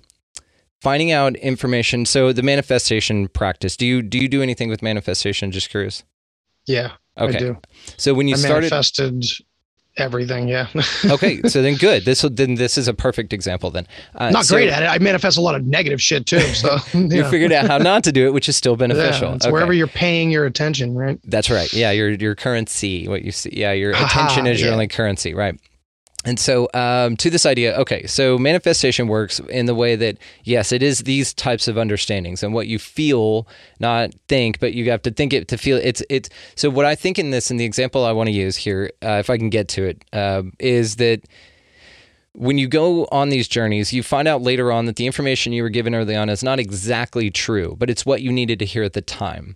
finding 0.82 1.12
out 1.12 1.36
information 1.36 2.08
so 2.08 2.34
the 2.34 2.42
manifestation 2.42 3.28
practice 3.28 3.78
do 3.78 3.86
you 3.86 4.02
do 4.02 4.18
you 4.18 4.28
do 4.28 4.42
anything 4.42 4.68
with 4.68 4.82
manifestation 4.82 5.52
just 5.52 5.70
curious 5.70 6.04
Yeah, 6.66 6.94
Okay. 7.20 7.36
I 7.36 7.40
do. 7.40 7.58
so 7.98 8.16
when 8.16 8.28
you 8.28 8.34
I 8.34 8.38
started 8.40 8.72
manifested 8.72 9.24
everything. 9.98 10.48
Yeah. 10.48 10.68
okay 11.06 11.42
so 11.44 11.62
then 11.62 11.76
good 11.76 12.06
this 12.06 12.24
will 12.24 12.30
then 12.30 12.56
this 12.56 12.78
is 12.78 12.88
a 12.88 12.94
perfect 12.94 13.34
example 13.34 13.70
then 13.72 13.88
uh, 14.16 14.30
Not 14.30 14.46
so 14.46 14.56
great 14.56 14.70
at 14.70 14.84
it. 14.84 14.86
I 14.88 14.98
manifest 15.00 15.38
a 15.38 15.42
lot 15.42 15.56
of 15.56 15.66
negative 15.66 16.02
shit 16.02 16.26
too. 16.26 16.40
So 16.40 16.78
you 16.94 17.08
yeah. 17.24 17.30
figured 17.30 17.52
out 17.52 17.68
how 17.68 17.78
not 17.92 18.04
to 18.06 18.12
do 18.12 18.26
it 18.28 18.32
which 18.34 18.48
is 18.50 18.56
still 18.56 18.76
beneficial 18.76 19.30
Yeah, 19.30 19.36
it's 19.36 19.46
Okay. 19.46 19.52
wherever 19.52 19.74
you're 19.74 19.88
paying 19.88 20.32
your 20.32 20.46
attention, 20.46 20.96
right? 20.96 21.20
That's 21.26 21.50
right. 21.50 21.72
Yeah, 21.74 21.92
your 21.92 22.12
your 22.12 22.36
currency, 22.36 23.08
what 23.08 23.24
you 23.24 23.32
see. 23.32 23.52
Yeah, 23.54 23.72
your 23.74 23.94
Haha, 23.94 24.06
attention 24.26 24.48
is 24.48 24.60
your 24.60 24.70
yeah. 24.70 24.74
only 24.74 24.88
currency, 24.88 25.34
right? 25.34 25.60
And 26.24 26.40
so, 26.40 26.70
um, 26.76 27.18
to 27.18 27.32
this 27.32 27.48
idea, 27.48 27.76
okay, 27.78 28.06
so 28.06 28.38
manifestation 28.38 29.08
works 29.08 29.40
in 29.40 29.66
the 29.66 29.74
way 29.74 29.96
that 29.96 30.20
yes, 30.44 30.72
it 30.72 30.84
is 30.84 31.00
these 31.00 31.34
types 31.34 31.68
of 31.68 31.80
understandings 31.80 32.44
and 32.44 32.54
what 32.54 32.68
you 32.68 32.78
feel, 32.78 33.48
not 33.80 34.12
think, 34.28 34.60
but 34.60 34.74
you 34.74 34.92
have 34.92 35.02
to 35.04 35.12
think 35.12 35.34
it 35.34 35.48
to 35.48 35.58
feel. 35.58 35.78
it. 35.78 35.86
It's 35.86 36.04
it's. 36.10 36.30
So 36.56 36.70
what 36.70 36.86
I 36.86 36.94
think 36.94 37.18
in 37.18 37.32
this, 37.32 37.50
and 37.50 37.60
the 37.60 37.66
example 37.66 38.06
I 38.06 38.12
want 38.12 38.28
to 38.28 38.34
use 38.34 38.56
here, 38.56 38.92
uh, 39.04 39.14
if 39.14 39.32
I 39.32 39.38
can 39.38 39.50
get 39.50 39.68
to 39.70 39.86
it, 39.86 40.06
um, 40.14 40.54
is 40.60 40.98
that 40.98 41.22
when 42.34 42.58
you 42.58 42.68
go 42.68 43.06
on 43.12 43.30
these 43.30 43.48
journeys, 43.48 43.92
you 43.92 44.04
find 44.04 44.28
out 44.28 44.42
later 44.42 44.72
on 44.72 44.86
that 44.86 44.98
the 44.98 45.08
information 45.08 45.54
you 45.54 45.64
were 45.64 45.70
given 45.70 45.96
early 45.96 46.16
on 46.16 46.30
is 46.30 46.44
not 46.44 46.60
exactly 46.60 47.32
true, 47.32 47.76
but 47.80 47.90
it's 47.90 48.06
what 48.06 48.22
you 48.22 48.32
needed 48.32 48.60
to 48.60 48.66
hear 48.66 48.84
at 48.84 48.94
the 48.94 49.02
time. 49.02 49.56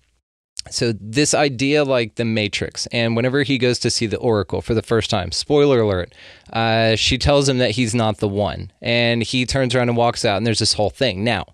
So 0.69 0.93
this 0.99 1.33
idea, 1.33 1.83
like 1.83 2.15
the 2.15 2.25
Matrix, 2.25 2.87
and 2.87 3.15
whenever 3.15 3.43
he 3.43 3.57
goes 3.57 3.77
to 3.79 3.91
see 3.91 4.07
the 4.07 4.17
Oracle 4.17 4.61
for 4.61 4.73
the 4.73 4.81
first 4.81 5.09
time, 5.09 5.31
spoiler 5.31 5.81
alert, 5.81 6.13
uh, 6.53 6.95
she 6.95 7.17
tells 7.17 7.47
him 7.47 7.59
that 7.59 7.71
he's 7.71 7.93
not 7.93 8.17
the 8.17 8.27
one, 8.27 8.71
and 8.81 9.21
he 9.21 9.45
turns 9.45 9.75
around 9.75 9.89
and 9.89 9.97
walks 9.97 10.25
out, 10.25 10.37
and 10.37 10.47
there's 10.47 10.59
this 10.59 10.73
whole 10.73 10.89
thing. 10.89 11.23
Now, 11.23 11.45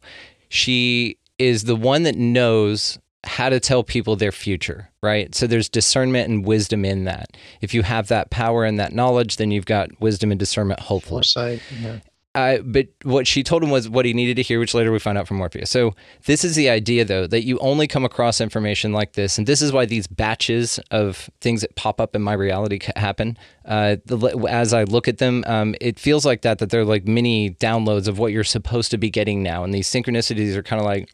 she 0.50 1.17
is 1.38 1.65
the 1.65 1.76
one 1.76 2.04
that 2.04 2.15
knows 2.15 3.00
how 3.24 3.50
to 3.50 3.60
tell 3.60 3.84
people 3.84 4.15
their 4.15 4.32
future, 4.32 4.89
right? 5.04 5.36
So 5.36 5.45
there's 5.45 5.69
discernment 5.69 6.30
and 6.30 6.45
wisdom 6.45 6.86
in 6.86 7.04
that. 7.04 7.38
If 7.62 7.74
you 7.74 7.84
have 7.84 8.08
that 8.08 8.30
power 8.32 8.65
and 8.65 8.80
that 8.80 8.93
knowledge, 8.93 9.38
then 9.38 9.52
you've 9.52 9.65
got 9.65 9.89
wisdom 10.02 10.32
and 10.32 10.39
discernment, 10.39 10.80
hopefully. 10.80 11.19
Foresight. 11.19 11.62
Yeah. 11.82 12.00
But 12.33 12.87
what 13.03 13.27
she 13.27 13.43
told 13.43 13.63
him 13.63 13.69
was 13.69 13.89
what 13.89 14.05
he 14.05 14.13
needed 14.13 14.35
to 14.37 14.41
hear, 14.41 14.59
which 14.59 14.73
later 14.73 14.91
we 14.91 14.99
find 14.99 15.17
out 15.17 15.27
from 15.27 15.37
Morpheus. 15.37 15.69
So 15.69 15.95
this 16.25 16.43
is 16.43 16.55
the 16.55 16.69
idea, 16.69 17.03
though, 17.03 17.27
that 17.27 17.43
you 17.43 17.57
only 17.59 17.87
come 17.87 18.05
across 18.05 18.39
information 18.39 18.93
like 18.93 19.13
this, 19.13 19.37
and 19.37 19.47
this 19.47 19.61
is 19.61 19.73
why 19.73 19.85
these 19.85 20.07
batches 20.07 20.79
of 20.91 21.29
things 21.41 21.61
that 21.61 21.75
pop 21.75 21.99
up 21.99 22.15
in 22.15 22.21
my 22.21 22.33
reality 22.33 22.79
happen. 22.95 23.37
Uh, 23.65 23.97
the, 24.05 24.17
as 24.49 24.73
I 24.73 24.85
look 24.85 25.07
at 25.07 25.17
them, 25.17 25.43
um, 25.45 25.75
it 25.81 25.99
feels 25.99 26.25
like 26.25 26.41
that 26.43 26.59
that 26.59 26.69
they're 26.69 26.85
like 26.85 27.05
mini 27.05 27.51
downloads 27.51 28.07
of 28.07 28.17
what 28.17 28.31
you're 28.31 28.43
supposed 28.43 28.91
to 28.91 28.97
be 28.97 29.09
getting 29.09 29.43
now, 29.43 29.63
and 29.63 29.73
these 29.73 29.89
synchronicities 29.89 30.55
are 30.55 30.63
kind 30.63 30.79
of 30.79 30.85
like 30.85 31.09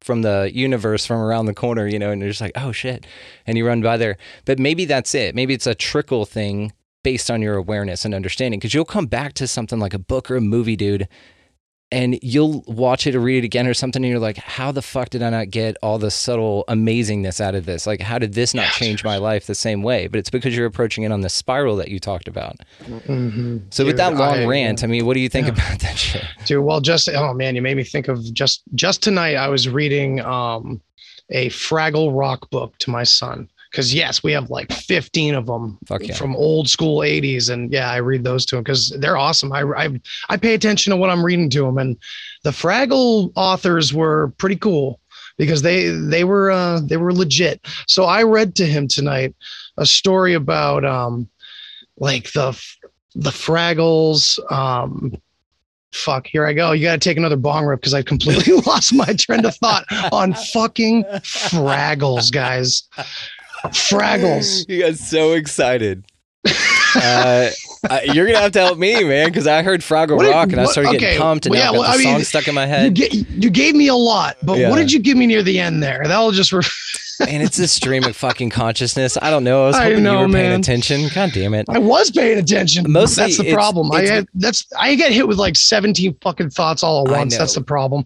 from 0.00 0.22
the 0.22 0.50
universe 0.54 1.04
from 1.04 1.20
around 1.20 1.46
the 1.46 1.54
corner, 1.54 1.86
you 1.86 1.98
know, 1.98 2.10
and 2.10 2.20
you're 2.20 2.30
just 2.30 2.40
like, 2.40 2.52
oh 2.54 2.72
shit. 2.72 3.06
And 3.46 3.58
you 3.58 3.66
run 3.66 3.82
by 3.82 3.96
there. 3.96 4.16
But 4.44 4.58
maybe 4.58 4.84
that's 4.84 5.14
it. 5.14 5.34
Maybe 5.34 5.54
it's 5.54 5.66
a 5.66 5.74
trickle 5.74 6.24
thing 6.24 6.72
based 7.02 7.30
on 7.30 7.40
your 7.42 7.56
awareness 7.56 8.04
and 8.04 8.14
understanding. 8.14 8.60
Cause 8.60 8.74
you'll 8.74 8.84
come 8.84 9.06
back 9.06 9.32
to 9.34 9.46
something 9.46 9.78
like 9.78 9.94
a 9.94 9.98
book 9.98 10.30
or 10.30 10.36
a 10.36 10.40
movie, 10.40 10.76
dude, 10.76 11.08
and 11.90 12.18
you'll 12.22 12.62
watch 12.66 13.06
it 13.06 13.14
or 13.14 13.20
read 13.20 13.38
it 13.38 13.46
again 13.46 13.66
or 13.66 13.72
something. 13.72 14.04
And 14.04 14.10
you're 14.10 14.18
like, 14.18 14.36
how 14.36 14.72
the 14.72 14.82
fuck 14.82 15.08
did 15.08 15.22
I 15.22 15.30
not 15.30 15.48
get 15.48 15.76
all 15.82 15.98
the 15.98 16.10
subtle 16.10 16.64
amazingness 16.68 17.40
out 17.40 17.54
of 17.54 17.64
this? 17.64 17.86
Like, 17.86 18.02
how 18.02 18.18
did 18.18 18.34
this 18.34 18.52
not 18.52 18.66
change 18.72 19.04
my 19.04 19.16
life 19.16 19.46
the 19.46 19.54
same 19.54 19.82
way? 19.82 20.06
But 20.06 20.18
it's 20.18 20.28
because 20.28 20.54
you're 20.54 20.66
approaching 20.66 21.04
it 21.04 21.12
on 21.12 21.22
the 21.22 21.30
spiral 21.30 21.76
that 21.76 21.88
you 21.88 21.98
talked 21.98 22.28
about. 22.28 22.56
So 23.70 23.86
with 23.86 23.96
that 23.96 24.14
long 24.16 24.40
I- 24.40 24.44
rant, 24.46 24.84
I 24.84 24.86
mean, 24.86 25.06
what 25.06 25.14
do 25.14 25.20
you 25.20 25.30
think 25.30 25.48
about 25.48 25.78
that 25.80 25.96
shit? 25.96 26.24
Dude, 26.44 26.62
well, 26.62 26.80
just 26.82 27.08
oh 27.08 27.32
man, 27.32 27.56
you 27.56 27.62
made 27.62 27.76
me 27.78 27.84
think 27.84 28.08
of 28.08 28.22
just 28.34 28.62
just 28.74 29.02
tonight. 29.02 29.36
I 29.36 29.48
was 29.48 29.66
reading 29.68 30.20
um 30.20 30.82
a 31.30 31.48
Fraggle 31.48 32.10
Rock 32.18 32.50
book 32.50 32.76
to 32.78 32.90
my 32.90 33.04
son 33.04 33.48
because 33.70 33.94
yes, 33.94 34.22
we 34.22 34.32
have 34.32 34.50
like 34.50 34.72
fifteen 34.72 35.34
of 35.34 35.46
them 35.46 35.78
yeah. 36.00 36.14
from 36.14 36.34
old 36.36 36.68
school 36.68 37.00
'80s, 37.00 37.50
and 37.50 37.72
yeah, 37.72 37.90
I 37.90 37.96
read 37.96 38.24
those 38.24 38.46
to 38.46 38.56
him 38.56 38.62
because 38.62 38.90
they're 38.98 39.16
awesome. 39.16 39.52
I, 39.52 39.62
I 39.62 40.00
I 40.28 40.36
pay 40.36 40.54
attention 40.54 40.90
to 40.90 40.96
what 40.96 41.10
I'm 41.10 41.24
reading 41.24 41.50
to 41.50 41.66
him, 41.66 41.78
and 41.78 41.96
the 42.44 42.50
Fraggle 42.50 43.32
authors 43.36 43.92
were 43.92 44.32
pretty 44.38 44.56
cool 44.56 45.00
because 45.36 45.62
they 45.62 45.88
they 45.88 46.24
were 46.24 46.50
uh, 46.50 46.80
they 46.80 46.96
were 46.96 47.12
legit. 47.12 47.66
So 47.86 48.04
I 48.04 48.22
read 48.22 48.54
to 48.56 48.66
him 48.66 48.88
tonight 48.88 49.34
a 49.76 49.86
story 49.86 50.34
about 50.34 50.84
um 50.84 51.28
like 51.98 52.32
the 52.32 52.50
the 53.14 53.30
Fraggles 53.30 54.38
um 54.52 55.20
fuck 55.92 56.26
here 56.26 56.46
i 56.46 56.52
go 56.52 56.72
you 56.72 56.82
gotta 56.84 56.98
take 56.98 57.16
another 57.16 57.36
bong 57.36 57.64
rip 57.64 57.80
because 57.80 57.94
i 57.94 58.02
completely 58.02 58.52
lost 58.66 58.92
my 58.92 59.10
trend 59.14 59.46
of 59.46 59.56
thought 59.56 59.84
on 60.12 60.34
fucking 60.34 61.02
fraggles 61.22 62.30
guys 62.30 62.82
fraggles 63.66 64.68
You 64.68 64.80
got 64.80 64.94
so 64.96 65.32
excited. 65.32 66.04
uh, 66.94 67.50
I- 67.90 68.02
you're 68.14 68.26
gonna 68.26 68.38
have 68.40 68.52
to 68.52 68.60
help 68.60 68.78
me, 68.78 69.04
man, 69.04 69.26
because 69.28 69.46
I 69.46 69.62
heard 69.62 69.80
Fraggle 69.82 70.16
What 70.16 70.22
did- 70.24 70.30
Rock 70.30 70.52
and 70.52 70.60
I 70.60 70.64
started 70.66 70.92
getting 70.92 71.08
okay, 71.08 71.18
pumped, 71.18 71.46
and 71.46 71.54
well, 71.54 71.72
now 71.74 71.78
yeah, 71.78 71.78
I've 71.80 71.86
got 71.86 71.96
the 71.96 72.02
I 72.02 72.04
mean, 72.12 72.14
song 72.16 72.24
stuck 72.24 72.48
in 72.48 72.54
my 72.54 72.64
you, 72.64 72.68
head. 72.68 72.98
you 72.98 73.50
gave 73.50 73.74
me 73.74 73.88
a 73.88 73.94
lot 73.94 74.36
but 74.42 74.58
Yeah. 74.58 74.70
what 74.70 74.76
did 74.76 74.90
you 74.92 74.98
give 74.98 75.16
me 75.16 75.26
near 75.26 75.42
the 75.42 75.58
end 75.60 75.82
there 75.82 76.02
that'll 76.06 76.30
just 76.30 76.52
re- 76.52 76.62
and 77.20 77.42
it's 77.42 77.58
a 77.58 77.68
stream 77.68 78.04
of 78.04 78.16
fucking 78.16 78.50
consciousness. 78.50 79.16
I 79.20 79.30
don't 79.30 79.44
know. 79.44 79.64
I 79.64 79.66
was 79.66 79.76
I 79.76 79.84
hoping 79.84 80.02
know, 80.04 80.12
you 80.20 80.26
were 80.26 80.32
paying 80.32 80.50
man. 80.50 80.60
attention. 80.60 81.08
God 81.14 81.32
damn 81.32 81.54
it. 81.54 81.66
i 81.68 81.78
was 81.78 82.10
paying 82.10 82.38
attention 82.38 82.90
Mostly 82.90 83.24
that's 83.24 83.36
the 83.38 83.42
it's- 83.44 83.54
problem 83.54 83.90
i 83.92 83.98
it's- 84.02 84.10
had, 84.10 84.28
that's 84.34 84.66
i 84.78 84.94
get 84.94 85.12
hit 85.12 85.26
with 85.26 85.38
like 85.38 85.56
17 85.56 86.16
fucking 86.22 86.50
thoughts 86.50 86.82
all 86.82 87.06
at 87.06 87.10
once 87.10 87.36
that's 87.36 87.54
the 87.54 87.60
problem 87.60 88.04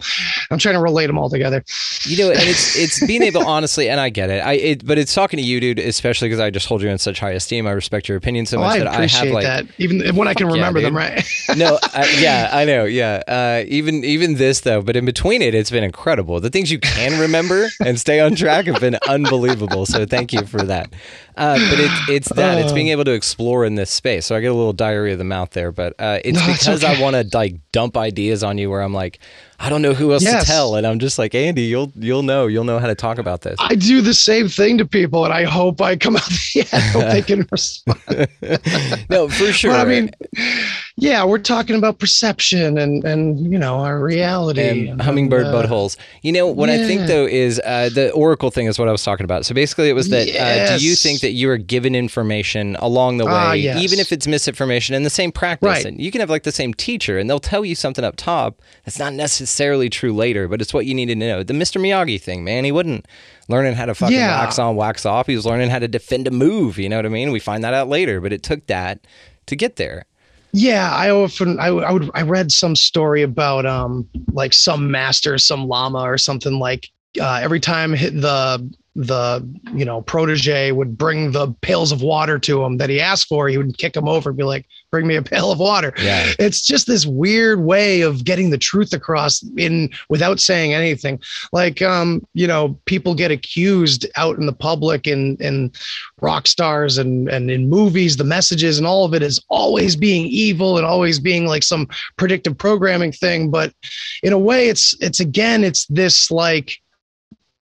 i'm 0.50 0.58
trying 0.58 0.74
to 0.74 0.80
relate 0.80 1.06
them 1.06 1.18
all 1.18 1.28
together 1.30 1.64
You 2.06 2.16
know, 2.16 2.30
and 2.30 2.40
it's 2.42 2.76
it's 2.76 3.04
being 3.06 3.22
able, 3.22 3.46
honestly, 3.46 3.88
and 3.88 4.00
I 4.00 4.08
get 4.10 4.28
it. 4.30 4.40
I 4.44 4.54
it, 4.54 4.86
but 4.86 4.98
it's 4.98 5.14
talking 5.14 5.38
to 5.38 5.42
you, 5.44 5.60
dude, 5.60 5.78
especially 5.78 6.28
because 6.28 6.40
I 6.40 6.50
just 6.50 6.66
hold 6.66 6.82
you 6.82 6.88
in 6.88 6.98
such 6.98 7.20
high 7.20 7.30
esteem. 7.30 7.66
I 7.66 7.70
respect 7.72 8.08
your 8.08 8.16
opinion 8.16 8.46
so 8.46 8.58
oh, 8.58 8.60
much 8.62 8.74
i 8.74 8.78
that 8.78 8.88
I 8.88 8.94
appreciate 8.94 9.24
have 9.26 9.34
like 9.34 9.44
that 9.44 9.66
even 9.78 10.16
when 10.16 10.26
i 10.28 10.34
can 10.34 10.46
Fuck 10.48 10.56
yeah, 10.56 10.62
remember 10.62 10.80
them 10.80 10.96
right 10.96 11.24
no, 11.56 11.78
I, 11.82 12.16
yeah, 12.20 12.50
I 12.52 12.64
know, 12.64 12.84
yeah. 12.84 13.22
Uh, 13.28 13.64
even 13.68 14.04
even 14.04 14.34
this 14.34 14.60
though, 14.60 14.82
but 14.82 14.96
in 14.96 15.04
between 15.04 15.42
it, 15.42 15.54
it's 15.54 15.70
been 15.70 15.84
incredible. 15.84 16.40
The 16.40 16.50
things 16.50 16.70
you 16.70 16.78
can 16.78 17.20
remember 17.20 17.68
and 17.84 17.98
stay 17.98 18.20
on 18.20 18.34
track 18.34 18.66
have 18.66 18.80
been 18.80 18.98
unbelievable. 19.06 19.86
So 19.86 20.06
thank 20.06 20.32
you 20.32 20.46
for 20.46 20.64
that. 20.66 20.92
Uh, 21.36 21.58
but 21.70 21.80
it, 21.80 21.90
it's 22.08 22.28
that 22.34 22.58
it's 22.58 22.72
being 22.72 22.88
able 22.88 23.04
to 23.04 23.12
explore 23.12 23.64
in 23.64 23.74
this 23.74 23.90
space. 23.90 24.26
So 24.26 24.36
I 24.36 24.40
get 24.40 24.48
a 24.50 24.54
little 24.54 24.72
diarrhea 24.72 25.12
of 25.12 25.18
the 25.18 25.24
mouth 25.24 25.50
there, 25.50 25.72
but 25.72 25.94
uh, 25.98 26.18
it's 26.24 26.38
No, 26.38 26.44
it's 26.50 26.58
because 26.60 26.84
okay. 26.84 26.96
I 26.98 27.00
want 27.02 27.16
to 27.16 27.36
like 27.36 27.56
dump 27.72 27.96
ideas 27.96 28.42
on 28.44 28.58
you 28.58 28.68
where 28.70 28.82
I'm 28.82 28.92
like, 28.94 29.18
I 29.58 29.68
don't 29.68 29.80
know 29.80 29.94
who 29.94 30.12
else 30.12 30.24
Yes. 30.24 30.44
to 30.44 30.50
tell, 30.50 30.74
and 30.74 30.84
I'm 30.84 30.98
just 30.98 31.18
like 31.20 31.36
Andy, 31.36 31.62
you'll 31.62 31.92
you'll 31.94 32.24
know, 32.24 32.48
you'll 32.48 32.64
know 32.64 32.80
how 32.80 32.88
to 32.88 32.96
talk 32.96 33.18
about 33.18 33.42
this. 33.42 33.56
I 33.60 33.76
do 33.76 34.00
the 34.00 34.12
same 34.14 34.48
thing 34.48 34.76
to 34.78 34.84
people, 34.84 35.24
and 35.24 35.32
I 35.32 35.44
hope 35.44 35.80
I 35.80 35.94
come 35.94 36.16
out 36.16 36.26
the 36.54 36.60
end. 36.62 36.68
I 36.72 36.78
hope 36.80 37.04
they 37.12 37.22
can 37.22 37.46
respond. 37.52 38.28
no, 39.08 39.28
for 39.28 39.52
sure. 39.52 39.70
But 39.70 39.80
I 39.80 39.84
mean, 39.84 40.10
yeah, 40.96 41.24
we're 41.24 41.38
talking 41.38 41.76
about 41.76 42.00
perception 42.00 42.76
and 42.76 43.04
and 43.04 43.38
you 43.52 43.58
know 43.58 43.76
our 43.78 44.00
reality 44.02 44.88
and 44.88 45.00
hummingbird 45.00 45.46
uh, 45.46 45.52
buttholes. 45.52 45.96
You 46.22 46.32
know 46.32 46.48
what 46.48 46.68
I 46.68 46.78
think 46.78 47.06
though 47.06 47.26
is 47.26 47.60
uh, 47.64 47.88
the 47.94 48.10
oracle 48.10 48.50
thing 48.50 48.66
is 48.66 48.80
what 48.80 48.88
I 48.88 48.92
was 48.92 49.04
talking 49.04 49.24
about. 49.24 49.46
So 49.46 49.54
basically, 49.54 49.88
it 49.88 49.94
was 49.94 50.08
that 50.08 50.28
uh, 50.28 50.76
do 50.76 50.84
you 50.84 50.96
think 50.96 51.20
that 51.22 51.32
you 51.32 51.50
are 51.50 51.56
given 51.56 51.94
information 51.94 52.76
along 52.78 53.16
the 53.16 53.24
way, 53.24 53.32
Ah, 53.32 53.52
yes. 53.52 53.82
even 53.82 53.98
if 53.98 54.12
it's 54.12 54.26
misinformation, 54.26 54.94
and 54.94 55.04
the 55.04 55.10
same 55.10 55.32
practice? 55.32 55.66
Right. 55.66 55.84
And 55.86 56.00
you 56.00 56.10
can 56.12 56.20
have 56.20 56.28
like 56.30 56.42
the 56.42 56.52
same 56.52 56.74
teacher, 56.74 57.18
and 57.18 57.28
they'll 57.28 57.40
tell 57.40 57.64
you 57.64 57.74
something 57.74 58.04
up 58.04 58.16
top 58.16 58.60
that's 58.84 58.98
not 58.98 59.14
necessarily 59.14 59.88
true 59.88 60.12
later, 60.12 60.46
but 60.46 60.60
it's 60.60 60.74
what 60.74 60.86
you 60.86 60.94
need 60.94 61.06
to 61.06 61.16
know. 61.16 61.42
The 61.42 61.54
Mr. 61.54 61.80
Miyagi 61.80 62.20
thing, 62.20 62.44
man, 62.44 62.64
he 62.64 62.70
wouldn't 62.72 63.06
learning 63.48 63.74
how 63.74 63.86
to 63.86 63.94
fucking 63.94 64.16
Yeah. 64.16 64.38
wax 64.40 64.58
on, 64.58 64.76
wax 64.76 65.04
off. 65.06 65.26
He 65.26 65.34
was 65.34 65.46
learning 65.46 65.70
how 65.70 65.78
to 65.78 65.88
defend 65.88 66.28
a 66.28 66.30
move. 66.30 66.78
You 66.78 66.88
know 66.88 66.96
what 66.96 67.06
I 67.06 67.10
mean? 67.10 67.32
We 67.32 67.40
find 67.40 67.64
that 67.64 67.74
out 67.74 67.88
later, 67.88 68.20
but 68.20 68.32
it 68.32 68.42
took 68.42 68.66
that 68.66 69.00
to 69.46 69.56
get 69.56 69.76
there. 69.76 70.04
Yeah, 70.52 70.92
I 70.94 71.08
often 71.10 71.58
I, 71.58 71.68
I 71.68 71.92
would 71.92 72.10
I 72.14 72.20
read 72.22 72.52
some 72.52 72.76
story 72.76 73.22
about 73.22 73.64
um 73.64 74.06
like 74.32 74.52
some 74.52 74.90
master, 74.90 75.38
some 75.38 75.66
lama 75.66 76.00
or 76.02 76.18
something 76.18 76.58
like 76.58 76.90
uh, 77.20 77.40
every 77.42 77.58
time 77.60 77.94
hit 77.94 78.20
the 78.20 78.70
the 78.94 79.46
you 79.74 79.86
know 79.86 80.02
protege 80.02 80.70
would 80.70 80.98
bring 80.98 81.32
the 81.32 81.50
pails 81.62 81.92
of 81.92 82.02
water 82.02 82.38
to 82.38 82.62
him 82.62 82.76
that 82.76 82.90
he 82.90 83.00
asked 83.00 83.26
for. 83.26 83.48
He 83.48 83.56
would 83.56 83.78
kick 83.78 83.96
him 83.96 84.06
over 84.06 84.30
and 84.30 84.36
be 84.36 84.44
like 84.44 84.66
bring 84.90 85.06
me 85.06 85.16
a 85.16 85.22
pail 85.22 85.50
of 85.50 85.58
water. 85.58 85.94
Yeah. 85.96 86.32
it's 86.38 86.66
just 86.66 86.86
this 86.86 87.06
weird 87.06 87.60
way 87.60 88.02
of 88.02 88.24
getting 88.24 88.50
the 88.50 88.58
truth 88.58 88.92
across 88.92 89.42
in 89.56 89.90
without 90.10 90.40
saying 90.40 90.74
anything. 90.74 91.20
Like 91.52 91.80
um 91.80 92.26
you 92.34 92.46
know 92.46 92.78
people 92.84 93.14
get 93.14 93.30
accused 93.30 94.06
out 94.16 94.36
in 94.36 94.44
the 94.44 94.52
public 94.52 95.06
and 95.06 95.40
and 95.40 95.74
rock 96.20 96.46
stars 96.46 96.98
and 96.98 97.28
and 97.30 97.50
in 97.50 97.70
movies. 97.70 98.18
The 98.18 98.24
messages 98.24 98.76
and 98.76 98.86
all 98.86 99.06
of 99.06 99.14
it 99.14 99.22
is 99.22 99.42
always 99.48 99.96
being 99.96 100.26
evil 100.26 100.76
and 100.76 100.84
always 100.84 101.18
being 101.18 101.46
like 101.46 101.62
some 101.62 101.88
predictive 102.18 102.58
programming 102.58 103.12
thing. 103.12 103.50
But 103.50 103.72
in 104.22 104.34
a 104.34 104.38
way 104.38 104.68
it's 104.68 104.94
it's 105.00 105.20
again 105.20 105.64
it's 105.64 105.86
this 105.86 106.30
like 106.30 106.81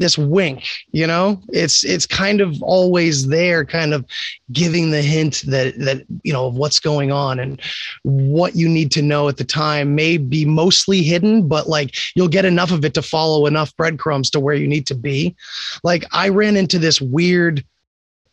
this 0.02 0.18
wink 0.18 0.66
you 0.92 1.06
know? 1.06 1.40
It's 1.48 1.84
it's 1.84 2.06
kind 2.06 2.40
of 2.40 2.62
always 2.62 3.26
there 3.26 3.64
kind 3.64 3.94
of 3.94 4.04
giving 4.52 4.90
the 4.90 5.02
hint 5.02 5.42
that 5.46 5.78
that 5.78 6.04
you 6.22 6.32
know 6.32 6.46
of 6.46 6.54
what's 6.54 6.78
going 6.78 7.10
on 7.10 7.38
and 7.38 7.60
what 8.02 8.54
you 8.54 8.68
need 8.68 8.90
to 8.92 9.02
know 9.02 9.28
at 9.28 9.38
the 9.38 9.44
time 9.44 9.94
may 9.94 10.18
be 10.18 10.44
mostly 10.44 11.02
hidden 11.02 11.48
but 11.48 11.68
like 11.68 11.96
you'll 12.14 12.28
get 12.28 12.44
enough 12.44 12.70
of 12.70 12.84
it 12.84 12.94
to 12.94 13.02
follow 13.02 13.46
enough 13.46 13.74
breadcrumbs 13.76 14.30
to 14.30 14.40
where 14.40 14.54
you 14.54 14.68
need 14.68 14.86
to 14.86 14.94
be. 14.94 15.34
Like 15.82 16.04
i 16.12 16.28
ran 16.28 16.56
into 16.56 16.78
this 16.78 17.00
weird 17.00 17.64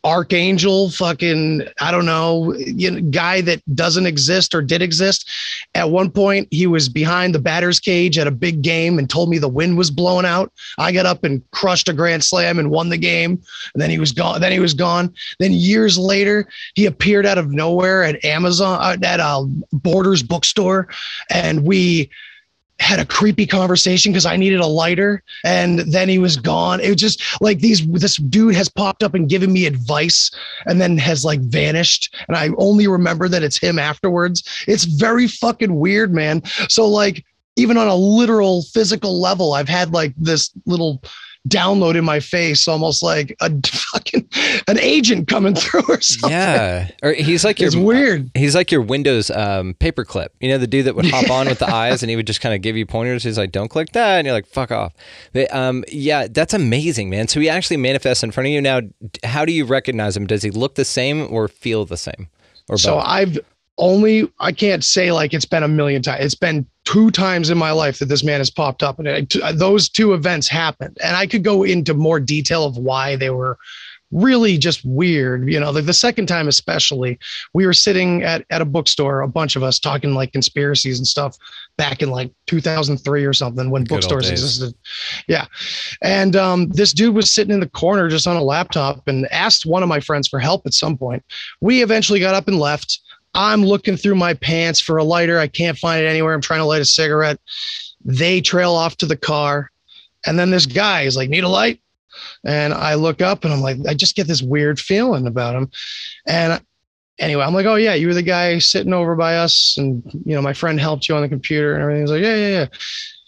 archangel 0.04 0.90
fucking 0.90 1.62
i 1.82 1.92
don't 1.92 2.06
know 2.06 2.54
you 2.80 2.92
know, 2.92 3.02
guy 3.10 3.42
that 3.42 3.62
doesn't 3.76 4.06
exist 4.06 4.56
or 4.56 4.62
did 4.62 4.82
exist. 4.82 5.30
At 5.76 5.90
one 5.90 6.12
point 6.12 6.48
he 6.52 6.68
was 6.68 6.90
behind 6.90 7.36
the 7.36 7.40
batter's 7.40 7.80
cage 7.80 8.18
at 8.18 8.28
a 8.28 8.32
big 8.32 8.62
game 8.62 9.00
and 9.00 9.10
told 9.10 9.30
me 9.30 9.38
the 9.38 9.48
wind 9.48 9.78
was 9.78 9.92
blowing 9.92 10.26
out. 10.26 10.52
I 10.78 10.92
got 10.92 11.06
up 11.06 11.24
and 11.24 11.42
crushed 11.52 11.90
a 11.90 11.94
grand 11.94 12.24
slam 12.24 12.60
and 12.60 12.72
won 12.72 12.90
the 12.90 12.98
game. 12.98 13.42
And 13.74 13.82
then 13.82 13.90
he 13.90 14.00
was 14.00 14.12
gone 14.12 14.42
then 14.42 14.52
he 14.52 14.60
was 14.60 14.74
gone. 14.74 15.14
Then 15.40 15.54
years 15.54 15.98
later 15.98 16.48
he 16.76 16.86
appeared 16.86 17.26
out 17.26 17.38
of 17.38 17.52
nowhere 17.52 18.04
at 18.04 18.24
amazon 18.24 18.80
uh, 18.82 19.06
at 19.06 19.20
a 19.20 19.46
borders 19.74 20.24
bookstore. 20.24 20.88
And 21.30 21.64
we 21.64 22.10
had 22.80 23.00
a 23.00 23.06
creepy 23.06 23.46
conversation 23.46 24.12
because 24.12 24.26
I 24.26 24.38
needed 24.38 24.60
a 24.60 24.66
lighter 24.66 25.22
and 25.44 25.80
then 25.80 26.10
he 26.10 26.18
was 26.18 26.38
gone. 26.38 26.80
It 26.80 26.90
was 26.90 26.98
just 26.98 27.22
like 27.42 27.60
these 27.60 27.86
this 27.88 28.18
dude 28.18 28.56
has 28.56 28.70
popped 28.70 29.04
up 29.04 29.14
and 29.14 29.30
given 29.30 29.52
me 29.52 29.66
advice 29.66 30.32
and 30.66 30.80
then 30.80 30.98
has 30.98 31.26
like 31.26 31.42
vanished. 31.42 32.16
And 32.28 32.38
I 32.38 32.50
only 32.58 32.88
remember 32.88 33.28
that 33.28 33.44
it's 33.44 33.60
him 33.60 33.80
afterwards. 33.80 34.44
It's 34.68 34.86
very 34.86 35.28
fucking 35.28 35.76
weird, 35.76 36.14
man. 36.14 36.44
So 36.70 36.88
like 36.88 37.26
even 37.56 37.78
on 37.78 37.88
a 37.88 37.96
literal 37.96 38.64
physical 38.64 39.20
level, 39.20 39.54
I've 39.54 39.70
had 39.70 39.92
like 39.92 40.14
this 40.18 40.52
little 40.66 41.02
download 41.48 41.96
in 41.96 42.04
my 42.04 42.20
face, 42.20 42.68
almost 42.68 43.02
like 43.02 43.36
a 43.42 43.50
fucking 43.68 44.28
an 44.68 44.78
agent 44.80 45.28
coming 45.28 45.56
through 45.56 45.84
or 45.88 46.02
something. 46.02 46.32
Yeah, 46.32 46.90
or 47.02 47.14
he's 47.14 47.44
like 47.44 47.60
your 47.60 47.68
It's 47.68 47.76
weird. 47.76 48.30
He's 48.34 48.56
like 48.56 48.72
your 48.72 48.82
Windows 48.82 49.32
um, 49.32 49.74
paperclip. 49.76 50.30
You 50.40 50.50
know, 50.50 50.58
the 50.58 50.68
dude 50.68 50.86
that 50.86 50.96
would 50.96 51.06
hop 51.06 51.30
on 51.32 51.48
with 51.48 51.60
the 51.60 51.74
eyes 51.74 52.04
and 52.04 52.10
he 52.10 52.16
would 52.16 52.28
just 52.28 52.42
kind 52.42 52.54
of 52.54 52.62
give 52.62 52.76
you 52.76 52.86
pointers. 52.86 53.24
He's 53.24 53.38
like, 53.38 53.52
"Don't 53.52 53.70
click 53.70 53.92
that," 53.94 54.18
and 54.18 54.26
you're 54.26 54.36
like, 54.36 54.48
"Fuck 54.48 54.72
off." 54.72 54.94
But, 55.34 55.54
um, 55.54 55.84
yeah, 55.90 56.28
that's 56.30 56.54
amazing, 56.54 57.10
man. 57.10 57.28
So 57.28 57.40
he 57.40 57.50
actually 57.50 57.78
manifests 57.78 58.24
in 58.24 58.32
front 58.32 58.48
of 58.48 58.54
you. 58.54 58.62
Now, 58.62 58.82
how 59.24 59.46
do 59.46 59.52
you 59.52 59.66
recognize 59.66 60.18
him? 60.18 60.28
Does 60.28 60.44
he 60.44 60.52
look 60.52 60.76
the 60.76 60.86
same 60.86 61.32
or 61.32 61.48
feel 61.48 61.86
the 61.86 61.98
same? 61.98 62.28
Or 62.68 62.78
So? 62.78 63.00
I've 63.00 63.40
only 63.80 64.32
I 64.40 64.52
can't 64.52 64.84
say 64.84 65.12
like 65.12 65.34
it's 65.34 65.46
been 65.46 65.64
a 65.64 65.68
million 65.68 66.02
times. 66.02 66.24
It's 66.24 66.36
been 66.36 66.66
two 66.86 67.12
times 67.12 67.50
in 67.50 67.58
my 67.58 67.72
life 67.72 68.00
that 68.00 68.06
this 68.06 68.24
man 68.24 68.40
has 68.40 68.50
popped 68.50 68.84
up, 68.84 69.00
and 69.00 69.08
it, 69.08 69.30
t- 69.30 69.52
those 69.54 69.90
two 69.90 70.14
events 70.14 70.48
happened. 70.48 70.98
And 71.04 71.16
I 71.16 71.26
could 71.26 71.44
go 71.44 71.64
into 71.64 71.94
more 71.94 72.20
detail 72.20 72.66
of 72.66 72.78
why 72.78 73.16
they 73.16 73.30
were 73.30 73.58
really 74.12 74.58
just 74.58 74.84
weird. 74.84 75.52
You 75.52 75.60
know, 75.60 75.72
the, 75.72 75.82
the 75.82 75.94
second 75.94 76.28
time 76.28 76.48
especially, 76.48 77.20
we 77.54 77.66
were 77.66 77.74
sitting 77.74 78.24
at 78.24 78.46
at 78.50 78.62
a 78.62 78.66
bookstore, 78.66 79.22
a 79.22 79.28
bunch 79.28 79.56
of 79.56 79.64
us 79.64 79.80
talking 79.80 80.14
like 80.14 80.32
conspiracies 80.32 80.98
and 80.98 81.08
stuff 81.08 81.38
back 81.78 82.02
in 82.02 82.10
like 82.10 82.32
2003 82.48 83.24
or 83.24 83.34
something 83.34 83.70
when 83.70 83.84
Good 83.84 83.96
bookstores 83.96 84.30
existed. 84.30 84.74
Yeah. 85.28 85.46
And 86.02 86.36
um, 86.36 86.70
this 86.70 86.92
dude 86.92 87.16
was 87.16 87.34
sitting 87.34 87.54
in 87.54 87.60
the 87.60 87.70
corner 87.70 88.10
just 88.10 88.28
on 88.28 88.36
a 88.36 88.44
laptop 88.44 89.08
and 89.08 89.28
asked 89.32 89.66
one 89.66 89.84
of 89.84 89.90
my 89.90 90.00
friends 90.00 90.28
for 90.28 90.40
help 90.40 90.66
at 90.66 90.74
some 90.74 90.98
point. 90.98 91.24
We 91.62 91.82
eventually 91.82 92.20
got 92.20 92.36
up 92.36 92.48
and 92.48 92.60
left. 92.60 93.00
I'm 93.34 93.64
looking 93.64 93.98
through 93.98 94.16
my 94.16 94.34
pants 94.34 94.80
for 94.80 94.98
a 94.98 95.04
lighter. 95.04 95.40
I 95.40 95.48
can't 95.48 95.78
find 95.78 96.04
it 96.04 96.08
anywhere. 96.08 96.34
I'm 96.34 96.42
trying 96.42 96.60
to 96.60 96.66
light 96.66 96.82
a 96.82 96.86
cigarette. 96.86 97.40
They 98.04 98.42
trail 98.42 98.74
off 98.74 98.98
to 98.98 99.06
the 99.06 99.18
car. 99.18 99.72
And 100.26 100.38
then 100.38 100.52
this 100.52 100.66
guy 100.66 101.04
is 101.04 101.16
like, 101.16 101.30
Need 101.30 101.44
a 101.44 101.50
light? 101.50 101.80
And 102.44 102.74
I 102.74 102.96
look 102.96 103.22
up 103.22 103.44
and 103.44 103.54
I'm 103.54 103.62
like, 103.62 103.78
I 103.88 103.94
just 103.94 104.16
get 104.16 104.28
this 104.28 104.42
weird 104.42 104.80
feeling 104.80 105.28
about 105.28 105.56
him. 105.56 105.72
And 106.28 106.62
anyway, 107.20 107.44
I'm 107.44 107.54
like, 107.54 107.66
Oh, 107.66 107.76
yeah, 107.76 107.94
you 107.94 108.08
were 108.08 108.14
the 108.14 108.22
guy 108.22 108.60
sitting 108.60 108.94
over 108.94 109.16
by 109.16 109.38
us. 109.38 109.78
And, 109.78 110.04
you 110.26 110.36
know, 110.36 110.42
my 110.42 110.54
friend 110.54 110.80
helped 110.80 111.08
you 111.08 111.16
on 111.16 111.22
the 111.22 111.30
computer 111.30 111.74
and 111.74 111.84
everything. 111.84 112.02
He's 112.02 112.12
like, 112.12 112.24
Yeah, 112.24 112.36
yeah, 112.36 112.50
yeah. 112.50 112.66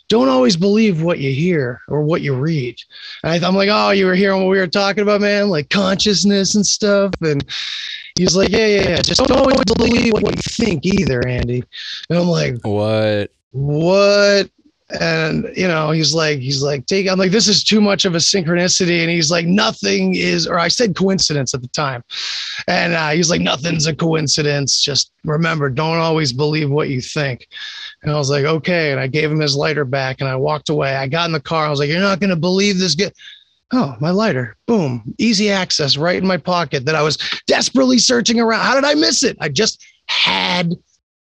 Don't 0.10 0.28
always 0.28 0.58
believe 0.58 1.02
what 1.02 1.20
you 1.20 1.32
hear 1.32 1.80
or 1.88 2.02
what 2.02 2.22
you 2.22 2.36
read. 2.36 2.76
And 3.24 3.32
I, 3.32 3.48
I'm 3.48 3.56
like, 3.56 3.70
Oh, 3.72 3.92
you 3.92 4.06
were 4.06 4.16
hearing 4.16 4.42
what 4.42 4.50
we 4.50 4.58
were 4.58 4.68
talking 4.68 5.04
about, 5.04 5.22
man? 5.22 5.50
Like 5.50 5.70
consciousness 5.70 6.56
and 6.56 6.66
stuff. 6.66 7.14
And 7.22 7.46
He's 8.18 8.36
like, 8.36 8.50
yeah, 8.50 8.68
yeah, 8.68 8.90
yeah. 8.90 9.02
Just 9.02 9.20
don't 9.20 9.38
always 9.38 9.64
believe 9.76 10.14
what 10.14 10.36
you 10.36 10.66
think 10.66 10.86
either, 10.86 11.26
Andy. 11.28 11.64
And 12.10 12.20
I'm 12.20 12.28
like, 12.28 12.56
what? 12.64 13.32
what? 13.52 14.50
And 15.00 15.50
you 15.56 15.68
know, 15.68 15.92
he's 15.92 16.14
like, 16.14 16.40
he's 16.40 16.62
like, 16.62 16.86
take. 16.86 17.08
I'm 17.08 17.18
like, 17.18 17.32
this 17.32 17.48
is 17.48 17.64
too 17.64 17.80
much 17.80 18.04
of 18.04 18.14
a 18.14 18.18
synchronicity. 18.18 19.02
And 19.02 19.10
he's 19.10 19.32
like, 19.32 19.46
nothing 19.46 20.16
is, 20.16 20.46
or 20.46 20.60
I 20.60 20.68
said 20.68 20.96
coincidence 20.96 21.54
at 21.54 21.62
the 21.62 21.70
time. 21.70 22.04
And 22.68 22.94
uh, 22.94 23.12
he's 23.12 23.30
like, 23.30 23.42
nothing's 23.42 23.88
a 23.88 23.96
coincidence. 23.96 24.82
Just 24.82 25.14
remember, 25.24 25.70
don't 25.70 25.98
always 25.98 26.34
believe 26.34 26.70
what 26.70 26.90
you 26.90 27.00
think. 27.00 27.48
And 28.04 28.12
I 28.12 28.16
was 28.16 28.30
like, 28.30 28.44
okay. 28.44 28.92
And 28.92 29.00
I 29.00 29.08
gave 29.08 29.32
him 29.32 29.40
his 29.40 29.56
lighter 29.56 29.86
back, 29.86 30.20
and 30.20 30.30
I 30.30 30.36
walked 30.36 30.70
away. 30.70 30.96
I 30.96 31.08
got 31.08 31.28
in 31.28 31.32
the 31.32 31.40
car. 31.40 31.66
I 31.66 31.70
was 31.70 31.80
like, 31.80 31.90
you're 31.90 32.00
not 32.00 32.20
gonna 32.20 32.36
believe 32.36 32.78
this. 32.78 32.96
Get 32.96 33.16
Oh, 33.74 33.96
my 34.00 34.10
lighter. 34.10 34.58
Boom. 34.68 35.14
Easy 35.18 35.50
access 35.50 35.98
right 35.98 36.18
in 36.18 36.28
my 36.28 36.38
pocket 36.38 36.86
that 36.86 36.96
I 36.96 37.02
was 37.02 37.18
desperately 37.48 37.98
searching 38.00 38.40
around. 38.40 38.62
How 38.62 38.76
did 38.76 38.84
I 38.84 38.96
miss 38.96 39.24
it? 39.24 39.38
I 39.40 39.50
just 39.50 39.84
had 40.08 40.74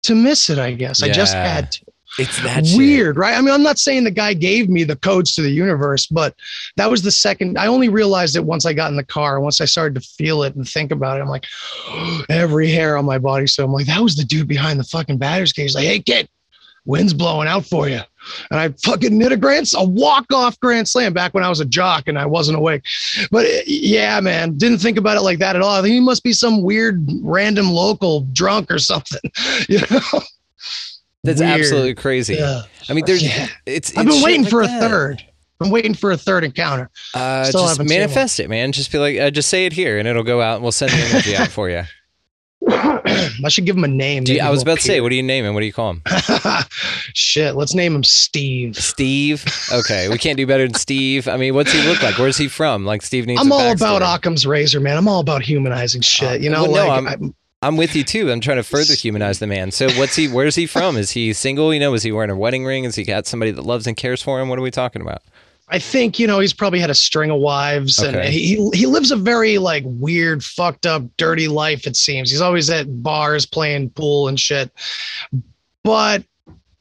to 0.04 0.16
miss 0.16 0.50
it, 0.50 0.58
I 0.58 0.74
guess. 0.74 1.02
Yeah. 1.02 1.08
I 1.08 1.12
just 1.12 1.34
had 1.34 1.72
to. 1.74 1.86
It's 2.18 2.42
that 2.42 2.66
shit. 2.66 2.78
Weird, 2.78 3.18
right? 3.18 3.38
I 3.38 3.42
mean, 3.42 3.54
I'm 3.54 3.64
not 3.64 3.78
saying 3.78 4.04
the 4.04 4.12
guy 4.12 4.34
gave 4.34 4.68
me 4.68 4.84
the 4.84 4.96
codes 4.96 5.36
to 5.36 5.42
the 5.42 5.52
universe, 5.52 6.08
but 6.08 6.36
that 6.76 6.90
was 6.90 7.04
the 7.04 7.12
second. 7.12 7.58
I 7.58 7.68
only 7.68 7.88
realized 7.88 8.36
it 8.36 8.44
once 8.44 8.66
I 8.66 8.74
got 8.74 8.90
in 8.90 8.98
the 8.98 9.06
car. 9.06 9.40
Once 9.40 9.62
I 9.62 9.66
started 9.66 10.02
to 10.02 10.08
feel 10.08 10.44
it 10.44 10.56
and 10.56 10.68
think 10.68 10.92
about 10.92 11.18
it, 11.18 11.22
I'm 11.22 11.30
like, 11.30 11.46
every 12.30 12.70
hair 12.70 12.98
on 12.98 13.06
my 13.06 13.20
body. 13.20 13.48
So 13.48 13.64
I'm 13.64 13.72
like, 13.72 13.86
that 13.86 14.02
was 14.02 14.16
the 14.16 14.24
dude 14.24 14.48
behind 14.48 14.80
the 14.80 14.84
fucking 14.84 15.18
batter's 15.18 15.54
cage. 15.54 15.76
Like, 15.76 15.86
hey, 15.86 16.00
kid, 16.00 16.28
wind's 16.86 17.14
blowing 17.14 17.48
out 17.48 17.66
for 17.66 17.88
you. 17.88 18.02
And 18.52 18.60
I 18.60 18.70
fucking 18.84 19.18
knit 19.18 19.32
a 19.32 19.38
grand, 19.38 19.72
a 19.76 19.84
walk 19.84 20.26
off 20.34 20.60
grand 20.60 20.88
slam 20.88 21.14
back 21.14 21.34
when 21.34 21.44
I 21.44 21.50
was 21.50 21.60
a 21.60 21.66
jock 21.66 22.08
and 22.08 22.18
I 22.18 22.26
wasn't 22.26 22.58
awake. 22.58 22.84
But 23.32 23.46
uh, 23.46 23.60
yeah, 23.66 24.20
man, 24.20 24.58
didn't 24.58 24.80
think 24.80 24.98
about 24.98 25.18
it 25.18 25.22
like 25.22 25.40
that 25.40 25.56
at 25.56 25.62
all. 25.62 25.76
I 25.76 25.82
think 25.82 25.94
he 25.94 26.00
must 26.00 26.24
be 26.24 26.34
some 26.34 26.62
weird 26.64 27.08
random 27.22 27.70
local 27.70 28.22
drunk 28.34 28.72
or 28.72 28.80
something. 28.80 29.20
You 29.68 29.80
know? 29.92 30.22
That's 31.24 31.42
Weird. 31.42 31.60
absolutely 31.60 31.96
crazy. 31.96 32.36
Yeah. 32.36 32.62
I 32.88 32.94
mean, 32.94 33.04
there's 33.06 33.22
Yeah. 33.22 33.48
it's. 33.66 33.96
I've 33.98 34.06
been 34.08 34.24
waiting 34.24 34.44
like 34.44 34.50
for 34.52 34.62
a 34.62 34.68
third. 34.68 35.24
I'm 35.62 35.70
waiting 35.70 35.94
for 35.94 36.12
a 36.12 36.18
third 36.18 36.46
encounter. 36.46 36.90
Uh, 37.14 37.44
Still 37.44 37.68
just 37.68 37.84
manifest 37.84 38.40
it, 38.40 38.50
man. 38.50 38.72
Just 38.72 38.92
be 38.92 38.98
like, 38.98 39.18
uh, 39.18 39.30
just 39.30 39.50
say 39.50 39.66
it 39.66 39.74
here, 39.74 40.00
and 40.00 40.08
it'll 40.08 40.24
go 40.24 40.42
out, 40.42 40.56
and 40.56 40.64
we'll 40.64 40.72
send 40.72 40.92
the 40.92 40.98
energy 40.98 41.36
out 41.36 41.50
for 41.50 41.70
you. 41.70 41.84
I 43.46 43.50
should 43.50 43.66
give 43.66 43.76
him 43.78 43.84
a 43.84 43.88
name. 43.88 44.24
You, 44.28 44.40
I 44.42 44.50
was 44.50 44.62
about 44.62 44.78
to 44.78 44.84
say, 44.84 45.02
what 45.02 45.10
do 45.10 45.16
you 45.16 45.24
name 45.24 45.46
him? 45.46 45.54
What 45.54 45.60
do 45.62 45.66
you 45.66 45.74
call 45.74 45.92
him? 45.92 46.02
Shit, 47.14 47.56
let's 47.56 47.74
name 47.74 47.96
him 47.96 48.04
Steve. 48.04 48.76
Steve. 48.78 49.46
Okay, 49.72 50.10
we 50.10 50.18
can't 50.18 50.38
do 50.38 50.46
better 50.48 50.66
than 50.66 50.76
Steve. 50.76 51.28
I 51.28 51.38
mean, 51.38 51.54
what's 51.56 51.72
he 51.72 51.82
look 51.88 52.02
like? 52.02 52.18
Where's 52.18 52.38
he 52.38 52.48
from? 52.48 52.86
Like 52.86 53.02
Steve 53.02 53.26
needs. 53.28 53.42
I'm 53.42 53.52
all 53.52 53.72
about 53.72 54.02
Occam's 54.02 54.46
razor, 54.46 54.80
man. 54.80 54.98
I'm 54.98 55.08
all 55.08 55.20
about 55.20 55.42
humanizing 55.42 56.00
uh, 56.00 56.04
shit. 56.04 56.42
You 56.42 56.50
know, 56.50 56.64
well, 56.64 56.88
no, 56.88 56.92
I'm- 56.94 57.08
I'm- 57.08 57.36
I'm 57.62 57.76
with 57.76 57.94
you 57.94 58.06
too. 58.06 58.32
I'm 58.32 58.40
trying 58.40 58.56
to 58.56 58.64
further 58.64 58.94
humanize 58.94 59.40
the 59.40 59.46
man. 59.48 59.72
So, 59.72 59.90
what's 59.98 60.16
he? 60.16 60.30
Where's 60.30 60.56
he 60.56 60.66
from? 60.66 60.96
Is 60.96 61.12
he 61.12 61.34
single? 61.34 61.74
You 61.74 61.82
know, 61.82 61.94
is 61.94 62.04
he 62.04 62.12
wearing 62.14 62.30
a 62.30 62.36
wedding 62.38 62.64
ring? 62.64 62.86
Is 62.86 62.96
he 62.96 63.04
got 63.04 63.28
somebody 63.28 63.52
that 63.52 63.64
loves 63.64 63.86
and 63.86 63.98
cares 63.98 64.22
for 64.22 64.40
him? 64.40 64.48
What 64.48 64.58
are 64.58 64.62
we 64.62 64.72
talking 64.72 65.02
about? 65.02 65.24
I 65.72 65.78
think 65.80 66.18
you 66.18 66.26
know 66.26 66.40
he's 66.40 66.54
probably 66.54 66.80
had 66.80 66.90
a 66.90 66.96
string 66.96 67.30
of 67.30 67.40
wives, 67.40 68.00
and 68.00 68.24
he 68.24 68.70
he 68.74 68.86
lives 68.86 69.12
a 69.12 69.16
very 69.16 69.60
like 69.60 69.84
weird, 69.86 70.44
fucked 70.44 70.86
up, 70.86 71.04
dirty 71.18 71.48
life. 71.48 71.86
It 71.86 71.96
seems 71.96 72.32
he's 72.32 72.42
always 72.42 72.70
at 72.70 73.04
bars 73.04 73.46
playing 73.46 73.92
pool 73.92 74.28
and 74.28 74.40
shit. 74.40 74.72
But 75.84 76.24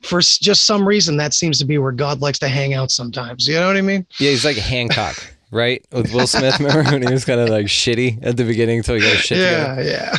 for 0.03 0.21
just 0.21 0.65
some 0.65 0.87
reason, 0.89 1.17
that 1.19 1.35
seems 1.35 1.59
to 1.59 1.67
be 1.67 1.77
where 1.79 1.93
God 1.93 2.21
likes 2.21 2.39
to 2.41 2.49
hang 2.49 2.73
out 2.73 2.91
sometimes. 2.91 3.47
You 3.47 3.57
know 3.57 3.67
what 3.67 3.77
I 3.77 3.83
mean? 3.83 4.07
Yeah, 4.19 4.31
he's 4.31 4.45
like 4.45 4.57
Hancock, 4.57 5.35
right? 5.51 5.85
With 5.93 6.13
Will 6.13 6.27
Smith. 6.27 6.59
Remember 6.61 6.91
when 6.91 7.03
he 7.07 7.13
was 7.13 7.25
kind 7.25 7.41
of 7.41 7.49
like 7.49 7.67
shitty 7.67 8.19
at 8.25 8.37
the 8.37 8.45
beginning 8.45 8.79
until 8.79 8.95
he 8.97 9.01
got 9.01 9.17
shit 9.17 9.39
together? 9.39 9.83
Yeah, 9.83 10.17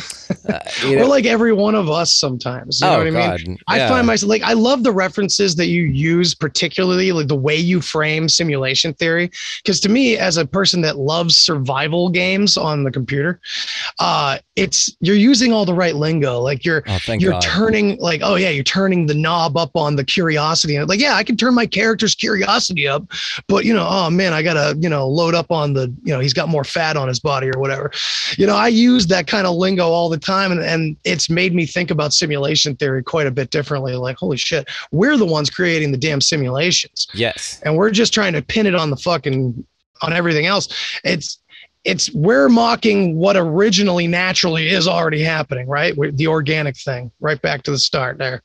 yeah. 0.52 0.60
you 0.88 0.96
know- 0.96 1.02
or 1.02 1.06
like 1.06 1.24
every 1.26 1.52
one 1.52 1.74
of 1.74 1.90
us 1.90 2.12
sometimes. 2.14 2.80
You 2.80 2.86
know 2.86 2.94
Oh, 2.94 2.98
what 2.98 3.06
I 3.08 3.10
God, 3.10 3.46
mean? 3.46 3.58
I 3.68 3.88
find 3.88 4.06
myself 4.06 4.30
like 4.30 4.42
I 4.42 4.52
love 4.52 4.82
the 4.84 4.92
references 4.92 5.56
that 5.56 5.66
you 5.66 5.82
use, 5.82 6.34
particularly 6.34 7.12
like 7.12 7.28
the 7.28 7.34
way 7.36 7.56
you 7.56 7.80
frame 7.80 8.28
simulation 8.28 8.92
theory. 8.94 9.30
Because 9.64 9.80
to 9.80 9.88
me, 9.88 10.16
as 10.16 10.36
a 10.36 10.46
person 10.46 10.80
that 10.82 10.98
loves 10.98 11.36
survival 11.36 12.08
games 12.10 12.56
on 12.56 12.84
the 12.84 12.90
computer, 12.90 13.40
uh, 13.98 14.38
it's 14.56 14.94
you're 15.00 15.16
using 15.16 15.52
all 15.52 15.64
the 15.64 15.74
right 15.74 15.94
lingo. 15.96 16.40
Like 16.40 16.64
you're 16.64 16.82
Oh, 16.86 16.98
you're 17.14 17.32
God. 17.32 17.42
turning 17.42 17.96
like 17.98 18.20
oh 18.22 18.34
yeah, 18.36 18.50
you're 18.50 18.64
turning 18.64 19.06
the 19.06 19.14
knob 19.14 19.56
up 19.56 19.70
on 19.74 19.96
the 19.96 20.04
curiosity. 20.04 20.76
And 20.76 20.88
like 20.88 21.00
yeah, 21.00 21.14
I 21.14 21.24
can 21.24 21.36
turn 21.36 21.54
my 21.54 21.66
character's 21.66 22.14
curiosity 22.14 22.86
up, 22.86 23.04
but 23.48 23.64
you 23.64 23.72
know, 23.74 23.86
oh 23.88 24.10
man, 24.10 24.32
I 24.32 24.42
gotta 24.42 24.76
you 24.78 24.88
know 24.88 25.06
load 25.20 25.34
up 25.34 25.50
on 25.50 25.74
the 25.74 25.92
you 26.02 26.12
know 26.12 26.20
he's 26.20 26.34
got 26.34 26.48
more 26.48 26.64
fat 26.64 26.96
on 26.96 27.08
his 27.08 27.20
body 27.20 27.48
or 27.48 27.60
whatever. 27.60 27.90
You 28.36 28.46
know, 28.46 28.56
I 28.56 28.68
use 28.68 29.06
that 29.08 29.26
kind 29.26 29.46
of 29.46 29.54
lingo 29.56 29.88
all 29.88 30.08
the 30.08 30.18
time, 30.18 30.52
and 30.52 30.62
and 30.62 30.96
it's 31.04 31.28
made 31.30 31.54
me 31.54 31.66
think 31.66 31.90
about 31.90 32.12
simulation 32.12 32.76
theory 32.76 33.02
quite 33.02 33.26
a 33.26 33.30
bit 33.30 33.50
differently. 33.50 33.94
Like 33.94 34.16
holy 34.16 34.36
shit, 34.36 34.68
we're 34.92 35.16
the 35.16 35.26
ones 35.26 35.50
creating 35.50 35.92
the 35.92 35.98
damn 35.98 36.20
simulations 36.20 37.06
yes. 37.14 37.60
and 37.64 37.76
we're 37.76 37.90
just 37.90 38.12
trying 38.12 38.32
to 38.32 38.42
pin 38.42 38.66
it 38.66 38.74
on 38.74 38.90
the 38.90 38.96
fucking 38.96 39.64
on 40.02 40.12
everything 40.12 40.46
else 40.46 40.68
it's 41.04 41.38
it's 41.84 42.12
we're 42.12 42.48
mocking 42.48 43.16
what 43.16 43.36
originally 43.36 44.06
naturally 44.06 44.68
is 44.68 44.86
already 44.86 45.22
happening 45.22 45.66
right 45.66 45.96
We're, 45.96 46.10
the 46.10 46.26
organic 46.26 46.76
thing 46.76 47.10
right 47.20 47.40
back 47.40 47.62
to 47.64 47.70
the 47.70 47.78
start 47.78 48.18
there 48.18 48.42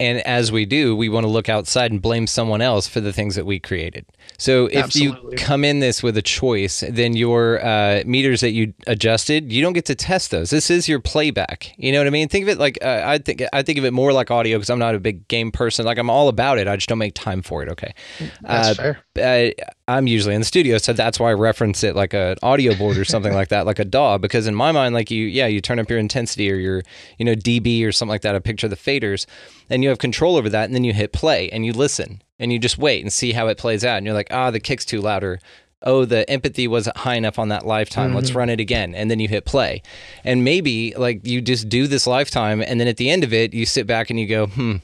And 0.00 0.18
as 0.26 0.50
we 0.50 0.66
do, 0.66 0.96
we 0.96 1.08
want 1.08 1.24
to 1.24 1.28
look 1.30 1.48
outside 1.48 1.92
and 1.92 2.02
blame 2.02 2.26
someone 2.26 2.60
else 2.60 2.88
for 2.88 3.00
the 3.00 3.12
things 3.12 3.36
that 3.36 3.46
we 3.46 3.60
created. 3.60 4.04
So 4.38 4.66
if 4.66 4.84
Absolutely. 4.84 5.30
you 5.30 5.36
come 5.36 5.64
in 5.64 5.78
this 5.78 6.02
with 6.02 6.16
a 6.16 6.22
choice, 6.22 6.82
then 6.88 7.14
your 7.14 7.64
uh, 7.64 8.02
meters 8.04 8.40
that 8.40 8.50
you 8.50 8.74
adjusted, 8.88 9.52
you 9.52 9.62
don't 9.62 9.72
get 9.72 9.84
to 9.86 9.94
test 9.94 10.32
those. 10.32 10.50
This 10.50 10.68
is 10.68 10.88
your 10.88 10.98
playback. 10.98 11.72
You 11.76 11.92
know 11.92 11.98
what 11.98 12.08
I 12.08 12.10
mean? 12.10 12.28
Think 12.28 12.42
of 12.44 12.48
it 12.48 12.58
like 12.58 12.78
uh, 12.82 13.02
I 13.04 13.18
think 13.18 13.42
I 13.52 13.62
think 13.62 13.78
of 13.78 13.84
it 13.84 13.92
more 13.92 14.12
like 14.12 14.32
audio 14.32 14.58
because 14.58 14.70
I'm 14.70 14.80
not 14.80 14.96
a 14.96 15.00
big 15.00 15.28
game 15.28 15.52
person. 15.52 15.84
Like 15.84 15.98
I'm 15.98 16.10
all 16.10 16.28
about 16.28 16.58
it. 16.58 16.66
I 16.66 16.74
just 16.74 16.88
don't 16.88 16.98
make 16.98 17.14
time 17.14 17.42
for 17.42 17.62
it. 17.62 17.68
Okay. 17.68 17.94
that's 18.42 18.70
Uh, 18.70 18.74
fair 18.74 19.04
uh, 19.20 19.50
I'm 19.86 20.06
usually 20.06 20.34
in 20.34 20.40
the 20.40 20.46
studio, 20.46 20.78
so 20.78 20.92
that's 20.92 21.20
why 21.20 21.30
I 21.30 21.34
reference 21.34 21.84
it 21.84 21.94
like 21.94 22.14
an 22.14 22.36
audio 22.42 22.74
board 22.74 22.96
or 22.96 23.04
something 23.04 23.34
like 23.34 23.48
that, 23.48 23.66
like 23.66 23.78
a 23.78 23.84
DAW. 23.84 24.18
Because 24.18 24.46
in 24.46 24.54
my 24.54 24.72
mind, 24.72 24.94
like 24.94 25.10
you, 25.10 25.26
yeah, 25.26 25.46
you 25.46 25.60
turn 25.60 25.78
up 25.78 25.90
your 25.90 25.98
intensity 25.98 26.50
or 26.50 26.54
your, 26.56 26.82
you 27.18 27.24
know, 27.24 27.34
dB 27.34 27.84
or 27.86 27.92
something 27.92 28.10
like 28.10 28.22
that. 28.22 28.34
I 28.34 28.38
picture 28.38 28.66
the 28.66 28.76
faders, 28.76 29.26
and 29.68 29.83
you 29.84 29.90
have 29.90 29.98
control 29.98 30.36
over 30.36 30.48
that, 30.48 30.64
and 30.64 30.74
then 30.74 30.82
you 30.82 30.92
hit 30.92 31.12
play 31.12 31.48
and 31.50 31.64
you 31.64 31.72
listen 31.72 32.20
and 32.40 32.52
you 32.52 32.58
just 32.58 32.78
wait 32.78 33.02
and 33.02 33.12
see 33.12 33.32
how 33.32 33.46
it 33.46 33.58
plays 33.58 33.84
out, 33.84 33.98
and 33.98 34.06
you're 34.06 34.14
like, 34.14 34.32
ah, 34.32 34.50
the 34.50 34.58
kick's 34.58 34.84
too 34.84 35.00
loud, 35.00 35.22
or 35.22 35.38
oh, 35.82 36.04
the 36.04 36.28
empathy 36.28 36.66
wasn't 36.66 36.96
high 36.96 37.14
enough 37.14 37.38
on 37.38 37.50
that 37.50 37.64
lifetime. 37.64 38.14
Let's 38.14 38.32
run 38.32 38.48
it 38.48 38.58
again, 38.58 38.94
and 38.94 39.08
then 39.08 39.20
you 39.20 39.28
hit 39.28 39.44
play, 39.44 39.82
and 40.24 40.42
maybe 40.42 40.94
like 40.96 41.24
you 41.24 41.40
just 41.40 41.68
do 41.68 41.86
this 41.86 42.08
lifetime, 42.08 42.60
and 42.60 42.80
then 42.80 42.88
at 42.88 42.96
the 42.96 43.10
end 43.10 43.22
of 43.22 43.32
it, 43.32 43.54
you 43.54 43.66
sit 43.66 43.86
back 43.86 44.10
and 44.10 44.18
you 44.18 44.26
go, 44.26 44.46
hmm. 44.46 44.76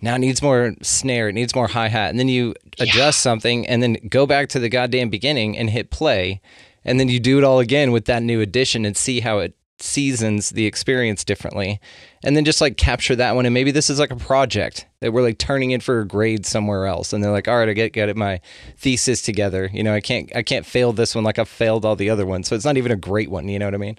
Now 0.00 0.16
it 0.16 0.18
needs 0.18 0.42
more 0.42 0.74
snare, 0.82 1.30
it 1.30 1.32
needs 1.32 1.54
more 1.54 1.68
hi 1.68 1.88
hat. 1.88 2.10
And 2.10 2.18
then 2.18 2.28
you 2.28 2.54
adjust 2.78 3.22
something 3.22 3.66
and 3.66 3.82
then 3.82 3.96
go 4.10 4.26
back 4.26 4.50
to 4.50 4.58
the 4.58 4.68
goddamn 4.68 5.08
beginning 5.08 5.56
and 5.56 5.70
hit 5.70 5.90
play. 5.90 6.42
And 6.84 7.00
then 7.00 7.08
you 7.08 7.18
do 7.18 7.38
it 7.38 7.44
all 7.44 7.58
again 7.58 7.90
with 7.90 8.04
that 8.04 8.22
new 8.22 8.42
addition 8.42 8.84
and 8.84 8.98
see 8.98 9.20
how 9.20 9.38
it 9.38 9.54
seasons 9.80 10.50
the 10.50 10.66
experience 10.66 11.24
differently. 11.24 11.80
And 12.22 12.36
then 12.36 12.44
just 12.44 12.60
like 12.60 12.76
capture 12.76 13.16
that 13.16 13.34
one. 13.34 13.46
And 13.46 13.54
maybe 13.54 13.70
this 13.70 13.90
is 13.90 13.98
like 13.98 14.10
a 14.10 14.16
project 14.16 14.86
that 15.00 15.12
we're 15.12 15.22
like 15.22 15.38
turning 15.38 15.72
in 15.72 15.80
for 15.80 16.00
a 16.00 16.06
grade 16.06 16.46
somewhere 16.46 16.86
else. 16.86 17.12
And 17.12 17.22
they're 17.22 17.32
like, 17.32 17.48
all 17.48 17.58
right, 17.58 17.68
I 17.68 17.72
get 17.72 17.92
get 17.92 18.16
my 18.16 18.40
thesis 18.76 19.22
together. 19.22 19.68
You 19.72 19.82
know, 19.82 19.94
I 19.94 20.00
can't 20.00 20.34
I 20.34 20.42
can't 20.42 20.64
fail 20.66 20.92
this 20.92 21.14
one 21.14 21.24
like 21.24 21.38
I've 21.38 21.48
failed 21.48 21.84
all 21.84 21.96
the 21.96 22.10
other 22.10 22.26
ones. 22.26 22.48
So 22.48 22.56
it's 22.56 22.64
not 22.64 22.76
even 22.76 22.92
a 22.92 22.96
great 22.96 23.30
one, 23.30 23.48
you 23.48 23.58
know 23.58 23.66
what 23.66 23.74
I 23.74 23.78
mean? 23.78 23.96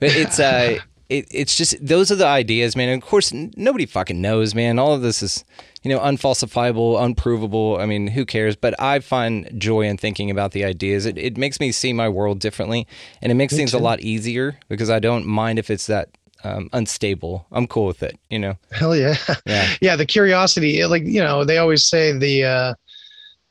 But 0.00 0.16
it's 0.16 0.40
uh 0.40 0.78
it, 1.08 1.26
it's 1.30 1.56
just 1.56 1.74
those 1.84 2.10
are 2.10 2.16
the 2.16 2.26
ideas, 2.26 2.76
man. 2.76 2.88
And 2.88 3.02
of 3.02 3.08
course, 3.08 3.32
nobody 3.32 3.86
fucking 3.86 4.20
knows, 4.20 4.54
man. 4.54 4.78
All 4.78 4.92
of 4.92 5.02
this 5.02 5.22
is, 5.22 5.44
you 5.82 5.90
know, 5.90 6.00
unfalsifiable, 6.00 7.00
unprovable. 7.02 7.78
I 7.80 7.86
mean, 7.86 8.08
who 8.08 8.24
cares? 8.26 8.56
But 8.56 8.80
I 8.80 8.98
find 9.00 9.50
joy 9.58 9.82
in 9.82 9.96
thinking 9.96 10.30
about 10.30 10.52
the 10.52 10.64
ideas. 10.64 11.06
It, 11.06 11.16
it 11.18 11.36
makes 11.36 11.60
me 11.60 11.72
see 11.72 11.92
my 11.92 12.08
world 12.08 12.40
differently, 12.40 12.86
and 13.22 13.30
it 13.30 13.36
makes 13.36 13.54
things 13.54 13.72
a 13.72 13.78
lot 13.78 14.00
easier 14.00 14.58
because 14.68 14.90
I 14.90 14.98
don't 14.98 15.26
mind 15.26 15.58
if 15.58 15.70
it's 15.70 15.86
that 15.86 16.08
um, 16.44 16.68
unstable. 16.72 17.46
I'm 17.52 17.66
cool 17.66 17.86
with 17.86 18.02
it, 18.02 18.18
you 18.30 18.38
know. 18.38 18.56
hell 18.70 18.94
yeah 18.94 19.16
Yeah. 19.46 19.68
yeah 19.80 19.96
the 19.96 20.06
curiosity 20.06 20.84
like 20.84 21.02
you 21.04 21.20
know 21.20 21.44
they 21.44 21.58
always 21.58 21.84
say 21.88 22.16
the 22.16 22.44
uh 22.44 22.74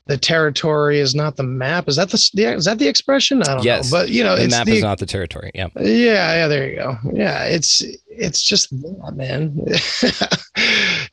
the 0.08 0.16
territory 0.18 0.98
is 0.98 1.14
not 1.14 1.36
the 1.36 1.42
map 1.44 1.88
is 1.88 1.96
that 1.96 2.10
the 2.10 2.30
yeah, 2.34 2.54
is 2.54 2.64
that 2.64 2.78
the 2.78 2.88
expression 2.88 3.42
i 3.42 3.54
don't 3.54 3.64
Yes, 3.64 3.92
know 3.92 3.98
but 3.98 4.08
you 4.08 4.24
know 4.24 4.36
the 4.36 4.48
map 4.48 4.66
the 4.66 4.72
is 4.72 4.82
not 4.82 4.98
the 4.98 5.06
territory. 5.06 5.50
Yeah. 5.54 5.68
Yeah, 5.76 6.34
yeah, 6.34 6.48
there 6.48 6.68
you 6.68 6.76
go. 6.76 6.96
Yeah, 7.12 7.44
it's 7.44 7.82
it's 8.08 8.42
just 8.42 8.70
that, 8.70 9.12
man. 9.14 9.54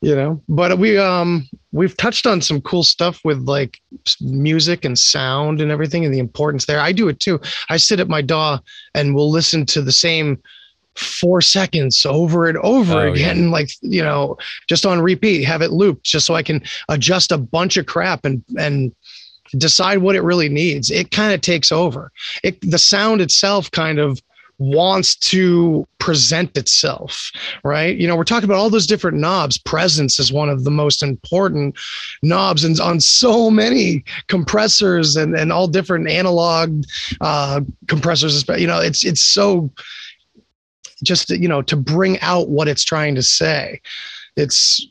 you 0.00 0.14
know, 0.14 0.42
but 0.48 0.78
we 0.78 0.98
um 0.98 1.48
we've 1.72 1.96
touched 1.96 2.26
on 2.26 2.40
some 2.40 2.60
cool 2.60 2.82
stuff 2.82 3.20
with 3.24 3.38
like 3.40 3.78
music 4.20 4.84
and 4.84 4.98
sound 4.98 5.60
and 5.60 5.70
everything 5.70 6.04
and 6.04 6.12
the 6.14 6.18
importance 6.18 6.66
there. 6.66 6.80
I 6.80 6.92
do 6.92 7.08
it 7.08 7.20
too. 7.20 7.40
I 7.68 7.76
sit 7.76 8.00
at 8.00 8.08
my 8.08 8.22
DAW 8.22 8.58
and 8.94 9.14
we'll 9.14 9.30
listen 9.30 9.66
to 9.66 9.82
the 9.82 9.92
same 9.92 10.42
four 10.96 11.40
seconds 11.40 12.04
over 12.06 12.48
and 12.48 12.58
over 12.58 13.00
Oh, 13.00 13.04
yeah. 13.04 13.12
again, 13.12 13.50
like 13.56 13.68
you 13.82 14.02
know, 14.02 14.36
just 14.68 14.86
on 14.86 15.00
repeat, 15.00 15.44
have 15.44 15.62
it 15.62 15.72
looped 15.72 16.04
just 16.04 16.26
so 16.26 16.34
I 16.34 16.42
can 16.42 16.62
adjust 16.88 17.32
a 17.32 17.38
bunch 17.38 17.76
of 17.76 17.86
crap 17.86 18.24
and 18.24 18.42
and 18.58 18.94
decide 19.58 19.98
what 19.98 20.16
it 20.16 20.22
really 20.22 20.48
needs. 20.48 20.90
It 20.90 21.10
kind 21.10 21.32
of 21.32 21.40
takes 21.40 21.70
over. 21.70 22.10
It 22.42 22.60
the 22.68 22.78
sound 22.78 23.20
itself 23.20 23.70
kind 23.70 23.98
of 23.98 24.20
wants 24.58 25.14
to 25.16 25.86
present 25.98 26.56
itself, 26.56 27.30
right? 27.62 27.94
You 27.98 28.08
know, 28.08 28.16
we're 28.16 28.24
talking 28.24 28.48
about 28.48 28.56
all 28.58 28.70
those 28.70 28.86
different 28.86 29.18
knobs. 29.18 29.58
Presence 29.58 30.18
is 30.18 30.32
one 30.32 30.48
of 30.48 30.64
the 30.64 30.70
most 30.70 31.02
important 31.02 31.76
knobs 32.22 32.64
and 32.64 32.80
on 32.80 32.98
so 33.00 33.50
many 33.50 34.02
compressors 34.28 35.14
and, 35.16 35.34
and 35.36 35.52
all 35.52 35.68
different 35.68 36.08
analog 36.08 36.84
uh, 37.20 37.60
compressors. 37.86 38.44
You 38.56 38.66
know, 38.66 38.80
it's 38.80 39.04
it's 39.04 39.20
so 39.20 39.70
just 41.02 41.30
you 41.30 41.48
know 41.48 41.62
to 41.62 41.76
bring 41.76 42.18
out 42.20 42.48
what 42.48 42.68
it's 42.68 42.84
trying 42.84 43.14
to 43.14 43.22
say. 43.22 43.80
It's 44.36 44.86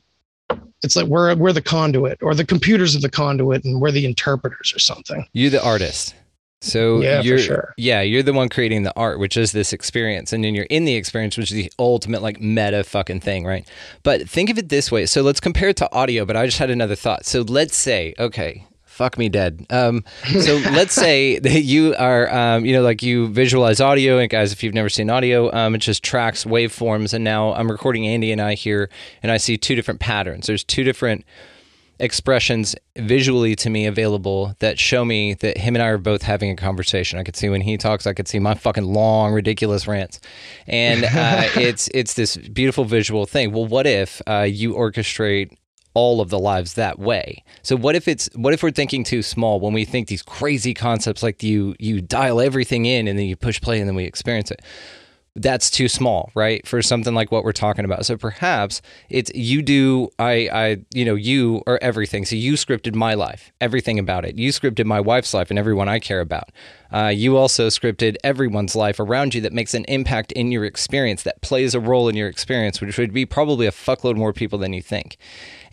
it's 0.83 0.95
like 0.95 1.07
we're 1.07 1.35
we're 1.35 1.53
the 1.53 1.61
conduit 1.61 2.21
or 2.21 2.35
the 2.35 2.45
computers 2.45 2.95
are 2.95 2.99
the 2.99 3.09
conduit 3.09 3.63
and 3.65 3.81
we're 3.81 3.91
the 3.91 4.05
interpreters 4.05 4.73
or 4.75 4.79
something. 4.79 5.27
You're 5.33 5.49
the 5.49 5.63
artist. 5.63 6.15
So 6.61 7.01
Yeah, 7.01 7.21
for 7.21 7.27
you're 7.27 7.37
sure. 7.39 7.73
yeah, 7.77 8.01
you're 8.01 8.23
the 8.23 8.33
one 8.33 8.49
creating 8.49 8.83
the 8.83 8.93
art, 8.95 9.19
which 9.19 9.37
is 9.37 9.51
this 9.51 9.71
experience, 9.73 10.33
and 10.33 10.43
then 10.43 10.55
you're 10.55 10.65
in 10.65 10.85
the 10.85 10.95
experience, 10.95 11.37
which 11.37 11.51
is 11.51 11.55
the 11.55 11.71
ultimate 11.77 12.21
like 12.23 12.41
meta 12.41 12.83
fucking 12.83 13.19
thing, 13.19 13.45
right? 13.45 13.67
But 14.03 14.27
think 14.27 14.49
of 14.49 14.57
it 14.57 14.69
this 14.69 14.91
way. 14.91 15.05
So 15.05 15.21
let's 15.21 15.39
compare 15.39 15.69
it 15.69 15.77
to 15.77 15.91
audio. 15.93 16.25
But 16.25 16.37
I 16.37 16.45
just 16.45 16.57
had 16.57 16.69
another 16.71 16.95
thought. 16.95 17.25
So 17.25 17.41
let's 17.41 17.75
say, 17.75 18.15
okay, 18.17 18.65
fuck 18.95 19.17
me 19.17 19.27
dead. 19.27 19.65
Um, 19.69 20.05
so 20.39 20.55
let's 20.71 20.93
say 20.93 21.37
that 21.39 21.61
you 21.63 21.93
are, 21.95 22.33
um, 22.33 22.65
you 22.65 22.73
know, 22.73 22.81
like 22.81 23.03
you 23.03 23.27
visualize 23.27 23.81
audio, 23.81 24.17
and 24.19 24.29
guys, 24.29 24.53
if 24.53 24.63
you've 24.63 24.73
never 24.73 24.87
seen 24.87 25.09
audio, 25.09 25.53
um, 25.53 25.75
it's 25.75 25.85
just 25.85 26.01
tracks, 26.01 26.45
waveforms, 26.45 27.13
and 27.13 27.23
now 27.23 27.53
I'm 27.53 27.69
recording 27.69 28.07
Andy 28.07 28.31
and 28.31 28.41
I 28.41 28.53
here, 28.53 28.89
and 29.21 29.33
I 29.33 29.37
see 29.37 29.57
two 29.57 29.75
different 29.75 29.99
patterns. 29.99 30.47
There's 30.47 30.63
two 30.63 30.85
different 30.85 31.25
expressions 31.99 32.75
visually 32.97 33.55
to 33.55 33.69
me 33.69 33.85
available 33.85 34.55
that 34.59 34.79
show 34.79 35.03
me 35.03 35.33
that 35.35 35.57
him 35.57 35.75
and 35.75 35.83
I 35.83 35.87
are 35.87 35.97
both 35.97 36.21
having 36.21 36.49
a 36.49 36.55
conversation. 36.55 37.19
I 37.19 37.23
could 37.23 37.35
see 37.35 37.49
when 37.49 37.61
he 37.61 37.77
talks, 37.77 38.07
I 38.07 38.13
could 38.13 38.27
see 38.29 38.39
my 38.39 38.53
fucking 38.53 38.85
long, 38.85 39.33
ridiculous 39.33 39.87
rants, 39.87 40.21
and 40.67 41.03
uh, 41.03 41.49
it's 41.57 41.89
it's 41.93 42.13
this 42.13 42.37
beautiful 42.37 42.85
visual 42.85 43.25
thing. 43.25 43.51
Well, 43.51 43.65
what 43.65 43.87
if 43.87 44.21
uh, 44.25 44.47
you 44.49 44.73
orchestrate 44.73 45.57
all 45.95 46.21
of 46.21 46.29
the 46.29 46.37
lives 46.37 46.75
that 46.75 46.99
way? 46.99 47.43
So 47.63 47.75
what 47.75 47.95
if 47.95 48.07
it's 48.07 48.29
what 48.35 48.53
if 48.53 48.61
we're 48.61 48.71
thinking 48.71 49.03
too 49.03 49.23
small 49.23 49.59
when 49.59 49.73
we 49.73 49.85
think 49.85 50.07
these 50.07 50.21
crazy 50.21 50.75
concepts 50.75 51.23
like 51.23 51.41
you 51.41 51.75
you 51.79 52.01
dial 52.01 52.39
everything 52.39 52.85
in 52.85 53.07
and 53.07 53.17
then 53.17 53.25
you 53.25 53.35
push 53.35 53.59
play 53.59 53.79
and 53.79 53.87
then 53.87 53.95
we 53.95 54.03
experience 54.03 54.51
it 54.51 54.61
that's 55.37 55.69
too 55.69 55.89
small, 55.89 56.31
right? 56.33 56.65
For 56.65 56.81
something 56.81 57.13
like 57.13 57.29
what 57.29 57.43
we're 57.43 57.51
talking 57.51 57.83
about. 57.83 58.05
So 58.05 58.15
perhaps 58.15 58.81
it's 59.09 59.29
you 59.35 59.61
do 59.61 60.09
I 60.17 60.49
I 60.51 60.77
you 60.93 61.03
know, 61.03 61.15
you 61.15 61.61
are 61.67 61.77
everything. 61.81 62.25
So 62.25 62.35
you 62.37 62.53
scripted 62.53 62.95
my 62.95 63.15
life, 63.15 63.51
everything 63.59 63.99
about 63.99 64.23
it. 64.23 64.37
You 64.37 64.51
scripted 64.51 64.85
my 64.85 65.01
wife's 65.01 65.33
life 65.33 65.49
and 65.49 65.59
everyone 65.59 65.89
I 65.89 65.99
care 65.99 66.21
about. 66.21 66.51
Uh, 66.91 67.07
you 67.07 67.35
also 67.35 67.67
scripted 67.67 68.15
everyone's 68.23 68.75
life 68.75 68.99
around 68.99 69.33
you 69.33 69.41
that 69.41 69.51
makes 69.51 69.73
an 69.73 69.83
impact 69.85 70.31
in 70.31 70.51
your 70.51 70.63
experience, 70.63 71.23
that 71.23 71.41
plays 71.41 71.75
a 71.75 71.79
role 71.79 72.07
in 72.07 72.15
your 72.15 72.29
experience, 72.29 72.79
which 72.79 72.97
would 72.97 73.11
be 73.11 73.25
probably 73.25 73.67
a 73.67 73.71
fuckload 73.71 74.15
more 74.15 74.31
people 74.31 74.57
than 74.57 74.71
you 74.71 74.81
think. 74.81 75.17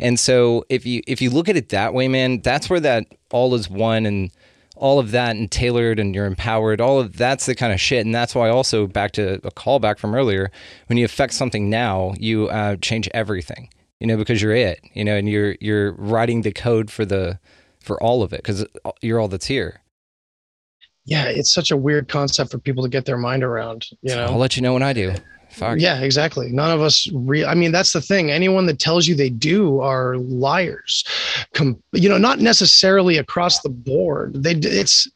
And 0.03 0.19
so 0.19 0.65
if 0.69 0.85
you 0.85 1.01
if 1.07 1.23
you 1.23 1.31
look 1.31 1.49
at 1.49 1.57
it 1.57 1.69
that 1.69 1.95
way, 1.95 2.09
man, 2.09 2.41
that's 2.41 2.69
where 2.69 2.81
that 2.81 3.07
all 3.31 3.55
is 3.55 3.71
one 3.71 4.05
and 4.05 4.31
all 4.75 4.99
of 4.99 5.13
that 5.13 5.37
and 5.37 5.49
tailored 5.49 6.01
and 6.01 6.13
you're 6.13 6.27
empowered 6.27 6.81
all 6.81 6.99
of 6.99 7.17
that's 7.17 7.47
the 7.47 7.55
kind 7.55 7.73
of 7.73 7.81
shit. 7.81 8.05
And 8.05 8.13
that's 8.13 8.35
why 8.35 8.49
also 8.49 8.89
back 8.89 9.13
to 9.13 9.35
a 9.47 9.53
callback 9.53 9.99
from 9.99 10.15
earlier 10.15 10.51
when 10.89 10.99
you 10.99 11.05
affect 11.05 11.35
something 11.35 11.71
now 11.71 12.15
you 12.19 12.49
uh, 12.49 12.77
change 12.77 13.09
everything 13.15 13.71
you 14.01 14.09
know 14.09 14.17
because 14.17 14.43
you're 14.43 14.53
it 14.53 14.81
you 14.95 15.05
know 15.05 15.17
and 15.17 15.29
you're 15.29 15.55
you're 15.61 15.93
writing 15.93 16.43
the 16.43 16.51
code 16.51 16.91
for 16.91 17.05
the 17.05 17.39
for 17.79 18.03
all 18.03 18.25
of 18.25 18.33
it 18.33 18.39
because 18.39 18.67
you're 19.01 19.21
all 19.21 19.29
that's 19.29 19.47
here. 19.47 19.81
Yeah, 21.05 21.27
it's 21.27 21.53
such 21.53 21.71
a 21.71 21.77
weird 21.77 22.09
concept 22.09 22.51
for 22.51 22.59
people 22.59 22.83
to 22.83 22.89
get 22.89 23.05
their 23.05 23.19
mind 23.19 23.45
around. 23.45 23.87
You 24.03 24.17
know, 24.17 24.27
i'll 24.27 24.39
let 24.39 24.57
you 24.57 24.63
know 24.63 24.73
when 24.73 24.83
i 24.83 24.93
do 24.93 25.15
Fuck. 25.53 25.79
Yeah, 25.79 26.01
exactly. 26.01 26.51
None 26.51 26.71
of 26.71 26.81
us 26.81 27.07
re 27.13 27.45
I 27.45 27.55
mean, 27.55 27.73
that's 27.73 27.93
the 27.93 28.01
thing. 28.01 28.31
Anyone 28.31 28.67
that 28.67 28.79
tells 28.79 29.07
you 29.07 29.15
they 29.15 29.31
do 29.31 29.81
are 29.81 30.17
liars. 30.17 31.05
Com- 31.55 31.83
you 31.93 32.09
know, 32.09 32.19
not 32.19 32.41
necessarily 32.41 33.19
across 33.19 33.61
the 33.61 33.69
board. 33.69 34.43
They 34.43 34.53
it's 34.55 35.09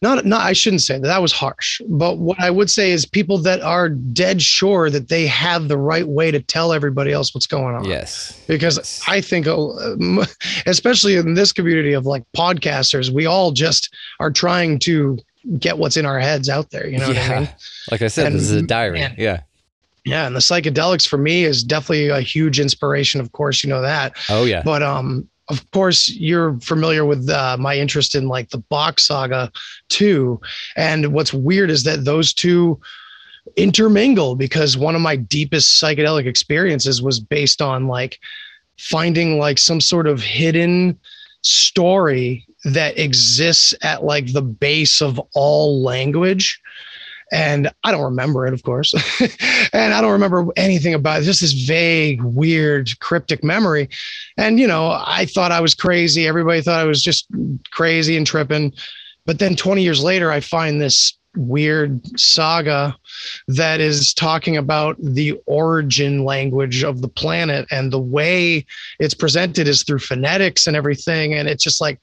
not 0.00 0.24
not 0.24 0.42
I 0.42 0.52
shouldn't 0.52 0.82
say 0.82 0.94
that. 0.94 1.06
That 1.06 1.20
was 1.22 1.32
harsh. 1.32 1.80
But 1.88 2.18
what 2.18 2.40
I 2.40 2.50
would 2.50 2.70
say 2.70 2.92
is 2.92 3.04
people 3.06 3.38
that 3.38 3.60
are 3.60 3.88
dead 3.88 4.40
sure 4.40 4.88
that 4.90 5.08
they 5.08 5.26
have 5.26 5.68
the 5.68 5.78
right 5.78 6.06
way 6.06 6.30
to 6.30 6.40
tell 6.40 6.72
everybody 6.72 7.12
else 7.12 7.34
what's 7.34 7.46
going 7.46 7.74
on. 7.74 7.84
Yes. 7.84 8.40
Because 8.46 8.76
Yes. 8.78 9.02
I 9.08 9.20
think, 9.20 9.46
uh, 9.46 9.96
especially 10.66 11.16
in 11.16 11.34
this 11.34 11.52
community 11.52 11.92
of 11.92 12.06
like 12.06 12.22
podcasters, 12.36 13.10
we 13.10 13.26
all 13.26 13.50
just 13.52 13.92
are 14.20 14.30
trying 14.30 14.78
to 14.80 15.18
get 15.58 15.76
what's 15.78 15.96
in 15.96 16.06
our 16.06 16.20
heads 16.20 16.48
out 16.48 16.70
there. 16.70 16.86
You 16.88 16.98
know 16.98 17.08
what 17.08 17.18
I 17.18 17.38
mean? 17.40 17.48
Like 17.90 18.02
I 18.02 18.06
said, 18.08 18.26
And 18.28 18.36
this 18.36 18.42
is 18.42 18.52
a 18.52 18.62
diary. 18.62 19.00
man, 19.00 19.14
yeah. 19.18 19.40
Yeah, 20.04 20.26
and 20.26 20.34
the 20.34 20.40
psychedelics 20.40 21.06
for 21.06 21.16
me 21.16 21.44
is 21.44 21.62
definitely 21.62 22.08
a 22.08 22.20
huge 22.20 22.58
inspiration. 22.58 23.20
Of 23.20 23.32
course, 23.32 23.62
you 23.62 23.70
know 23.70 23.82
that. 23.82 24.16
Oh 24.28 24.44
yeah. 24.44 24.62
But 24.64 24.82
um, 24.82 25.28
of 25.48 25.68
course, 25.70 26.08
you're 26.08 26.58
familiar 26.60 27.04
with 27.04 27.28
uh, 27.28 27.56
my 27.58 27.76
interest 27.76 28.14
in 28.14 28.26
like 28.26 28.50
the 28.50 28.58
Bock 28.58 28.98
saga 28.98 29.52
too. 29.88 30.40
And 30.76 31.12
what's 31.12 31.32
weird 31.32 31.70
is 31.70 31.84
that 31.84 32.04
those 32.04 32.32
two 32.32 32.80
intermingle 33.56 34.36
because 34.36 34.76
one 34.76 34.94
of 34.94 35.00
my 35.00 35.16
deepest 35.16 35.82
psychedelic 35.82 36.26
experiences 36.26 37.02
was 37.02 37.20
based 37.20 37.60
on 37.60 37.86
like 37.86 38.18
finding 38.78 39.38
like 39.38 39.58
some 39.58 39.80
sort 39.80 40.06
of 40.06 40.22
hidden 40.22 40.98
story 41.42 42.46
that 42.64 42.96
exists 42.98 43.74
at 43.82 44.04
like 44.04 44.32
the 44.32 44.42
base 44.42 45.02
of 45.02 45.20
all 45.34 45.82
language 45.82 46.60
and 47.32 47.72
I 47.82 47.90
don't 47.90 48.04
remember 48.04 48.46
it, 48.46 48.52
of 48.52 48.62
course. 48.62 48.92
and 49.72 49.94
I 49.94 50.00
don't 50.02 50.12
remember 50.12 50.46
anything 50.56 50.92
about 50.92 51.22
it. 51.22 51.24
Just 51.24 51.40
this 51.40 51.52
vague, 51.52 52.22
weird, 52.22 52.90
cryptic 53.00 53.42
memory. 53.42 53.88
And 54.36 54.60
you 54.60 54.66
know, 54.66 54.90
I 55.06 55.24
thought 55.24 55.50
I 55.50 55.60
was 55.60 55.74
crazy. 55.74 56.28
Everybody 56.28 56.60
thought 56.60 56.78
I 56.78 56.84
was 56.84 57.02
just 57.02 57.26
crazy 57.70 58.16
and 58.18 58.26
tripping. 58.26 58.74
But 59.24 59.38
then 59.38 59.56
20 59.56 59.82
years 59.82 60.02
later, 60.02 60.30
I 60.30 60.40
find 60.40 60.80
this 60.80 61.16
weird 61.34 62.06
saga 62.20 62.94
that 63.48 63.80
is 63.80 64.12
talking 64.12 64.58
about 64.58 64.96
the 65.00 65.32
origin 65.46 66.24
language 66.24 66.84
of 66.84 67.00
the 67.00 67.08
planet 67.08 67.66
and 67.70 67.90
the 67.90 67.98
way 67.98 68.66
it's 68.98 69.14
presented 69.14 69.66
is 69.66 69.82
through 69.82 70.00
phonetics 70.00 70.66
and 70.66 70.76
everything. 70.76 71.32
And 71.32 71.48
it's 71.48 71.64
just 71.64 71.80
like, 71.80 71.98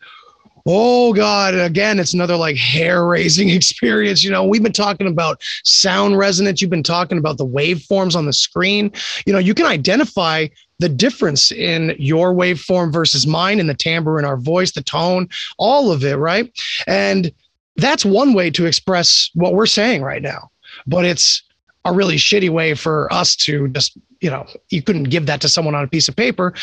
Oh 0.65 1.13
God! 1.13 1.55
Again, 1.55 1.99
it's 1.99 2.13
another 2.13 2.35
like 2.35 2.57
hair-raising 2.57 3.49
experience. 3.59 4.23
You 4.23 4.31
know, 4.31 4.45
we've 4.45 4.63
been 4.63 4.71
talking 4.71 5.07
about 5.07 5.41
sound 5.63 6.17
resonance. 6.17 6.61
You've 6.61 6.69
been 6.69 6.83
talking 6.83 7.17
about 7.17 7.37
the 7.37 7.45
waveforms 7.45 8.15
on 8.15 8.25
the 8.25 8.33
screen. 8.33 8.91
You 9.25 9.33
know, 9.33 9.39
you 9.39 9.53
can 9.53 9.65
identify 9.65 10.47
the 10.79 10.89
difference 10.89 11.51
in 11.51 11.95
your 11.99 12.33
waveform 12.33 12.91
versus 12.91 13.27
mine, 13.27 13.59
and 13.59 13.69
the 13.69 13.73
timbre 13.73 14.19
in 14.19 14.25
our 14.25 14.37
voice, 14.37 14.71
the 14.71 14.81
tone, 14.81 15.27
all 15.57 15.91
of 15.91 16.03
it, 16.03 16.15
right? 16.15 16.51
And 16.87 17.31
that's 17.75 18.05
one 18.05 18.33
way 18.33 18.49
to 18.51 18.65
express 18.65 19.29
what 19.33 19.53
we're 19.53 19.65
saying 19.65 20.01
right 20.01 20.21
now. 20.21 20.49
But 20.87 21.05
it's 21.05 21.43
a 21.89 21.93
really 21.93 22.15
shitty 22.15 22.49
way 22.49 22.73
for 22.73 23.11
us 23.11 23.35
to 23.35 23.67
just 23.69 23.97
you 24.21 24.29
know 24.29 24.45
you 24.69 24.81
couldn't 24.81 25.05
give 25.05 25.25
that 25.25 25.41
to 25.41 25.49
someone 25.49 25.75
on 25.75 25.83
a 25.83 25.87
piece 25.87 26.07
of 26.07 26.15
paper 26.15 26.53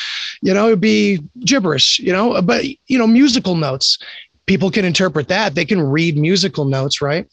you 0.43 0.53
know 0.53 0.67
it'd 0.67 0.81
be 0.81 1.21
gibberish 1.41 1.99
you 1.99 2.13
know 2.13 2.41
but 2.43 2.65
you 2.87 2.99
know 2.99 3.07
musical 3.07 3.55
notes 3.55 3.99
people 4.47 4.71
can 4.71 4.85
interpret 4.85 5.27
that. 5.27 5.57
They 5.57 5.65
can 5.65 5.83
read 5.83 6.17
musical 6.17 6.65
notes 6.65 7.03
right? 7.03 7.27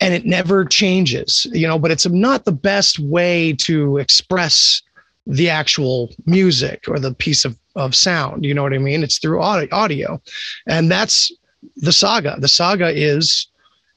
And 0.00 0.14
it 0.14 0.24
never 0.24 0.64
changes 0.64 1.46
you 1.52 1.66
know 1.66 1.78
but 1.78 1.90
it's 1.90 2.06
not 2.06 2.44
the 2.44 2.52
best 2.52 2.98
way 2.98 3.52
to 3.60 3.98
express 3.98 4.82
the 5.26 5.48
actual 5.48 6.10
music 6.26 6.84
or 6.88 6.98
the 6.98 7.14
piece 7.14 7.44
of, 7.44 7.56
of 7.76 7.94
sound 7.94 8.44
you 8.44 8.52
know 8.54 8.62
what 8.62 8.74
i 8.74 8.78
mean? 8.78 9.02
It's 9.02 9.18
through 9.18 9.40
audio, 9.40 10.20
and 10.66 10.90
that's 10.90 11.30
the 11.76 11.92
saga. 11.92 12.36
The 12.38 12.48
saga 12.48 12.88
is 12.88 13.46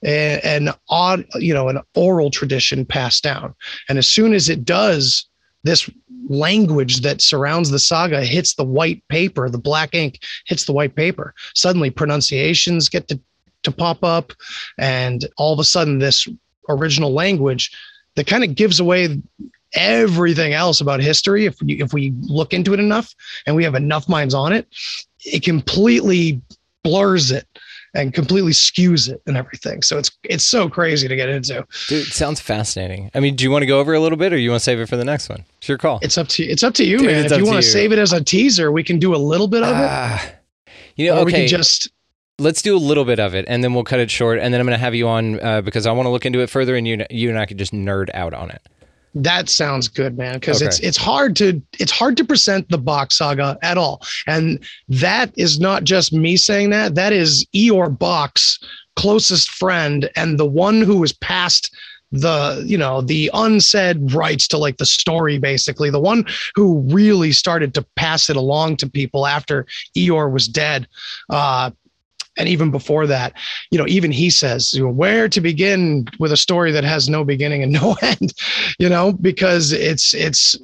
an 0.06 0.70
odd 0.90 1.26
you 1.36 1.54
know 1.54 1.68
an 1.68 1.80
oral 1.96 2.30
tradition 2.30 2.86
passed 2.86 3.24
down. 3.24 3.56
And 3.90 3.98
as 3.98 4.08
soon 4.08 4.34
as 4.34 4.50
it 4.50 4.64
does 4.64 5.26
this 5.64 5.90
language 6.30 7.02
that 7.02 7.22
surrounds 7.22 7.72
the 7.72 7.80
saga 7.80 8.24
hits 8.24 8.54
the 8.54 8.64
white 8.64 9.06
paper 9.10 9.50
the 9.50 9.58
black 9.58 9.94
ink 9.96 10.20
hits 10.46 10.66
the 10.66 10.74
white 10.74 10.96
paper. 10.96 11.34
Suddenly 11.56 11.90
pronunciations 11.90 12.88
get 12.88 13.08
to, 13.08 13.20
to 13.64 13.72
pop 13.72 14.04
up 14.04 14.32
and 14.78 15.28
all 15.38 15.54
of 15.54 15.60
a 15.60 15.64
sudden 15.64 16.00
this 16.00 16.28
original 16.70 17.14
language 17.14 17.72
that 18.16 18.28
kind 18.28 18.44
of 18.44 18.56
gives 18.56 18.80
away 18.80 19.22
everything 19.74 20.54
else 20.54 20.80
about 20.80 21.02
history 21.02 21.46
if 21.46 21.62
we, 21.62 21.82
if 21.82 21.94
we 21.94 22.14
look 22.22 22.54
into 22.54 22.74
it 22.74 22.80
enough 22.80 23.14
and 23.46 23.56
we 23.56 23.64
have 23.64 23.76
enough 23.76 24.08
minds 24.08 24.34
on 24.34 24.54
it 24.54 24.68
it 25.26 25.44
completely 25.44 26.42
blurs 26.84 27.32
it 27.32 27.48
and 27.96 28.14
completely 28.14 28.52
skews 28.52 29.10
it 29.10 29.22
and 29.26 29.36
everything 29.38 29.82
so 29.82 29.98
it's 29.98 30.12
it's 30.24 30.44
so 30.44 30.70
crazy 30.70 31.08
to 31.08 31.16
get 31.16 31.30
into 31.30 31.66
Dude, 31.88 32.08
it 32.08 32.14
sounds 32.14 32.40
fascinating. 32.40 33.10
I 33.16 33.20
mean, 33.20 33.36
do 33.36 33.44
you 33.44 33.50
want 33.52 33.64
to 33.64 33.66
go 33.68 33.80
over 33.80 33.94
a 33.94 34.00
little 34.00 34.18
bit 34.18 34.34
or 34.34 34.38
you 34.38 34.50
want 34.52 34.60
to 34.60 34.64
save 34.64 34.80
it 34.80 34.88
for 34.90 34.98
the 34.98 35.06
next 35.06 35.30
one? 35.30 35.46
It's 35.60 35.70
your 35.70 35.78
call. 35.78 36.00
it's 36.02 36.18
up 36.18 36.28
to 36.30 36.44
you. 36.44 36.52
it's 36.52 36.64
up 36.64 36.74
to 36.76 36.84
you 36.86 36.98
Dude, 36.98 37.08
man 37.08 37.26
if 37.26 37.32
you 37.32 37.46
want 37.46 37.62
to 37.62 37.66
you. 37.68 37.72
save 37.72 37.92
it 37.92 38.00
as 38.00 38.14
a 38.14 38.24
teaser 38.24 38.72
we 38.72 38.84
can 38.84 39.00
do 39.00 39.16
a 39.16 39.18
little 39.18 39.48
bit 39.48 39.64
of 39.64 39.70
it 39.70 39.74
Ah. 39.90 40.32
you 40.96 41.08
know, 41.10 41.22
or 41.22 41.26
we 41.26 41.32
okay. 41.32 41.42
can 41.42 41.48
just 41.48 41.90
let's 42.38 42.62
do 42.62 42.76
a 42.76 42.80
little 42.80 43.06
bit 43.06 43.20
of 43.20 43.34
it 43.34 43.46
and 43.48 43.64
then 43.64 43.74
we'll 43.74 43.84
cut 43.86 44.00
it 44.02 44.12
short 44.12 44.40
and 44.40 44.54
then 44.54 44.60
I'm 44.60 44.68
going 44.68 44.78
to 44.78 44.84
have 44.84 44.94
you 44.94 45.08
on 45.08 45.40
uh, 45.40 45.62
because 45.62 45.88
I 45.88 45.92
want 45.94 46.06
to 46.06 46.10
look 46.12 46.26
into 46.26 46.40
it 46.42 46.50
further 46.50 46.76
and 46.76 46.86
you 46.88 47.06
you 47.10 47.30
and 47.30 47.40
I 47.40 47.46
could 47.46 47.58
just 47.58 47.72
nerd 47.74 48.10
out 48.14 48.34
on 48.34 48.52
it. 48.52 48.62
That 49.16 49.48
sounds 49.48 49.88
good, 49.88 50.18
man. 50.18 50.36
Because 50.36 50.62
it's 50.62 50.78
Okay. 50.80 50.88
it's 50.88 50.98
hard 50.98 51.36
to 51.38 51.62
it's 51.80 51.92
hard 51.92 52.18
to 52.18 52.26
present 52.26 52.70
the 52.70 52.78
Bock 52.78 53.14
saga 53.14 53.58
at 53.64 53.78
all, 53.78 54.06
and 54.28 54.60
that 54.90 55.32
is 55.38 55.58
not 55.60 55.86
just 55.86 56.12
me 56.12 56.36
saying 56.36 56.70
that. 56.72 56.96
That 56.96 57.14
is 57.14 57.46
Ior 57.56 57.90
Bock's 57.90 58.60
closest 58.98 59.50
friend 59.50 60.10
and 60.16 60.38
the 60.38 60.46
one 60.46 60.82
who 60.82 60.98
was 60.98 61.14
passed 61.14 61.74
the 62.12 62.64
you 62.66 62.78
know 62.78 63.02
the 63.02 63.30
unsaid 63.34 64.14
rights 64.14 64.48
to 64.48 64.58
like 64.58 64.78
the 64.78 64.86
story 64.86 65.38
basically 65.38 65.90
the 65.90 66.00
one 66.00 66.24
who 66.54 66.80
really 66.82 67.32
started 67.32 67.74
to 67.74 67.86
pass 67.96 68.30
it 68.30 68.36
along 68.38 68.78
to 68.78 68.88
people 68.90 69.26
after 69.28 69.66
Ior 69.98 70.30
was 70.30 70.48
dead 70.48 70.88
uh 71.30 71.72
and 72.38 72.50
even 72.50 72.72
before 72.72 73.08
that 73.08 73.34
you 73.72 73.78
know 73.78 73.88
even 73.88 74.12
he 74.12 74.30
says 74.30 74.74
you 74.74 74.84
know, 74.84 74.90
where 74.90 75.28
to 75.28 75.42
begin 75.42 76.06
with 76.20 76.32
a 76.32 76.38
story 76.38 76.72
that 76.72 76.84
has 76.84 77.10
no 77.10 77.24
beginning 77.24 77.64
and 77.64 77.72
no 77.82 77.96
end 78.02 78.34
you 78.80 78.90
know 78.90 79.14
because 79.14 79.72
it's 79.72 80.14
it's 80.14 80.58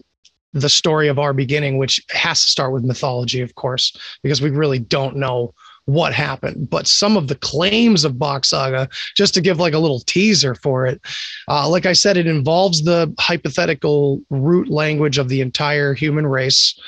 the 0.53 0.69
story 0.69 1.07
of 1.07 1.17
our 1.17 1.33
beginning 1.33 1.77
which 1.77 2.03
has 2.09 2.43
to 2.43 2.51
start 2.51 2.73
with 2.73 2.83
mythology 2.83 3.41
of 3.41 3.55
course 3.55 3.95
because 4.21 4.41
we 4.41 4.49
really 4.49 4.79
don't 4.79 5.15
know 5.15 5.53
what 5.93 6.13
happened 6.13 6.69
but 6.69 6.87
some 6.87 7.17
of 7.17 7.27
the 7.27 7.35
claims 7.35 8.03
of 8.03 8.19
Bock 8.19 8.45
saga 8.45 8.87
just 9.15 9.33
to 9.33 9.41
give 9.41 9.59
like 9.59 9.73
a 9.73 9.79
little 9.79 9.99
teaser 10.01 10.55
for 10.55 10.85
it 10.85 11.01
uh, 11.47 11.67
like 11.67 11.85
i 11.85 11.93
said 11.93 12.17
it 12.17 12.27
involves 12.27 12.83
the 12.83 13.13
hypothetical 13.19 14.21
root 14.29 14.69
language 14.69 15.17
of 15.17 15.29
the 15.29 15.41
entire 15.41 15.93
human 15.93 16.27
race 16.27 16.79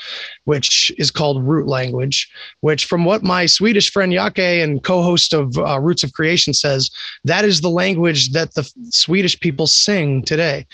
which 0.45 0.91
is 0.97 1.11
called 1.11 1.43
root 1.43 1.67
language 1.67 2.29
which 2.61 2.85
from 2.85 3.05
what 3.05 3.23
my 3.23 3.45
swedish 3.45 3.91
friend 3.91 4.13
Yake 4.13 4.63
and 4.63 4.83
co-host 4.83 5.33
of 5.33 5.57
uh, 5.57 5.79
roots 5.79 6.03
of 6.03 6.13
creation 6.13 6.53
says 6.53 6.89
that 7.23 7.45
is 7.45 7.61
the 7.61 7.69
language 7.69 8.31
that 8.31 8.53
the 8.53 8.69
swedish 8.89 9.39
people 9.39 9.67
sing 9.67 10.23
today 10.23 10.65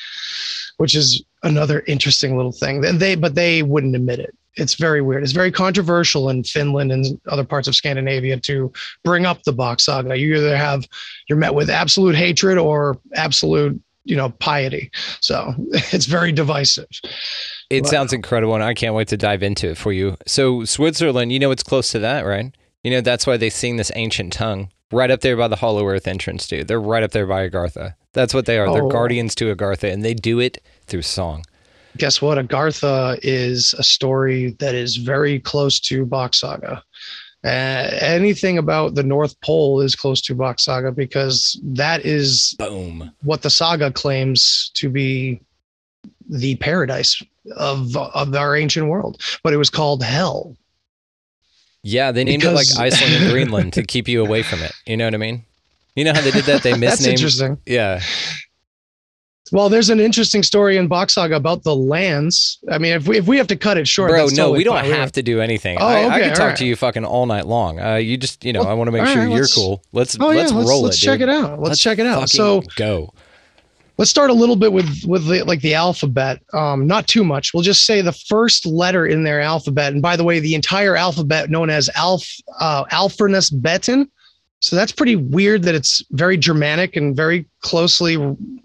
which 0.78 0.96
is 0.96 1.24
another 1.44 1.84
interesting 1.88 2.36
little 2.36 2.52
thing. 2.52 2.84
And 2.86 3.00
they 3.00 3.16
but 3.16 3.36
they 3.36 3.64
wouldn't 3.64 3.96
admit 3.96 4.20
it 4.20 4.36
it's 4.56 4.74
very 4.76 5.02
weird 5.02 5.24
it's 5.24 5.32
very 5.32 5.52
controversial 5.52 6.30
in 6.30 6.44
finland 6.44 6.92
and 6.92 7.20
other 7.28 7.44
parts 7.44 7.68
of 7.68 7.76
scandinavia 7.76 8.38
to 8.38 8.72
bring 9.04 9.26
up 9.26 9.44
the 9.44 9.54
Bock 9.54 9.80
saga 9.80 10.18
you 10.18 10.36
either 10.36 10.56
have 10.58 10.88
you're 11.28 11.38
met 11.38 11.54
with 11.54 11.70
absolute 11.70 12.16
hatred 12.16 12.58
or 12.58 12.98
absolute 13.16 13.80
you 14.06 14.16
know 14.16 14.30
piety 14.40 14.90
so 15.20 15.54
it's 15.92 16.06
very 16.06 16.32
divisive 16.32 16.88
It 17.70 17.84
Wow. 17.84 17.90
sounds 17.92 18.14
incredible 18.14 18.56
and 18.56 18.64
I 18.64 18.74
can't 18.74 18.96
wait 18.96 19.08
to 19.10 19.18
dive 19.18 19.44
into 19.44 19.70
it 19.70 19.78
for 19.78 19.94
you. 19.94 20.18
So, 20.26 20.66
Switzerland, 20.66 21.32
you 21.32 21.38
know 21.38 21.52
it's 21.52 21.62
close 21.62 21.92
to 21.92 22.00
that, 22.00 22.26
right? 22.26 22.52
You 22.84 22.90
know 22.90 23.02
that's 23.02 23.28
why 23.28 23.38
they 23.38 23.52
sing 23.52 23.76
this 23.78 23.92
ancient 23.96 24.34
tongue 24.34 24.72
right 24.92 25.12
up 25.12 25.22
there 25.22 25.38
by 25.38 25.48
the 25.48 25.58
Hollow 25.58 25.86
Earth 25.88 26.08
entrance, 26.08 26.48
dude. 26.48 26.68
They're 26.68 26.82
right 26.82 27.04
up 27.04 27.12
there 27.12 27.28
by 27.28 27.48
Agartha. 27.48 27.94
That's 28.14 28.34
what 28.34 28.48
they 28.48 28.58
are. 28.58 28.74
They're 28.74 28.86
Oh. 28.86 28.90
guardians 28.90 29.36
to 29.36 29.54
Agartha 29.54 29.92
and 29.94 30.04
they 30.04 30.16
do 30.16 30.40
it 30.40 30.58
through 30.88 31.04
song. 31.04 31.44
Guess 32.00 32.22
what? 32.22 32.38
Agartha 32.38 33.20
is 33.22 33.74
a 33.78 33.84
story 33.84 34.56
that 34.60 34.74
is 34.74 34.96
very 34.96 35.40
close 35.40 35.80
to 35.82 36.06
Bock 36.06 36.34
Saga. 36.34 36.84
Uh, 37.44 37.90
anything 38.02 38.58
about 38.58 38.96
the 38.96 39.04
North 39.04 39.40
Pole 39.42 39.82
is 39.82 39.96
close 39.96 40.22
to 40.22 40.36
Bock 40.36 40.60
Saga 40.60 40.92
because 40.92 41.60
that 41.64 42.06
is 42.06 42.56
Boom. 42.58 43.12
what 43.24 43.42
the 43.42 43.50
saga 43.50 43.92
claims 43.92 44.72
to 44.76 44.90
be 44.90 45.40
the 46.30 46.56
paradise 46.58 47.22
of 47.58 47.96
of 47.98 48.34
our 48.36 48.56
ancient 48.56 48.88
world, 48.88 49.22
but 49.44 49.54
it 49.54 49.58
was 49.58 49.70
called 49.70 50.04
hell. 50.04 50.56
Yeah, 51.84 52.12
they 52.12 52.24
named 52.26 52.42
Because- 52.42 52.72
it 52.72 52.78
like 52.78 52.94
Iceland 52.94 53.14
and 53.24 53.32
Greenland 53.32 53.74
to 53.74 53.84
keep 53.84 54.08
you 54.08 54.22
away 54.24 54.44
from 54.44 54.60
it. 54.62 54.74
You 54.86 54.98
know 54.98 55.06
what 55.06 55.14
I 55.14 55.18
mean? 55.18 55.44
You 55.96 56.04
know 56.06 56.14
how 56.14 56.22
they 56.22 56.32
did 56.32 56.46
that? 56.46 56.62
They 56.64 56.72
misnamed. 56.72 56.92
That's 56.92 57.06
interesting. 57.08 57.58
Yeah. 57.66 58.02
Well, 59.52 59.68
there's 59.68 59.90
an 59.90 60.00
interesting 60.00 60.44
story 60.44 60.78
in 60.78 60.88
Bock 60.88 61.10
Saga 61.10 61.36
about 61.36 61.64
the 61.64 61.76
lands. 61.76 62.60
I 62.70 62.78
mean, 62.78 62.94
if 62.94 63.08
we 63.08 63.18
if 63.18 63.28
we 63.28 63.38
have 63.38 63.48
to 63.48 63.56
cut 63.56 63.78
it 63.78 63.88
short, 63.88 64.12
Bro, 64.12 64.26
no, 64.26 64.30
totally 64.36 64.58
we 64.60 64.64
don't 64.64 64.76
fine. 64.76 64.92
have 64.92 65.12
to 65.14 65.24
do 65.24 65.42
anything. 65.42 65.78
Oh, 65.80 65.86
I, 65.88 66.02
I 66.02 66.06
okay, 66.06 66.20
could 66.28 66.36
talk 66.36 66.40
alright. 66.42 66.58
to 66.58 66.66
you 66.66 66.76
fucking 66.76 67.04
all 67.04 67.26
night 67.26 67.48
long. 67.48 67.80
Uh, 67.80 67.96
you 67.96 68.16
just, 68.18 68.46
you 68.46 68.54
know, 68.54 68.62
I 68.62 68.74
want 68.74 68.90
to 68.90 68.92
make 68.92 69.08
sure 69.08 69.18
right, 69.24 69.30
you're 69.30 69.40
let's- 69.40 69.56
cool. 69.56 69.82
Let's 69.92 70.16
Oh 70.20 70.30
yeah, 70.32 70.42
let's 70.42 70.52
let's, 70.52 70.70
roll 70.70 70.84
let's 70.84 70.98
it. 70.98 71.02
check 71.02 71.20
dude. 71.20 71.30
it 71.30 71.34
out. 71.36 71.60
Let's, 71.60 71.80
check 71.80 71.98
it 71.98 72.06
out. 72.06 72.30
So 72.30 72.62
go. 72.76 73.12
let's 73.98 74.12
start 74.12 74.30
a 74.30 74.34
little 74.34 74.56
bit 74.56 74.72
with 74.72 75.04
with 75.08 75.26
the, 75.28 75.42
like 75.44 75.62
the 75.62 75.74
alphabet. 75.74 76.44
Um, 76.54 76.86
not 76.86 77.08
too 77.08 77.24
much. 77.24 77.52
We'll 77.52 77.64
just 77.64 77.86
say 77.86 78.02
the 78.02 78.12
first 78.14 78.68
letter 78.68 79.08
in 79.08 79.24
their 79.24 79.42
alphabet. 79.42 79.94
And 79.94 80.02
by 80.02 80.16
the 80.16 80.24
way, 80.24 80.40
the 80.40 80.54
entire 80.54 80.96
alphabet 80.96 81.50
known 81.50 81.72
as 81.72 81.90
Alf 81.96 82.24
uh, 82.60 82.86
Alphornus 82.92 83.50
Beton. 83.50 84.12
So 84.60 84.76
that's 84.76 84.92
pretty 84.92 85.16
weird 85.16 85.64
that 85.64 85.76
it's 85.76 86.04
very 86.12 86.38
Germanic 86.38 86.96
and 86.96 87.16
very 87.16 87.46
closely 87.62 88.18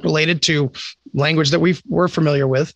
related 0.02 0.42
to 0.42 0.72
language 1.14 1.50
that 1.50 1.60
we 1.60 1.76
we're 1.86 2.08
familiar 2.08 2.48
with. 2.48 2.74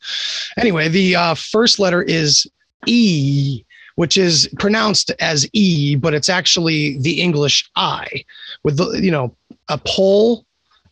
Anyway, 0.56 0.88
the 0.88 1.16
uh, 1.16 1.34
first 1.34 1.78
letter 1.78 2.02
is 2.02 2.46
E, 2.86 3.64
which 3.96 4.16
is 4.16 4.48
pronounced 4.58 5.10
as 5.20 5.48
E, 5.52 5.96
but 5.96 6.14
it's 6.14 6.28
actually 6.28 6.98
the 7.00 7.20
English 7.20 7.68
I, 7.74 8.24
with 8.62 8.76
the 8.76 9.00
you 9.02 9.10
know 9.10 9.34
a 9.68 9.78
pole 9.78 10.44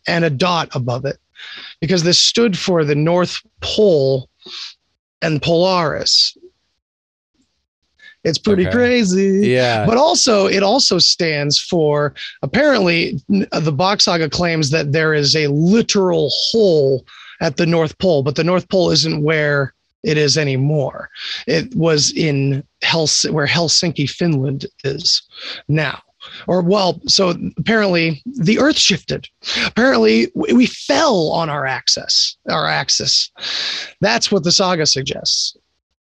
and 0.07 0.25
a 0.25 0.29
dot 0.29 0.69
above 0.73 1.05
it, 1.05 1.17
because 1.79 2.03
this 2.03 2.19
stood 2.19 2.57
for 2.57 2.83
the 2.83 2.95
North 2.95 3.41
Pole 3.61 4.29
and 5.21 5.41
Polaris. 5.41 6.37
It's 8.27 8.37
pretty 8.37 8.63
Okay. 8.67 8.71
crazy. 8.75 9.47
Yeah. 9.47 9.85
But 9.85 9.97
also, 9.97 10.47
it 10.47 10.61
also 10.63 10.99
stands 10.99 11.57
for 11.59 12.13
apparently 12.41 13.19
uh, 13.51 13.59
the 13.59 13.71
Bock 13.71 14.01
Saga 14.01 14.29
claims 14.29 14.69
that 14.71 14.91
there 14.91 15.13
is 15.13 15.35
a 15.35 15.47
literal 15.47 16.29
hole 16.51 17.05
at 17.41 17.57
the 17.57 17.65
North 17.65 17.97
Pole, 17.99 18.23
but 18.23 18.35
the 18.35 18.43
North 18.43 18.67
Pole 18.69 18.91
isn't 18.91 19.23
where 19.23 19.73
it 20.03 20.17
is 20.17 20.37
anymore. 20.37 21.09
It 21.47 21.73
was 21.75 22.11
in 22.13 22.63
Hels- 22.81 23.25
where 23.31 23.47
Helsinki, 23.47 24.09
Finland 24.09 24.65
is 24.83 25.21
now. 25.67 26.01
Or 26.47 26.61
well, 26.61 26.99
so 27.07 27.35
apparently 27.57 28.21
the 28.25 28.59
Earth 28.59 28.77
shifted. 28.77 29.29
Apparently 29.65 30.29
we 30.35 30.51
we 30.51 30.65
fell 30.65 31.29
on 31.31 31.49
our 31.49 31.65
axis. 31.65 32.35
Our 32.49 32.67
axis. 32.67 33.31
That's 34.01 34.29
what 34.31 34.43
the 34.43 34.51
saga 34.51 34.85
suggests. 34.85 35.55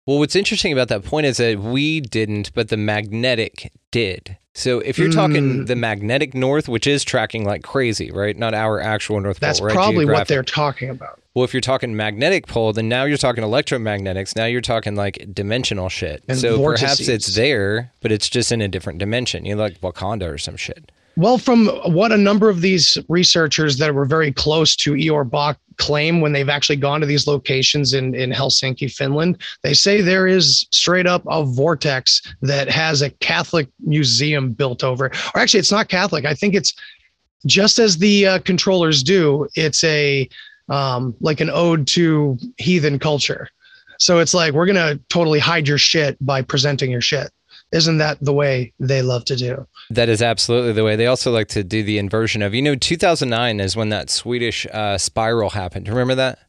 Well, 0.05 0.19
what's 0.19 0.35
interesting 0.35 0.71
about 0.71 0.87
that 0.89 1.03
point 1.03 1.25
is 1.25 1.37
that 1.37 1.59
we 1.59 1.99
didn't, 1.99 2.53
but 2.53 2.69
the 2.69 2.77
magnetic 2.77 3.71
did. 3.89 4.37
So 4.53 4.79
if 4.79 4.97
you're 4.97 5.11
talking 5.11 5.63
Mm. 5.63 5.67
the 5.67 5.75
magnetic 5.75 6.33
north, 6.33 6.69
which 6.69 6.87
is 6.87 7.03
tracking 7.03 7.43
like 7.43 7.61
crazy, 7.63 8.09
right? 8.11 8.37
Not 8.37 8.53
our 8.53 8.79
actual 8.79 9.19
north 9.19 9.39
That's 9.39 9.59
pole, 9.59 9.67
right? 9.67 9.73
probably 9.73 10.05
what 10.05 10.27
they're 10.27 10.43
talking 10.43 10.89
about. 10.89 11.19
Well, 11.33 11.43
if 11.43 11.53
you're 11.53 11.59
talking 11.59 11.95
magnetic 11.97 12.47
pole, 12.47 12.71
then 12.71 12.87
now 12.87 13.03
you're 13.03 13.17
talking 13.17 13.43
electromagnetics. 13.43 14.35
Now 14.37 14.45
you're 14.45 14.61
talking 14.61 14.95
like 14.95 15.27
dimensional 15.33 15.89
shit. 15.89 16.23
And 16.29 16.37
so 16.37 16.63
perhaps 16.63 17.05
it's 17.09 17.35
there, 17.35 17.91
but 17.99 18.13
it's 18.13 18.29
just 18.29 18.51
in 18.53 18.61
a 18.61 18.69
different 18.69 18.99
dimension. 18.99 19.43
You 19.43 19.55
know, 19.55 19.63
like 19.63 19.81
Wakanda 19.81 20.31
or 20.31 20.37
some 20.37 20.55
shit. 20.55 20.89
Well, 21.17 21.37
from 21.37 21.67
what 21.85 22.11
a 22.11 22.17
number 22.17 22.49
of 22.49 22.59
these 22.59 22.97
researchers 23.07 23.77
that 23.77 23.93
were 23.93 24.05
very 24.05 24.33
close 24.33 24.75
to 24.77 24.95
Ior 24.95 25.23
Bock 25.23 25.57
claim 25.77 26.19
when 26.19 26.33
they've 26.33 26.49
actually 26.49 26.75
gone 26.75 26.99
to 26.99 27.05
these 27.05 27.25
locations 27.25 27.93
in, 27.93 28.13
in 28.15 28.31
Helsinki, 28.31 28.91
Finland, 28.91 29.41
they 29.63 29.73
say 29.73 30.01
there 30.01 30.27
is 30.27 30.67
straight 30.71 31.07
up 31.07 31.23
a 31.27 31.45
vortex 31.45 32.21
that 32.41 32.69
has 32.69 33.01
a 33.01 33.09
Catholic 33.09 33.69
museum 33.79 34.51
built 34.51 34.83
over. 34.83 35.05
Or 35.33 35.41
actually, 35.41 35.61
it's 35.61 35.71
not 35.71 35.87
Catholic. 35.87 36.25
I 36.25 36.33
think 36.33 36.53
it's 36.53 36.73
just 37.45 37.79
as 37.79 37.97
the 37.97 38.27
uh, 38.27 38.39
controllers 38.39 39.01
do, 39.03 39.47
it's 39.55 39.83
a 39.83 40.27
um, 40.67 41.15
like 41.21 41.41
an 41.41 41.49
ode 41.49 41.87
to 41.87 42.37
heathen 42.57 42.99
culture. 42.99 43.49
So 43.99 44.19
it's 44.19 44.33
like, 44.33 44.53
we're 44.53 44.65
going 44.65 44.75
to 44.75 44.99
totally 45.07 45.39
hide 45.39 45.67
your 45.67 45.77
shit 45.77 46.17
by 46.25 46.41
presenting 46.41 46.91
your 46.91 47.01
shit. 47.01 47.31
Isn't 47.71 47.97
that 47.97 48.17
the 48.21 48.33
way 48.33 48.73
they 48.79 49.01
love 49.01 49.25
to 49.25 49.35
do? 49.35 49.67
That 49.89 50.07
is 50.07 50.21
absolutely 50.21 50.73
the 50.73 50.83
way. 50.83 50.95
They 50.95 51.07
also 51.07 51.31
like 51.31 51.47
to 51.49 51.63
do 51.63 51.83
the 51.83 51.97
inversion 51.97 52.41
of, 52.41 52.53
you 52.53 52.61
know, 52.61 52.75
2009 52.75 53.59
is 53.59 53.75
when 53.75 53.89
that 53.89 54.09
Swedish 54.09 54.65
uh, 54.71 54.97
spiral 54.97 55.51
happened. 55.51 55.87
Remember 55.87 56.15
that? 56.15 56.39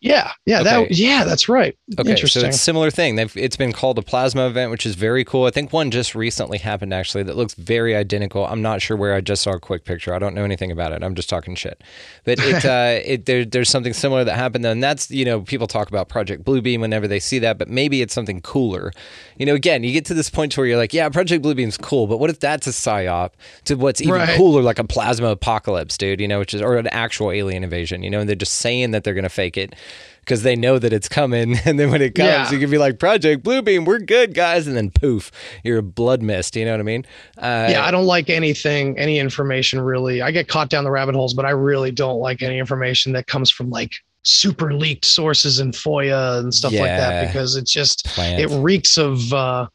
Yeah, 0.00 0.30
yeah, 0.46 0.60
Okay. 0.60 0.70
that 0.86 0.90
yeah, 0.92 1.24
that's 1.24 1.48
right. 1.48 1.76
Okay, 1.98 2.10
Interesting. 2.10 2.42
so 2.42 2.46
it's 2.46 2.56
a 2.56 2.60
similar 2.60 2.88
thing. 2.88 3.16
They've, 3.16 3.36
it's 3.36 3.56
been 3.56 3.72
called 3.72 3.98
a 3.98 4.02
plasma 4.02 4.46
event, 4.46 4.70
which 4.70 4.86
is 4.86 4.94
very 4.94 5.24
cool. 5.24 5.46
I 5.46 5.50
think 5.50 5.72
one 5.72 5.90
just 5.90 6.14
recently 6.14 6.58
happened 6.58 6.94
actually 6.94 7.24
that 7.24 7.36
looks 7.36 7.54
very 7.54 7.96
identical. 7.96 8.46
I'm 8.46 8.62
not 8.62 8.80
sure 8.80 8.96
where. 8.96 9.14
I 9.14 9.20
just 9.20 9.42
saw 9.42 9.54
a 9.54 9.58
quick 9.60 9.84
picture. 9.84 10.14
I 10.14 10.20
don't 10.20 10.36
know 10.36 10.44
anything 10.44 10.70
about 10.70 10.92
it. 10.92 11.02
I'm 11.02 11.16
just 11.16 11.28
talking 11.28 11.56
shit. 11.56 11.82
But 12.24 12.38
it, 12.38 12.64
uh, 12.64 13.00
it 13.04 13.26
there, 13.26 13.44
there's 13.44 13.70
something 13.70 13.92
similar 13.92 14.22
that 14.22 14.36
happened, 14.36 14.64
though, 14.64 14.70
and 14.70 14.82
that's 14.84 15.10
you 15.10 15.24
know 15.24 15.40
people 15.40 15.66
talk 15.66 15.88
about 15.88 16.08
Project 16.08 16.44
Bluebeam 16.44 16.78
whenever 16.80 17.08
they 17.08 17.18
see 17.18 17.40
that, 17.40 17.58
but 17.58 17.68
maybe 17.68 18.00
it's 18.00 18.14
something 18.14 18.40
cooler. 18.40 18.92
You 19.36 19.46
know, 19.46 19.54
again, 19.54 19.82
you 19.82 19.92
get 19.92 20.04
to 20.06 20.14
this 20.14 20.30
point 20.30 20.56
where 20.56 20.66
you're 20.66 20.76
like, 20.76 20.92
yeah, 20.94 21.08
Project 21.08 21.44
Bluebeam's 21.44 21.76
cool, 21.76 22.06
but 22.06 22.18
what 22.18 22.30
if 22.30 22.38
that's 22.38 22.68
a 22.68 22.70
psyop 22.70 23.30
to 23.64 23.74
what's 23.74 24.00
even 24.00 24.14
Right. 24.14 24.36
cooler, 24.36 24.62
like 24.62 24.78
a 24.78 24.84
plasma 24.84 25.28
apocalypse, 25.28 25.98
dude? 25.98 26.20
You 26.20 26.28
know, 26.28 26.38
which 26.38 26.54
is 26.54 26.62
or 26.62 26.76
an 26.76 26.86
actual 26.88 27.32
alien 27.32 27.64
invasion. 27.64 28.04
You 28.04 28.10
know, 28.10 28.20
and 28.20 28.28
they're 28.28 28.36
just 28.36 28.54
saying 28.54 28.92
that 28.92 29.02
they're 29.02 29.14
gonna 29.14 29.28
fake 29.28 29.56
it 29.56 29.74
because 30.20 30.42
they 30.42 30.56
know 30.56 30.78
that 30.78 30.92
it's 30.92 31.08
coming. 31.08 31.56
And 31.64 31.78
then 31.78 31.90
when 31.90 32.02
it 32.02 32.14
comes, 32.14 32.28
Yeah. 32.28 32.50
you 32.50 32.58
can 32.58 32.70
be 32.70 32.76
like, 32.78 32.98
Project 32.98 33.42
Bluebeam, 33.44 33.86
we're 33.86 33.98
good, 33.98 34.34
guys. 34.34 34.66
And 34.66 34.76
then 34.76 34.90
poof, 34.90 35.30
you're 35.64 35.78
a 35.78 35.82
blood 35.82 36.22
mist. 36.22 36.54
You 36.56 36.64
know 36.66 36.72
what 36.72 36.80
I 36.80 36.84
mean? 36.84 37.06
Uh, 37.38 37.68
yeah, 37.70 37.84
I 37.86 37.90
don't 37.90 38.04
like 38.06 38.28
anything, 38.28 38.98
any 38.98 39.18
information 39.18 39.80
really. 39.80 40.20
I 40.20 40.30
get 40.30 40.48
caught 40.48 40.68
down 40.70 40.84
the 40.84 40.90
rabbit 40.90 41.14
holes, 41.14 41.32
but 41.34 41.44
I 41.46 41.50
really 41.50 41.90
don't 41.90 42.18
like 42.20 42.42
any 42.42 42.58
information 42.58 43.12
that 43.12 43.26
comes 43.26 43.50
from 43.50 43.70
like 43.70 43.94
super 44.22 44.74
leaked 44.74 45.06
sources 45.06 45.58
and 45.60 45.72
FOIA 45.72 46.40
and 46.40 46.52
stuff 46.52 46.72
like 46.72 46.82
that 46.90 47.26
because 47.28 47.56
it's 47.56 47.72
just 47.72 48.06
it 48.18 48.50
reeks 48.60 48.98
of 48.98 49.32
uh 49.32 49.66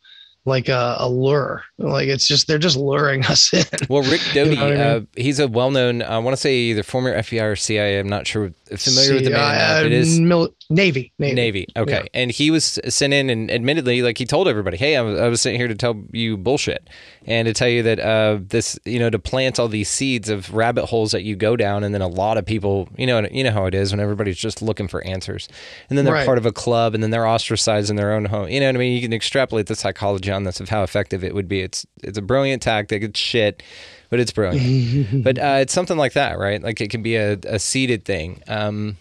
like 0.45 0.67
a, 0.69 0.95
a 0.99 1.09
lure. 1.09 1.63
Like 1.77 2.07
it's 2.07 2.27
just 2.27 2.47
they're 2.47 2.57
just 2.57 2.77
luring 2.77 3.25
us 3.27 3.53
in. 3.53 3.63
Well, 3.89 4.03
Rick 4.03 4.21
Doty, 4.33 4.51
You 4.51 4.55
know 4.57 4.65
I 4.65 4.69
mean? 4.71 4.79
uh, 4.79 5.01
he's 5.15 5.39
a 5.39 5.47
well-known. 5.47 6.01
I 6.01 6.17
want 6.19 6.33
to 6.35 6.41
say 6.41 6.55
either 6.55 6.83
former 6.83 7.13
FBI 7.17 7.51
or 7.51 7.55
CIA. 7.55 7.99
I'm 7.99 8.07
not 8.09 8.27
sure. 8.27 8.51
Familiar 8.75 9.13
with 9.15 9.25
the 9.25 9.29
man? 9.31 9.83
uh, 9.83 9.85
it 9.85 9.91
is 9.91 10.19
mil- 10.19 10.53
Navy, 10.69 11.13
Navy. 11.19 11.35
Navy. 11.35 11.67
Okay. 11.77 12.07
And 12.15 12.31
he 12.31 12.49
was 12.49 12.79
sent 12.87 13.13
in 13.13 13.29
and 13.29 13.51
admittedly, 13.51 14.01
like 14.01 14.17
he 14.17 14.25
told 14.25 14.47
everybody, 14.47 14.77
hey, 14.77 14.95
I 14.97 15.01
was, 15.01 15.19
I 15.19 15.27
was 15.27 15.41
sitting 15.41 15.59
here 15.59 15.67
to 15.67 15.75
tell 15.75 16.01
you 16.11 16.37
bullshit 16.37 16.89
and 17.27 17.45
to 17.45 17.53
tell 17.53 17.67
you 17.67 17.83
that 17.83 17.99
uh, 17.99 18.39
this, 18.41 18.79
you 18.85 18.97
know, 18.97 19.11
to 19.11 19.19
plant 19.19 19.59
all 19.59 19.67
these 19.67 19.89
seeds 19.89 20.27
of 20.29 20.51
rabbit 20.53 20.85
holes 20.87 21.11
that 21.11 21.21
you 21.23 21.35
go 21.35 21.55
down. 21.55 21.83
And 21.83 21.93
then 21.93 22.01
a 22.01 22.07
lot 22.07 22.37
of 22.39 22.45
people, 22.47 22.89
you 22.97 23.05
know, 23.05 23.27
you 23.31 23.43
know 23.43 23.51
how 23.51 23.65
it 23.65 23.75
is 23.75 23.91
when 23.91 23.99
everybody's 23.99 24.37
just 24.37 24.61
looking 24.63 24.87
for 24.87 25.05
answers. 25.05 25.47
And 25.89 25.97
then 25.97 26.05
they're 26.05 26.13
Right. 26.15 26.25
part 26.25 26.37
of 26.39 26.45
a 26.47 26.51
club 26.51 26.95
and 26.95 27.03
then 27.03 27.11
they're 27.11 27.27
ostracized 27.27 27.89
in 27.91 27.95
their 27.95 28.11
own 28.13 28.25
home. 28.25 28.47
You 28.49 28.59
know 28.59 28.65
what 28.67 28.75
I 28.75 28.79
mean? 28.79 28.93
You 28.95 29.01
can 29.01 29.13
extrapolate 29.13 29.67
the 29.67 29.75
psychology 29.75 30.31
on 30.33 30.43
this 30.43 30.59
of 30.59 30.67
how 30.69 30.83
effective 30.83 31.23
it 31.23 31.33
would 31.33 31.47
be. 31.47 31.61
It's, 31.61 31.85
it's 32.03 32.17
a 32.17 32.21
brilliant 32.21 32.61
tactic. 32.61 33.03
It's 33.03 33.19
shit. 33.19 33.63
But 34.09 34.19
it's 34.19 34.31
brilliant. 34.31 35.23
but 35.23 35.39
uh, 35.39 35.57
it's 35.61 35.73
something 35.73 35.97
like 35.97 36.13
that, 36.13 36.37
right? 36.37 36.61
Like 36.61 36.81
it 36.81 36.89
can 36.91 37.01
be 37.01 37.15
a, 37.15 37.33
a 37.45 37.57
seeded 37.59 38.05
thing. 38.05 38.43
Um, 38.47 38.97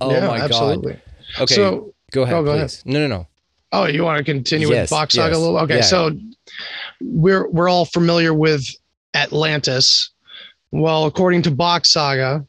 oh 0.00 0.10
Yeah, 0.10 0.26
my 0.26 0.38
absolutely. 0.40 0.94
god. 0.94 1.42
Okay, 1.42 1.54
So- 1.54 1.92
go 2.12 2.22
ahead, 2.22 2.34
oh, 2.34 2.42
go 2.44 2.58
please. 2.58 2.82
No, 2.86 3.00
no, 3.00 3.06
no. 3.06 3.26
Oh, 3.72 3.84
you 3.86 4.02
want 4.04 4.18
to 4.18 4.24
continue 4.24 4.68
Yes, 4.70 4.84
with 4.84 4.90
Bock 4.90 5.10
Saga 5.10 5.28
yes. 5.30 5.36
a 5.36 5.40
little? 5.40 5.58
Okay, 5.58 5.76
Yeah. 5.76 5.80
so 5.82 6.16
we're 7.00 7.48
we're 7.50 7.68
all 7.68 7.84
familiar 7.84 8.32
with 8.32 8.64
Atlantis. 9.14 10.10
Well, 10.70 11.04
according 11.06 11.42
to 11.42 11.50
Bock 11.50 11.84
Saga, 11.84 12.46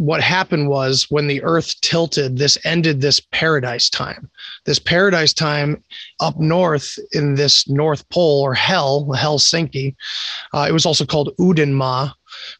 what 0.00 0.22
happened 0.22 0.66
was 0.70 1.06
when 1.10 1.26
the 1.26 1.42
Earth 1.42 1.78
tilted, 1.82 2.38
this 2.38 2.56
ended 2.64 3.02
this 3.02 3.20
paradise 3.32 3.90
time. 3.90 4.30
This 4.64 4.78
paradise 4.78 5.34
time 5.34 5.84
up 6.20 6.38
north 6.38 6.98
in 7.12 7.34
this 7.34 7.68
North 7.68 8.08
Pole 8.08 8.40
or 8.40 8.54
Hell, 8.54 9.04
Helsinki. 9.14 9.94
Uh, 10.54 10.64
it 10.66 10.72
was 10.72 10.86
also 10.86 11.04
called 11.04 11.36
Udenma, 11.38 12.14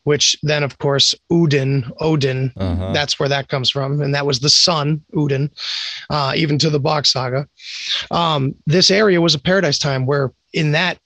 which 0.04 0.36
then, 0.42 0.62
of 0.62 0.76
course, 0.76 1.14
Udin, 1.32 1.90
Odin, 2.00 2.52
Uh-huh. 2.58 2.92
that's 2.92 3.18
where 3.18 3.30
that 3.30 3.48
comes 3.48 3.70
from. 3.70 4.02
And 4.02 4.14
that 4.14 4.26
was 4.26 4.40
the 4.40 4.50
sun, 4.50 5.00
Udin, 5.14 5.48
uh, 6.10 6.34
even 6.36 6.58
to 6.58 6.68
the 6.68 6.80
Bock 6.80 7.06
Saga. 7.06 7.48
Um, 8.10 8.54
this 8.66 8.90
area 8.90 9.18
was 9.18 9.34
a 9.34 9.40
paradise 9.40 9.78
time 9.78 10.04
where, 10.04 10.30
in 10.52 10.72
that 10.72 10.98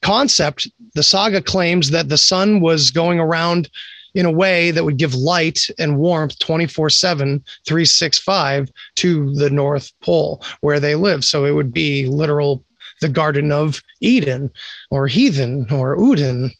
concept, 0.00 0.68
the 0.94 1.02
saga 1.02 1.42
claims 1.42 1.90
that 1.90 2.08
the 2.08 2.18
sun 2.18 2.60
was 2.60 2.92
going 2.92 3.18
around 3.18 3.68
in 4.16 4.24
a 4.24 4.30
way 4.30 4.70
that 4.70 4.82
would 4.82 4.96
give 4.96 5.14
light 5.14 5.68
and 5.78 5.98
warmth 5.98 6.38
24 6.38 6.90
7, 6.90 7.44
365 7.66 8.72
to 8.96 9.34
the 9.34 9.50
North 9.50 9.92
Pole 10.00 10.42
where 10.62 10.80
they 10.80 10.94
live. 10.94 11.24
So 11.24 11.44
it 11.44 11.52
would 11.52 11.72
be 11.72 12.06
literal 12.06 12.64
the 13.02 13.08
Garden 13.10 13.52
of 13.52 13.82
Eden 14.00 14.50
or 14.90 15.06
Heathen 15.06 15.66
or 15.70 15.98
Uden. 15.98 16.50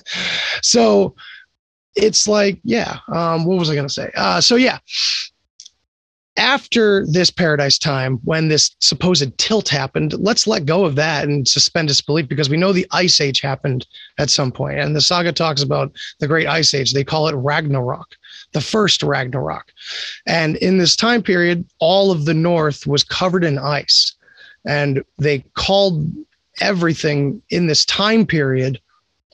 so 0.62 1.16
it's 1.96 2.28
like, 2.28 2.60
yeah, 2.62 2.98
um, 3.08 3.44
what 3.44 3.58
was 3.58 3.68
I 3.68 3.74
going 3.74 3.88
to 3.88 3.92
say? 3.92 4.12
Uh, 4.14 4.40
so, 4.40 4.54
yeah, 4.54 4.78
after 6.40 7.04
this 7.06 7.30
paradise 7.30 7.76
time, 7.76 8.18
when 8.24 8.48
this 8.48 8.74
supposed 8.80 9.36
tilt 9.36 9.68
happened, 9.68 10.14
let's 10.14 10.46
let 10.46 10.64
go 10.64 10.86
of 10.86 10.94
that 10.94 11.28
and 11.28 11.46
suspend 11.46 11.88
disbelief 11.88 12.28
because 12.28 12.48
we 12.48 12.56
know 12.56 12.72
the 12.72 12.86
ice 12.92 13.20
age 13.20 13.42
happened 13.42 13.86
at 14.16 14.30
some 14.30 14.50
point. 14.50 14.78
And 14.78 14.96
the 14.96 15.02
saga 15.02 15.32
talks 15.32 15.62
about 15.62 15.92
the 16.18 16.26
great 16.26 16.46
ice 16.46 16.72
age. 16.72 16.94
They 16.94 17.04
call 17.04 17.28
it 17.28 17.34
Ragnarok. 17.34 18.16
the 18.52 18.60
first 18.62 19.02
Ragnarok. 19.02 19.70
And 20.26 20.56
in 20.56 20.78
this 20.78 20.96
time 20.96 21.22
period, 21.22 21.64
all 21.78 22.10
of 22.10 22.24
the 22.24 22.34
north 22.34 22.86
was 22.86 23.04
covered 23.04 23.44
in 23.44 23.58
ice. 23.58 24.16
And 24.66 25.04
they 25.18 25.44
called 25.54 26.10
everything 26.60 27.42
in 27.50 27.66
this 27.66 27.84
time 27.84 28.26
period 28.26 28.80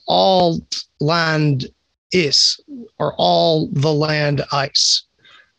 all 0.08 0.60
land 1.00 1.66
is, 2.12 2.60
or 2.98 3.14
all 3.16 3.68
the 3.72 3.92
land 3.92 4.44
ice. 4.52 5.04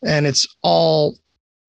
And 0.04 0.26
it's 0.26 0.46
all 0.62 1.18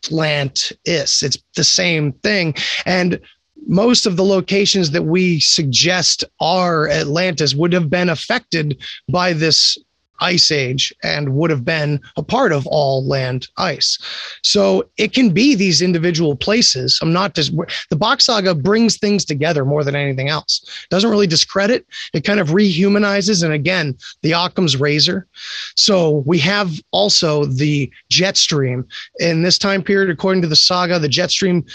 land 0.09 0.69
is. 0.85 1.21
It's 1.23 1.37
the 1.55 1.63
same 1.63 2.13
thing. 2.13 2.55
And 2.85 3.19
most 3.67 4.05
of 4.05 4.15
the 4.15 4.23
locations 4.23 4.91
that 4.91 5.03
we 5.03 5.39
suggest 5.39 6.23
are 6.39 6.89
Atlantis 6.89 7.53
would 7.53 7.73
have 7.73 7.89
been 7.89 8.09
affected 8.09 8.81
by 9.09 9.33
this 9.33 9.77
ice 10.21 10.51
age 10.51 10.93
and 11.03 11.35
would 11.35 11.49
have 11.49 11.65
been 11.65 11.99
a 12.17 12.23
part 12.23 12.51
of 12.51 12.65
all 12.67 13.05
land 13.05 13.47
ice. 13.57 13.97
So 14.43 14.89
it 14.97 15.13
can 15.13 15.31
be 15.31 15.55
these 15.55 15.81
individual 15.81 16.35
places. 16.35 16.99
I'm 17.01 17.13
not 17.13 17.35
just 17.35 17.53
the 17.89 17.95
Bock 17.95 18.21
saga 18.21 18.55
brings 18.55 18.97
things 18.97 19.25
together 19.25 19.65
more 19.65 19.83
than 19.83 19.95
anything 19.95 20.29
else. 20.29 20.61
Doesn't 20.89 21.09
really 21.09 21.27
discredit, 21.27 21.85
it 22.13 22.23
kind 22.23 22.39
of 22.39 22.49
rehumanizes. 22.49 23.43
And 23.43 23.53
again, 23.53 23.97
the 24.21 24.33
Occam's 24.33 24.79
razor. 24.79 25.27
So 25.75 26.23
we 26.25 26.39
have 26.39 26.71
also 26.91 27.45
the 27.45 27.91
jet 28.09 28.37
stream 28.37 28.87
in 29.19 29.41
this 29.41 29.57
time 29.57 29.83
period, 29.83 30.09
according 30.09 30.41
to 30.43 30.47
the 30.47 30.55
saga, 30.55 30.99
the 30.99 31.07
jet 31.07 31.31
stream 31.31 31.65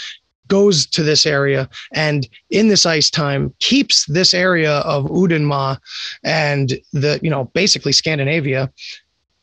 goes 0.47 0.85
to 0.85 1.03
this 1.03 1.25
area 1.25 1.69
and 1.93 2.27
in 2.49 2.67
this 2.67 2.85
ice 2.85 3.09
time 3.09 3.53
keeps 3.59 4.05
this 4.05 4.33
area 4.33 4.79
of 4.79 5.05
Udenma 5.05 5.77
and 6.23 6.79
the 6.93 7.19
you 7.21 7.29
know 7.29 7.45
basically 7.53 7.91
Scandinavia 7.91 8.71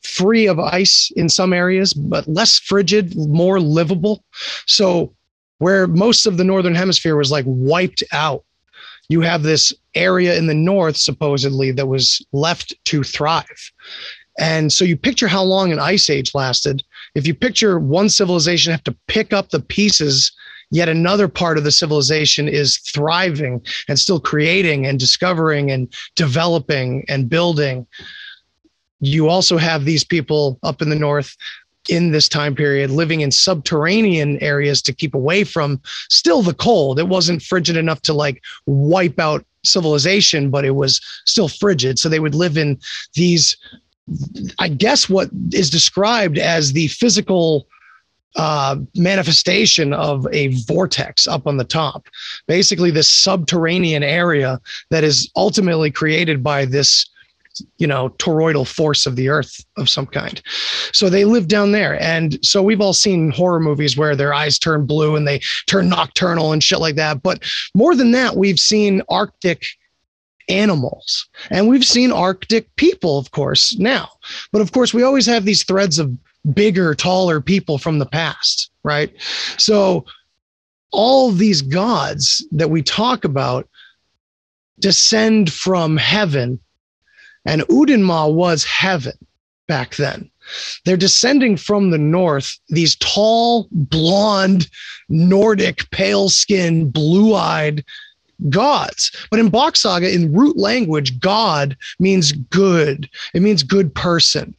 free 0.03 0.47
of 0.47 0.59
ice 0.59 1.13
in 1.17 1.29
some 1.29 1.53
areas 1.53 1.93
but 1.93 2.27
less 2.29 2.59
frigid 2.59 3.17
more 3.17 3.61
livable. 3.61 4.25
So 4.67 5.15
where 5.59 5.87
most 5.87 6.27
of 6.27 6.37
the 6.37 6.45
northern 6.45 6.75
hemisphere 6.75 7.17
was 7.17 7.31
like 7.31 7.45
wiped 7.47 8.03
out 8.13 8.45
you 9.09 9.21
have 9.21 9.43
this 9.43 9.75
area 9.95 10.37
in 10.37 10.47
the 10.47 10.55
north 10.55 10.97
supposedly 10.97 11.71
that 11.73 11.87
was 11.87 12.25
left 12.33 12.75
to 12.87 13.03
thrive. 13.03 13.71
And 14.39 14.73
so 14.73 14.85
you 14.85 14.97
picture 14.97 15.29
how 15.29 15.43
long 15.43 15.71
an 15.71 15.79
ice 15.79 16.09
age 16.09 16.35
lasted. 16.35 16.83
If 17.15 17.27
you 17.27 17.35
picture 17.35 17.79
one 17.79 18.09
civilization 18.09 18.73
have 18.73 18.85
to 18.85 18.97
pick 19.09 19.33
up 19.33 19.51
the 19.51 19.61
pieces 19.61 20.33
yet 20.73 20.89
another 20.89 21.29
part 21.29 21.59
of 21.59 21.65
the 21.65 21.71
civilization 21.71 22.49
is 22.49 22.79
thriving 22.79 23.65
and 23.89 23.99
still 23.99 24.19
creating 24.19 24.87
and 24.87 24.99
discovering 24.99 25.71
and 25.71 25.93
developing 26.17 27.05
and 27.09 27.29
building. 27.29 27.87
You 29.01 29.29
also 29.29 29.59
have 29.59 29.85
these 29.85 30.03
people 30.03 30.59
up 30.63 30.81
in 30.81 30.89
the 30.89 30.97
north 30.97 31.37
in 31.89 32.13
this 32.13 32.29
time 32.29 32.55
period 32.55 32.91
living 32.91 33.21
in 33.21 33.31
subterranean 33.31 34.39
areas 34.43 34.81
to 34.83 34.93
keep 34.93 35.15
away 35.15 35.45
from 35.45 35.81
still 36.09 36.41
the 36.41 36.55
cold. 36.55 36.99
It 36.99 37.09
wasn't 37.09 37.43
frigid 37.43 37.77
enough 37.77 38.01
to 38.03 38.15
like 38.15 38.43
wipe 38.67 39.19
out 39.19 39.45
civilization, 39.65 40.49
but 40.51 40.65
it 40.65 40.75
was 40.77 41.01
still 41.27 41.49
frigid. 41.49 41.99
So 41.99 42.09
they 42.09 42.21
would 42.21 42.35
live 42.35 42.57
in 42.57 42.79
these, 43.15 43.57
I 44.59 44.69
guess, 44.69 45.09
what 45.09 45.29
is 45.53 45.71
described 45.71 46.39
as 46.39 46.73
the 46.73 46.89
physical 46.89 47.67
uh, 48.37 48.77
manifestation 48.97 49.93
of 49.93 50.27
a 50.33 50.49
vortex 50.67 51.27
up 51.27 51.47
on 51.47 51.57
the 51.57 51.65
top. 51.65 52.09
Basically, 52.47 52.91
this 52.91 53.09
subterranean 53.09 54.03
area 54.03 54.61
that 54.91 55.05
is 55.05 55.31
ultimately 55.37 55.91
created 55.91 56.43
by 56.43 56.65
this 56.65 57.09
you 57.79 57.87
know 57.87 58.11
toroidal 58.19 58.67
force 58.67 59.07
of 59.07 59.17
the 59.17 59.29
earth 59.29 59.65
of 59.77 59.89
some 59.89 60.07
kind. 60.07 60.43
So 60.93 61.09
they 61.09 61.25
live 61.25 61.49
down 61.49 61.73
there. 61.73 62.01
And 62.01 62.45
so 62.45 62.63
we've 62.63 62.81
all 62.81 62.93
seen 62.93 63.31
horror 63.31 63.61
movies 63.61 63.97
where 63.97 64.17
their 64.17 64.35
eyes 64.35 64.59
turn 64.59 64.87
blue 64.87 65.17
and 65.17 65.27
they 65.27 65.41
turn 65.67 65.89
nocturnal 65.89 66.53
and 66.53 66.63
shit 66.63 66.81
like 66.81 66.97
that. 66.97 67.23
But 67.23 67.43
more 67.75 67.95
than 67.95 68.13
that 68.13 68.37
we've 68.37 68.61
seen 68.61 69.03
arctic 69.09 69.67
animals. 70.49 71.29
And 71.51 71.69
we've 71.69 71.85
seen 71.85 72.13
arctic 72.13 72.75
people 72.77 73.19
of 73.19 73.31
course 73.31 73.77
now. 73.79 74.09
But 74.53 74.63
of 74.63 74.73
course 74.73 74.95
we 74.95 75.03
always 75.03 75.27
have 75.27 75.45
these 75.45 75.65
threads 75.65 75.99
of 75.99 76.17
bigger, 76.55 76.95
taller 76.95 77.41
people 77.41 77.79
from 77.79 77.99
the 77.99 78.07
past, 78.07 78.71
right? 78.83 79.13
So 79.59 80.05
all 80.91 81.31
these 81.31 81.63
gods 81.63 82.45
that 82.53 82.71
we 82.71 82.83
talk 82.83 83.25
about 83.25 83.69
descend 84.79 85.53
from 85.53 85.97
heaven, 85.97 86.59
and 87.45 87.63
Udenma 87.63 88.33
was 88.33 88.65
heaven 88.65 89.15
back 89.69 89.97
then. 89.97 90.31
They're 90.85 90.97
descending 90.97 91.57
from 91.57 91.91
the 91.91 91.99
north, 91.99 92.59
these 92.69 92.97
tall, 92.97 93.69
blonde, 93.71 94.69
Nordic, 95.09 95.89
pale 95.91 96.29
skinned, 96.29 96.93
blue 96.93 97.35
eyed 97.35 97.85
gods. 98.49 99.13
But 99.31 99.41
in 99.41 99.51
Bock 99.51 99.77
Saga, 99.77 100.13
in 100.13 100.33
root 100.33 100.57
language, 100.57 101.19
God 101.21 101.77
means 102.01 102.33
good, 102.33 103.09
it 103.35 103.43
means 103.43 103.63
good 103.63 103.95
person. 103.95 104.55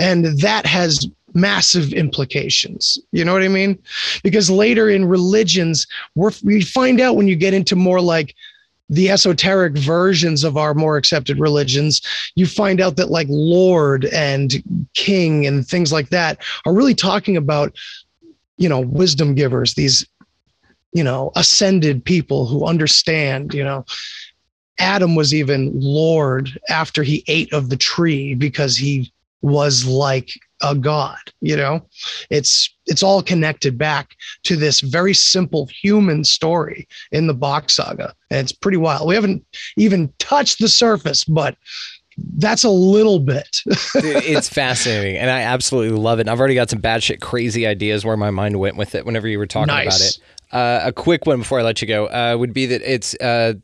And 0.00 0.38
that 0.40 0.66
has 0.66 1.06
massive 1.34 1.92
implications. 1.92 2.98
You 3.12 3.24
know 3.24 3.32
what 3.32 3.42
I 3.42 3.48
mean? 3.48 3.78
Because 4.22 4.50
later 4.50 4.88
in 4.88 5.04
religions, 5.04 5.86
we're, 6.14 6.30
we 6.42 6.62
find 6.62 7.00
out 7.00 7.16
when 7.16 7.28
you 7.28 7.36
get 7.36 7.54
into 7.54 7.76
more 7.76 8.00
like 8.00 8.34
the 8.90 9.10
esoteric 9.10 9.76
versions 9.76 10.44
of 10.44 10.56
our 10.56 10.74
more 10.74 10.96
accepted 10.96 11.40
religions, 11.40 12.02
you 12.34 12.46
find 12.46 12.80
out 12.80 12.96
that 12.96 13.10
like 13.10 13.26
Lord 13.30 14.04
and 14.06 14.62
King 14.94 15.46
and 15.46 15.66
things 15.66 15.92
like 15.92 16.10
that 16.10 16.42
are 16.66 16.74
really 16.74 16.94
talking 16.94 17.36
about, 17.36 17.74
you 18.56 18.68
know, 18.68 18.80
wisdom 18.80 19.34
givers, 19.34 19.74
these, 19.74 20.06
you 20.92 21.02
know, 21.02 21.32
ascended 21.34 22.04
people 22.04 22.46
who 22.46 22.64
understand, 22.64 23.54
you 23.54 23.64
know. 23.64 23.84
Adam 24.80 25.14
was 25.14 25.32
even 25.32 25.70
Lord 25.72 26.60
after 26.68 27.04
he 27.04 27.22
ate 27.28 27.52
of 27.52 27.70
the 27.70 27.76
tree 27.76 28.34
because 28.34 28.76
he 28.76 29.12
was 29.44 29.84
like 29.84 30.30
a 30.62 30.74
god 30.74 31.18
you 31.40 31.56
know? 31.56 31.86
It's 32.30 32.74
it's 32.86 33.02
all 33.02 33.22
connected 33.22 33.76
back 33.76 34.16
to 34.44 34.56
this 34.56 34.80
very 34.80 35.14
simple 35.14 35.66
human 35.66 36.24
story 36.24 36.88
in 37.12 37.26
the 37.26 37.34
Bock 37.34 37.70
saga. 37.70 38.14
And 38.30 38.40
it's 38.40 38.52
pretty 38.52 38.78
wild. 38.78 39.06
We 39.06 39.14
haven't 39.14 39.44
even 39.76 40.12
touched 40.18 40.58
the 40.58 40.68
surface 40.68 41.24
but 41.24 41.56
that's 42.36 42.64
a 42.64 42.70
little 42.70 43.18
bit. 43.18 43.60
It's 43.96 44.48
fascinating 44.48 45.16
and 45.18 45.30
i 45.30 45.40
absolutely 45.42 45.98
love 45.98 46.18
it. 46.18 46.22
And 46.22 46.30
i've 46.30 46.38
already 46.38 46.54
got 46.54 46.70
some 46.70 46.80
bad 46.80 47.02
shit 47.02 47.20
crazy 47.20 47.66
ideas 47.66 48.04
where 48.04 48.16
my 48.16 48.30
mind 48.30 48.58
went 48.58 48.76
with 48.76 48.94
it 48.94 49.04
whenever 49.04 49.28
you 49.28 49.38
were 49.38 49.46
talking 49.46 49.66
nice. 49.66 49.86
about 49.86 50.00
it. 50.00 50.18
Uh, 50.52 50.88
a 50.88 50.92
quick 50.92 51.26
one 51.26 51.40
before 51.40 51.58
I 51.58 51.62
let 51.62 51.82
you 51.82 51.88
go 51.88 52.06
uh, 52.06 52.36
would 52.38 52.54
be 52.54 52.66
that 52.66 52.80
it's 52.82 53.14
uh, 53.16 53.54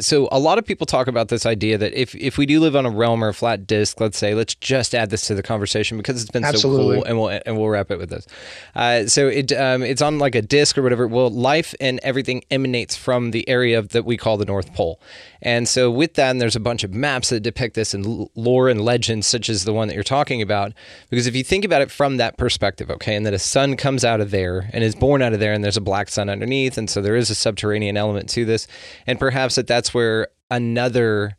so 0.00 0.28
a 0.30 0.38
lot 0.38 0.58
of 0.58 0.64
people 0.64 0.86
talk 0.86 1.06
about 1.06 1.28
this 1.28 1.46
idea 1.46 1.78
that 1.78 1.94
if 1.94 2.14
if 2.14 2.36
we 2.38 2.46
do 2.46 2.60
live 2.60 2.76
on 2.76 2.86
a 2.86 2.90
realm 2.90 3.24
or 3.24 3.28
a 3.28 3.34
flat 3.34 3.66
disk, 3.66 4.00
let's 4.00 4.18
say, 4.18 4.34
let's 4.34 4.54
just 4.54 4.94
add 4.94 5.10
this 5.10 5.26
to 5.26 5.34
the 5.34 5.42
conversation 5.42 5.96
because 5.96 6.20
it's 6.20 6.30
been 6.30 6.44
Absolutely. 6.44 6.96
so 6.96 7.02
cool, 7.02 7.04
and 7.04 7.18
we'll 7.18 7.40
and 7.46 7.58
we'll 7.58 7.68
wrap 7.68 7.90
it 7.90 7.98
with 7.98 8.10
this. 8.10 8.26
Uh, 8.74 9.06
so 9.06 9.28
it 9.28 9.52
um, 9.52 9.82
it's 9.82 10.02
on 10.02 10.18
like 10.18 10.34
a 10.34 10.42
disk 10.42 10.76
or 10.76 10.82
whatever. 10.82 11.06
Well, 11.06 11.30
life 11.30 11.74
and 11.80 11.98
everything 12.02 12.44
emanates 12.50 12.96
from 12.96 13.30
the 13.30 13.48
area 13.48 13.80
that 13.80 14.04
we 14.04 14.16
call 14.16 14.36
the 14.36 14.44
North 14.44 14.74
Pole, 14.74 15.00
and 15.42 15.68
so 15.68 15.90
with 15.90 16.14
that, 16.14 16.30
and 16.30 16.40
there's 16.40 16.56
a 16.56 16.60
bunch 16.60 16.84
of 16.84 16.92
maps 16.92 17.30
that 17.30 17.40
depict 17.40 17.74
this 17.74 17.94
in 17.94 18.28
lore 18.34 18.68
and 18.68 18.82
legends, 18.82 19.26
such 19.26 19.48
as 19.48 19.64
the 19.64 19.72
one 19.72 19.88
that 19.88 19.94
you're 19.94 20.04
talking 20.04 20.42
about. 20.42 20.72
Because 21.08 21.26
if 21.26 21.34
you 21.34 21.42
think 21.42 21.64
about 21.64 21.82
it 21.82 21.90
from 21.90 22.18
that 22.18 22.36
perspective, 22.36 22.90
okay, 22.90 23.16
and 23.16 23.24
that 23.24 23.34
a 23.34 23.38
sun 23.38 23.76
comes 23.76 24.04
out 24.04 24.20
of 24.20 24.30
there 24.30 24.68
and 24.72 24.84
is 24.84 24.94
born 24.94 25.22
out 25.22 25.32
of 25.32 25.40
there, 25.40 25.52
and 25.52 25.64
there's 25.64 25.78
a 25.78 25.80
black 25.80 26.10
sun 26.10 26.28
underneath, 26.28 26.76
and 26.76 26.90
so 26.90 27.00
there 27.00 27.16
is 27.16 27.30
a 27.30 27.34
subterranean 27.34 27.96
element 27.96 28.28
to 28.30 28.44
this, 28.44 28.66
and 29.06 29.18
perhaps 29.18 29.54
that 29.54 29.69
that's 29.70 29.94
where 29.94 30.26
another 30.50 31.36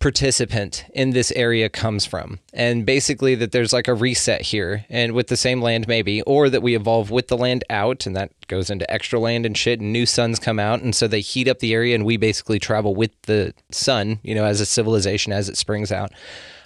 participant 0.00 0.84
in 0.92 1.10
this 1.10 1.32
area 1.32 1.70
comes 1.70 2.04
from. 2.04 2.40
And 2.52 2.84
basically, 2.84 3.34
that 3.36 3.52
there's 3.52 3.72
like 3.72 3.88
a 3.88 3.94
reset 3.94 4.42
here, 4.42 4.84
and 4.90 5.12
with 5.12 5.28
the 5.28 5.36
same 5.36 5.62
land, 5.62 5.88
maybe, 5.88 6.20
or 6.22 6.50
that 6.50 6.62
we 6.62 6.76
evolve 6.76 7.10
with 7.10 7.28
the 7.28 7.38
land 7.38 7.64
out, 7.70 8.04
and 8.04 8.14
that 8.16 8.32
goes 8.48 8.68
into 8.68 8.90
extra 8.92 9.18
land 9.18 9.46
and 9.46 9.56
shit, 9.56 9.80
and 9.80 9.94
new 9.94 10.04
suns 10.04 10.38
come 10.38 10.58
out. 10.58 10.82
And 10.82 10.94
so 10.94 11.08
they 11.08 11.20
heat 11.20 11.48
up 11.48 11.60
the 11.60 11.72
area, 11.72 11.94
and 11.94 12.04
we 12.04 12.18
basically 12.18 12.58
travel 12.58 12.94
with 12.94 13.12
the 13.22 13.54
sun, 13.70 14.20
you 14.22 14.34
know, 14.34 14.44
as 14.44 14.60
a 14.60 14.66
civilization 14.66 15.32
as 15.32 15.48
it 15.48 15.56
springs 15.56 15.90
out 15.90 16.12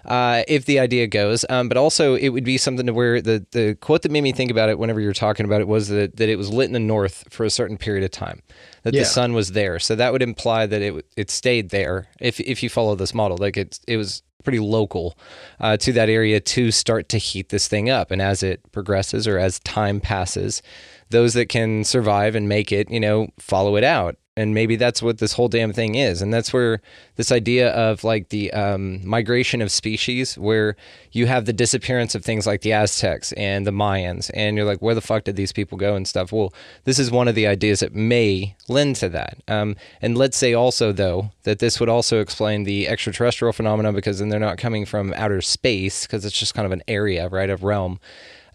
uh, 0.06 0.42
if 0.48 0.64
the 0.64 0.78
idea 0.78 1.06
goes. 1.06 1.44
Um, 1.48 1.68
but 1.68 1.76
also, 1.76 2.14
it 2.14 2.30
would 2.30 2.44
be 2.44 2.58
something 2.58 2.86
to 2.86 2.92
where 2.92 3.20
the, 3.20 3.44
the 3.52 3.76
quote 3.80 4.02
that 4.02 4.10
made 4.10 4.22
me 4.22 4.32
think 4.32 4.50
about 4.50 4.68
it 4.68 4.78
whenever 4.78 5.00
you 5.00 5.06
were 5.06 5.14
talking 5.14 5.46
about 5.46 5.60
it 5.60 5.68
was 5.68 5.88
that, 5.88 6.16
that 6.16 6.28
it 6.28 6.36
was 6.36 6.50
lit 6.50 6.66
in 6.66 6.72
the 6.72 6.80
north 6.80 7.24
for 7.30 7.44
a 7.44 7.50
certain 7.50 7.76
period 7.76 8.04
of 8.04 8.10
time, 8.10 8.42
that 8.82 8.94
yeah. 8.94 9.00
the 9.00 9.06
sun 9.06 9.32
was 9.32 9.52
there. 9.52 9.78
So 9.78 9.94
that 9.96 10.12
would 10.12 10.22
imply 10.22 10.66
that 10.66 10.82
it 10.82 11.06
it 11.16 11.30
stayed 11.30 11.70
there 11.70 12.08
if 12.20 12.40
if 12.40 12.62
you 12.62 12.68
follow 12.68 12.94
this 12.94 13.14
model. 13.14 13.36
Like 13.38 13.56
it 13.56 13.78
it 13.86 13.96
was 13.96 14.22
pretty 14.44 14.60
local 14.60 15.18
uh, 15.58 15.76
to 15.78 15.92
that 15.92 16.08
area 16.08 16.38
to 16.38 16.70
start 16.70 17.08
to 17.08 17.18
heat 17.18 17.48
this 17.48 17.66
thing 17.66 17.90
up. 17.90 18.10
And 18.10 18.22
as 18.22 18.42
it 18.42 18.60
progresses 18.72 19.26
or 19.26 19.38
as 19.38 19.58
time 19.60 20.00
passes, 20.00 20.62
those 21.10 21.32
that 21.32 21.48
can 21.48 21.82
survive 21.82 22.34
and 22.34 22.48
make 22.48 22.70
it, 22.70 22.90
you 22.90 23.00
know, 23.00 23.28
follow 23.38 23.76
it 23.76 23.84
out. 23.84 24.16
And 24.36 24.52
maybe 24.52 24.74
that's 24.74 25.00
what 25.00 25.18
this 25.18 25.34
whole 25.34 25.48
damn 25.48 25.72
thing 25.72 25.94
is. 25.94 26.20
And 26.20 26.34
that's 26.34 26.52
where 26.52 26.80
this 27.16 27.30
idea 27.30 27.70
of 27.70 28.02
like 28.02 28.30
the 28.30 28.52
um, 28.52 29.06
migration 29.06 29.62
of 29.62 29.70
species 29.70 30.36
where 30.36 30.76
you 31.12 31.26
have 31.26 31.44
the 31.44 31.52
disappearance 31.52 32.16
of 32.16 32.24
things 32.24 32.46
like 32.46 32.62
the 32.62 32.72
aztecs 32.72 33.32
and 33.32 33.64
the 33.64 33.70
mayans 33.70 34.32
and 34.34 34.56
you're 34.56 34.66
like 34.66 34.82
where 34.82 34.94
the 34.94 35.00
fuck 35.00 35.24
did 35.24 35.36
these 35.36 35.52
people 35.52 35.78
go 35.78 35.94
and 35.94 36.08
stuff? 36.08 36.32
Well 36.32 36.52
this 36.82 36.98
is 36.98 37.12
one 37.12 37.28
of 37.28 37.36
the 37.36 37.46
ideas 37.46 37.80
that 37.80 37.94
may 37.94 38.56
lend 38.68 38.96
to 38.96 39.08
that. 39.10 39.38
Um, 39.46 39.76
and 40.02 40.18
let's 40.18 40.36
say 40.36 40.52
also 40.52 40.90
though 40.90 41.30
that 41.44 41.60
this 41.60 41.78
would 41.78 41.88
also 41.88 42.20
explain 42.20 42.64
the 42.64 42.88
extraterrestrial 42.88 43.52
phenomena 43.52 43.92
because 43.92 44.18
then 44.18 44.30
they're 44.30 44.40
not 44.40 44.58
coming 44.58 44.84
from 44.84 45.14
outer 45.14 45.42
space 45.42 46.06
because 46.06 46.24
it's 46.24 46.38
just 46.38 46.54
kind 46.54 46.66
of 46.66 46.72
an 46.72 46.82
area 46.88 47.28
right 47.28 47.50
of 47.50 47.62
realm. 47.62 48.00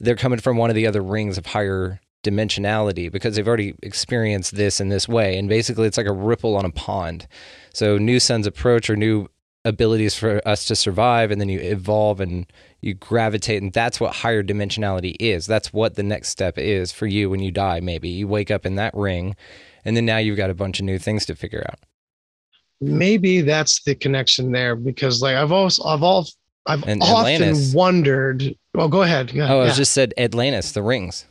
They're 0.02 0.16
coming 0.16 0.40
from 0.40 0.58
one 0.58 0.70
of 0.70 0.76
the 0.76 0.88
other 0.88 1.02
rings 1.02 1.38
of 1.38 1.46
higher 1.46 2.02
dimensionality 2.24 3.12
because 3.12 3.36
they've 3.36 3.48
already 3.48 3.76
experienced 3.84 4.56
this 4.56 4.80
in 4.82 4.90
this 4.90 5.08
way. 5.08 5.38
And 5.38 5.48
basically, 5.50 5.88
it's 5.88 5.98
like 5.98 6.08
a 6.08 6.12
ripple 6.14 6.56
on 6.56 6.66
a 6.66 6.72
pond. 6.72 7.28
So, 7.74 7.98
new 7.98 8.20
suns 8.20 8.46
approach 8.48 8.90
or 8.90 8.96
new 8.96 9.28
abilities 9.66 10.16
for 10.16 10.42
us 10.48 10.66
to 10.66 10.76
survive, 10.76 11.32
and 11.32 11.40
then 11.42 11.50
you 11.50 11.60
evolve 11.60 12.20
and 12.22 12.46
you 12.82 12.94
gravitate. 12.94 13.62
And 13.62 13.74
that's 13.74 14.00
what 14.00 14.16
higher 14.16 14.42
dimensionality 14.44 15.16
is. 15.20 15.46
That's 15.46 15.74
what 15.74 15.96
the 15.96 16.04
next 16.04 16.30
step 16.30 16.58
is 16.58 16.92
for 16.92 17.08
you 17.08 17.30
when 17.30 17.42
you 17.42 17.52
die, 17.52 17.80
maybe. 17.80 18.10
You 18.10 18.28
wake 18.28 18.52
up 18.52 18.66
in 18.66 18.76
that 18.76 18.94
ring, 18.96 19.36
and 19.86 19.96
then 19.98 20.06
now 20.06 20.18
you've 20.18 20.38
got 20.38 20.50
a 20.50 20.54
bunch 20.56 20.80
of 20.80 20.86
new 20.86 20.98
things 20.98 21.26
to 21.28 21.36
figure 21.36 21.66
out. 21.70 21.80
Maybe 22.82 23.42
that's 23.42 23.84
the 23.84 23.94
connection 23.96 24.52
there 24.54 24.76
because, 24.76 25.22
like, 25.22 25.36
I've 25.36 25.52
also, 25.52 25.84
I've 25.84 26.02
all, 26.04 26.26
I've 26.66 26.88
And 26.88 27.02
often 27.04 27.34
Atlantis. 27.42 27.74
wondered. 27.74 28.56
Well, 28.74 28.88
go 28.88 29.02
ahead. 29.02 29.32
Yeah, 29.34 29.54
Oh, 29.54 29.60
I 29.62 29.66
yeah. 29.68 29.74
just 29.74 29.92
said 29.92 30.14
Atlantis, 30.18 30.72
the 30.72 30.82
rings. 30.82 31.26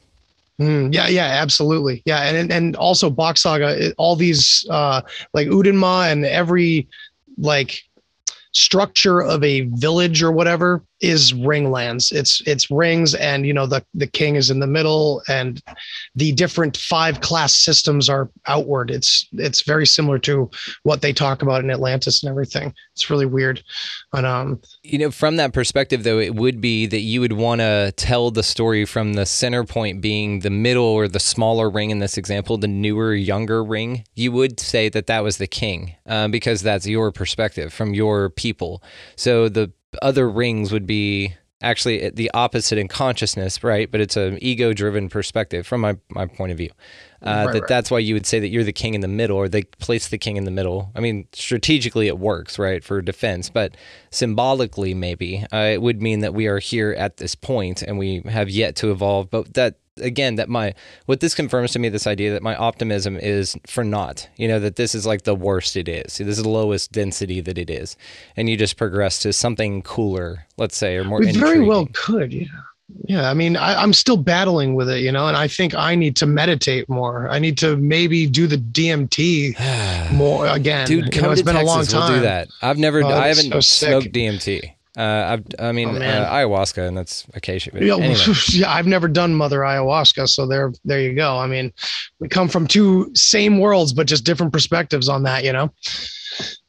Mm, 0.61 0.93
yeah, 0.93 1.07
yeah, 1.07 1.27
absolutely. 1.27 2.03
Yeah, 2.05 2.23
and 2.23 2.51
and 2.51 2.75
also 2.77 3.11
Bock 3.11 3.39
Saga, 3.39 3.93
all 3.95 4.17
these 4.17 4.67
uh 4.71 5.03
like 5.33 5.47
Udenma 5.49 6.11
and 6.11 6.25
every 6.25 6.89
like 7.37 7.83
structure 8.53 9.21
of 9.23 9.45
a 9.45 9.61
village 9.75 10.23
or 10.23 10.33
whatever 10.33 10.83
is 11.01 11.33
ringlands. 11.33 12.13
It's 12.13 12.41
it's 12.47 12.71
rings 12.71 13.15
and 13.15 13.47
you 13.47 13.53
know 13.53 13.67
the 13.67 13.85
the 13.95 14.07
king 14.07 14.37
is 14.37 14.51
in 14.51 14.61
the 14.61 14.67
middle 14.67 15.23
and 15.29 15.63
the 16.15 16.33
different 16.33 16.77
five 16.77 17.21
class 17.21 17.55
systems 17.55 18.09
are 18.09 18.31
outward. 18.47 18.91
It's 18.91 19.29
it's 19.33 19.63
very 19.63 19.87
similar 19.87 20.19
to 20.21 20.51
what 20.83 21.01
they 21.01 21.13
talk 21.13 21.43
about 21.43 21.63
in 21.63 21.71
Atlantis 21.71 22.23
and 22.23 22.31
everything. 22.31 22.75
It's 22.95 23.11
really 23.11 23.27
weird. 23.27 23.63
But 24.11 24.25
um 24.25 24.61
You 24.83 24.99
know, 24.99 25.11
from 25.11 25.37
that 25.37 25.53
perspective, 25.53 26.03
though, 26.03 26.19
it 26.19 26.35
would 26.35 26.61
be 26.61 26.87
that 26.87 27.01
you 27.01 27.21
would 27.21 27.35
want 27.35 27.61
to 27.61 27.93
tell 27.97 28.31
the 28.31 28.43
story 28.43 28.85
from 28.85 29.15
the 29.15 29.27
center 29.27 29.65
point 29.65 30.01
being 30.01 30.41
the 30.41 30.51
middle 30.51 30.85
or 30.85 31.07
the 31.09 31.21
smaller 31.21 31.71
ring 31.71 31.91
in 31.91 32.01
this 32.01 32.19
example, 32.19 32.59
the 32.59 32.69
newer, 32.69 33.15
younger 33.15 33.63
ring. 33.63 34.05
You 34.15 34.33
would 34.33 34.59
say 34.59 34.89
that 34.89 35.07
that 35.07 35.23
was 35.23 35.37
the 35.37 35.47
king 35.47 35.95
um, 36.07 36.31
because 36.31 36.63
that's 36.63 36.87
your 36.87 37.13
perspective 37.13 37.73
from 37.73 37.95
your 37.95 38.31
people. 38.31 38.83
So 39.17 39.49
the 39.49 39.73
other 40.03 40.29
rings 40.29 40.73
would 40.73 40.87
be 40.87 41.35
actually 41.61 42.11
the 42.11 42.31
opposite 42.35 42.79
in 42.79 42.87
consciousness, 42.87 43.65
right? 43.65 43.91
But 43.91 44.01
it's 44.01 44.17
an 44.17 44.39
ego 44.41 44.73
driven 44.73 45.09
perspective 45.09 45.67
from 45.67 45.81
my, 45.81 45.97
my 46.11 46.27
point 46.27 46.53
of 46.53 46.59
view. 46.59 46.71
Uh, 47.21 47.47
Right, 47.47 47.53
that 47.53 47.61
right. 47.63 47.69
that's 47.69 47.91
why 47.91 47.99
you 47.99 48.15
would 48.15 48.27
say 48.27 48.39
that 48.39 48.49
you're 48.49 48.63
the 48.63 48.73
king 48.73 48.95
in 48.95 49.01
the 49.01 49.09
middle, 49.09 49.37
or 49.37 49.49
they 49.49 49.65
place 49.65 50.07
the 50.07 50.19
king 50.19 50.37
in 50.37 50.45
the 50.45 50.53
middle. 50.53 50.93
I 50.95 51.01
mean, 51.01 51.27
strategically 51.33 52.07
it 52.07 52.17
works, 52.17 52.61
right, 52.61 52.85
for 52.85 53.03
defense, 53.03 53.51
but 53.51 53.77
symbolically 54.13 54.95
maybe 54.95 55.45
uh, 55.53 55.71
it 55.73 55.83
would 55.83 56.01
mean 56.01 56.21
that 56.21 56.33
we 56.33 56.47
are 56.47 56.61
here 56.61 56.93
at 56.97 57.17
this 57.17 57.35
point 57.35 57.83
and 57.83 57.99
we 57.99 58.23
have 58.27 58.49
yet 58.49 58.77
to 58.77 58.93
evolve. 58.93 59.31
But 59.31 59.55
that 59.55 59.81
again, 60.01 60.37
that 60.37 60.49
my 60.49 60.75
what 61.07 61.21
this 61.21 61.35
confirms 61.35 61.73
to 61.73 61.79
me 61.79 61.89
this 61.89 62.07
idea 62.07 62.33
that 62.33 62.43
my 62.43 62.55
optimism 62.57 63.17
is 63.17 63.57
for 63.67 63.85
naught. 63.85 64.29
You 64.37 64.49
know 64.49 64.61
that 64.61 64.77
this 64.77 64.95
is 64.95 65.07
like 65.07 65.23
the 65.23 65.35
worst 65.35 65.77
it 65.77 65.89
is. 65.89 66.19
This 66.19 66.39
is 66.39 66.43
the 66.43 66.49
lowest 66.49 66.93
density 66.93 67.41
that 67.41 67.59
it 67.59 67.71
is, 67.71 67.97
and 68.37 68.49
you 68.49 68.57
just 68.57 68.77
progress 68.77 69.19
to 69.21 69.33
something 69.33 69.83
cooler, 69.83 70.47
let's 70.57 70.77
say, 70.77 70.97
or 70.97 71.05
more. 71.05 71.21
we 71.21 71.33
very 71.33 71.61
well 71.61 71.89
could 71.93 72.33
yeah 72.33 72.47
yeah 73.05 73.29
i 73.29 73.35
mean 73.35 73.55
I, 73.55 73.75
i'm 73.83 73.93
still 73.93 74.17
battling 74.17 74.75
with 74.75 74.89
it 74.89 75.01
you 75.01 75.13
know 75.13 75.29
and 75.29 75.37
i 75.37 75.47
think 75.47 75.75
i 75.75 75.95
need 75.95 76.17
to 76.17 76.27
meditate 76.27 76.89
more 76.89 77.29
i 77.29 77.39
need 77.39 77.59
to 77.59 77.77
maybe 77.77 78.27
do 78.27 78.47
the 78.47 78.57
dmt 78.57 80.13
more 80.15 80.47
again 80.47 80.87
Dude, 80.87 81.05
you 81.05 81.11
come 81.11 81.25
know, 81.25 81.31
it's 81.33 81.41
to 81.43 81.45
been 81.45 81.55
Texas. 81.57 81.71
a 81.71 81.77
long 81.77 81.85
time 81.85 82.11
We'll 82.13 82.21
do 82.21 82.23
that. 82.25 82.49
i've 82.63 82.79
never 82.79 83.03
oh, 83.05 83.09
i 83.09 83.29
haven't 83.29 83.53
so 83.53 83.61
smoked 83.61 84.07
DMT. 84.13 84.73
Uh, 84.99 85.39
I've. 85.39 85.47
I 85.61 85.71
mean, 85.71 85.89
Oh, 85.91 85.93
uh, 85.97 86.33
ayahuasca, 86.33 86.87
and 86.89 86.97
that's 86.97 87.25
acacia. 87.35 87.71
But 87.73 87.83
yeah, 87.83 87.95
anyway. 87.95 88.35
yeah, 88.49 88.73
I've 88.73 88.89
never 88.89 89.07
done 89.07 89.33
mother 89.33 89.61
ayahuasca, 89.61 90.29
so 90.29 90.45
there, 90.47 90.73
there 90.85 91.01
you 91.01 91.15
go. 91.15 91.39
I 91.39 91.47
mean, 91.47 91.73
we 92.19 92.29
come 92.29 92.49
from 92.49 92.67
two 92.67 93.11
same 93.15 93.61
worlds, 93.61 93.93
but 93.93 94.09
just 94.09 94.25
different 94.25 94.53
perspectives 94.53 95.09
on 95.09 95.23
that, 95.23 95.45
you 95.45 95.53
know. 95.53 95.73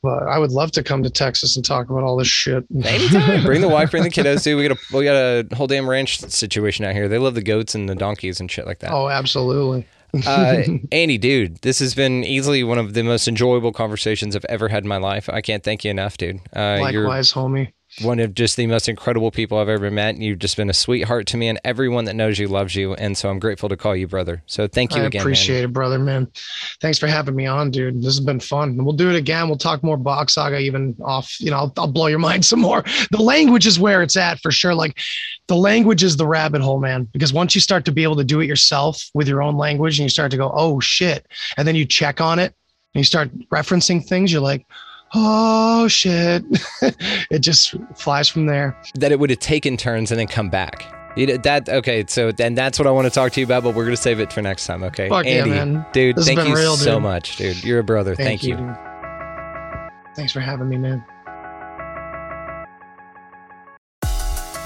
But 0.04 0.24
I 0.24 0.38
would 0.38 0.52
love 0.52 0.72
to 0.74 0.84
come 0.84 1.02
to 1.04 1.10
Texas 1.10 1.56
and 1.56 1.66
talk 1.66 1.90
about 1.90 2.04
all 2.04 2.16
this 2.18 2.28
shit. 2.28 2.66
Anytime. 2.86 3.44
bring 3.46 3.62
the 3.62 3.68
wife, 3.68 3.92
bring 3.92 4.04
the 4.04 4.10
kiddos 4.10 4.44
too. 4.44 4.58
We 4.58 4.68
got 4.68 4.78
a 4.78 4.96
we 4.98 5.04
got 5.04 5.16
a 5.16 5.56
whole 5.56 5.68
damn 5.68 5.90
ranch 5.90 6.20
situation 6.20 6.86
out 6.86 6.94
here. 6.94 7.08
They 7.08 7.18
love 7.18 7.34
the 7.34 7.42
goats 7.42 7.74
and 7.74 7.90
the 7.90 7.96
donkeys 7.96 8.40
and 8.40 8.50
shit 8.50 8.66
like 8.68 8.80
that. 8.80 8.92
oh, 8.92 9.10
absolutely. 9.10 9.88
Uh, 10.26 10.64
Andy, 10.92 11.18
dude, 11.18 11.58
this 11.62 11.80
has 11.80 11.94
been 11.94 12.24
easily 12.24 12.64
one 12.64 12.78
of 12.78 12.94
the 12.94 13.04
most 13.04 13.28
enjoyable 13.28 13.72
conversations 13.72 14.36
I've 14.36 14.46
ever 14.46 14.68
had 14.68 14.84
in 14.84 14.88
my 14.88 14.98
life. 14.98 15.30
I 15.30 15.42
can't 15.42 15.64
thank 15.64 15.84
you 15.84 15.92
enough, 15.92 16.18
dude. 16.18 16.40
Uh, 16.56 16.88
you're 16.92 17.04
Likewise, 17.04 17.34
homie. 17.34 17.72
One 18.02 18.20
of 18.20 18.34
just 18.36 18.56
the 18.56 18.68
most 18.68 18.88
incredible 18.88 19.32
people 19.32 19.58
I've 19.58 19.68
ever 19.68 19.90
met. 19.90 20.18
You've 20.18 20.40
just 20.40 20.56
been 20.56 20.70
a 20.70 20.74
sweetheart 20.74 21.26
to 21.28 21.38
me, 21.38 21.48
and 21.48 21.60
everyone 21.66 22.06
that 22.06 22.16
knows 22.16 22.38
you 22.38 22.48
loves 22.48 22.76
you. 22.76 22.94
And 22.94 23.18
so 23.18 23.30
I'm 23.30 23.40
grateful 23.40 23.68
to 23.68 23.76
call 23.76 23.96
you 23.96 24.08
brother. 24.08 24.44
So 24.46 24.68
thank 24.68 24.96
you 24.96 25.02
I 25.02 25.06
again. 25.06 25.20
man. 25.20 25.24
appreciate 25.24 25.64
it, 25.64 25.74
brother, 25.74 25.98
man. 25.98 26.28
Thanks 26.82 27.00
for 27.00 27.08
having 27.08 27.36
me 27.36 27.48
on, 27.48 27.72
dude. 27.72 27.98
This 27.98 28.16
has 28.16 28.20
been 28.20 28.40
fun. 28.40 28.78
We'll 28.78 28.96
do 28.96 29.10
it 29.10 29.16
again. 29.16 29.48
We'll 29.48 29.58
talk 29.58 29.84
more 29.84 29.98
Bock 29.98 30.30
saga, 30.30 30.60
even 30.60 30.96
off. 31.04 31.36
You 31.40 31.50
know, 31.52 31.58
I'll, 31.58 31.74
I'll 31.78 31.92
blow 31.92 32.08
your 32.08 32.20
mind 32.30 32.46
some 32.46 32.62
more. 32.62 32.84
The 33.12 33.22
language 33.22 33.66
is 33.66 33.80
where 33.80 34.04
it's 34.04 34.16
at 34.16 34.40
for 34.40 34.52
sure. 34.52 34.76
Like, 34.76 35.00
the 35.48 35.56
language 35.56 36.04
is 36.04 36.16
the 36.16 36.28
rabbit 36.28 36.62
hole, 36.62 36.80
man. 36.80 37.06
Because 37.12 37.34
once 37.34 37.56
you 37.56 37.62
start 37.62 37.86
to 37.86 37.92
be 37.92 38.04
able 38.04 38.18
to 38.18 38.24
do 38.24 38.40
it 38.40 38.46
yourself 38.46 39.04
with 39.16 39.28
your 39.28 39.42
own 39.42 39.58
language, 39.58 40.00
and 40.00 40.04
you 40.04 40.10
start 40.10 40.32
to 40.32 40.38
go, 40.38 40.52
oh 40.54 40.80
shit, 40.80 41.26
and 41.58 41.68
then 41.68 41.76
you 41.76 41.86
check 41.86 42.22
on 42.22 42.38
it, 42.38 42.54
and 42.94 43.00
you 43.00 43.04
start 43.04 43.36
referencing 43.50 44.06
things, 44.06 44.32
you're 44.32 44.42
like. 44.42 44.66
Oh 45.14 45.88
shit! 45.88 46.44
it 47.32 47.40
just 47.40 47.76
flies 47.96 48.30
from 48.30 48.46
there. 48.46 48.80
that 48.96 49.12
it 49.12 49.20
would 49.20 49.30
have 49.30 49.40
taken 49.40 49.78
turns 49.78 50.12
and 50.12 50.20
then 50.20 50.28
come 50.28 50.50
back. 50.50 50.86
You 51.18 51.38
that 51.40 51.68
okay, 51.68 52.06
so 52.08 52.32
then 52.32 52.54
that's 52.54 52.78
what 52.78 52.88
I 52.88 52.92
want 52.92 53.06
to 53.06 53.12
talk 53.12 53.32
to 53.34 53.40
you 53.40 53.46
about, 53.46 53.64
but 53.64 53.74
we're 53.74 53.86
gonna 53.86 53.98
save 53.98 54.20
it 54.20 54.32
for 54.32 54.42
next 54.42 54.68
time, 54.68 54.84
okay? 54.84 55.10
Fuck 55.10 55.26
yeah, 55.26 55.32
Andy, 55.32 55.50
man. 55.50 55.86
dude, 55.92 56.16
This 56.16 56.28
thank 56.28 56.48
you 56.48 56.56
real, 56.56 56.78
so 56.78 57.00
much, 57.00 57.38
dude. 57.38 57.64
You're 57.64 57.80
a 57.80 57.84
brother. 57.84 58.16
Thank, 58.16 58.44
you. 58.44 58.56
dude. 58.56 58.78
Thanks 60.16 60.32
for 60.32 60.40
having 60.40 60.70
me, 60.70 60.78
man. 60.78 61.04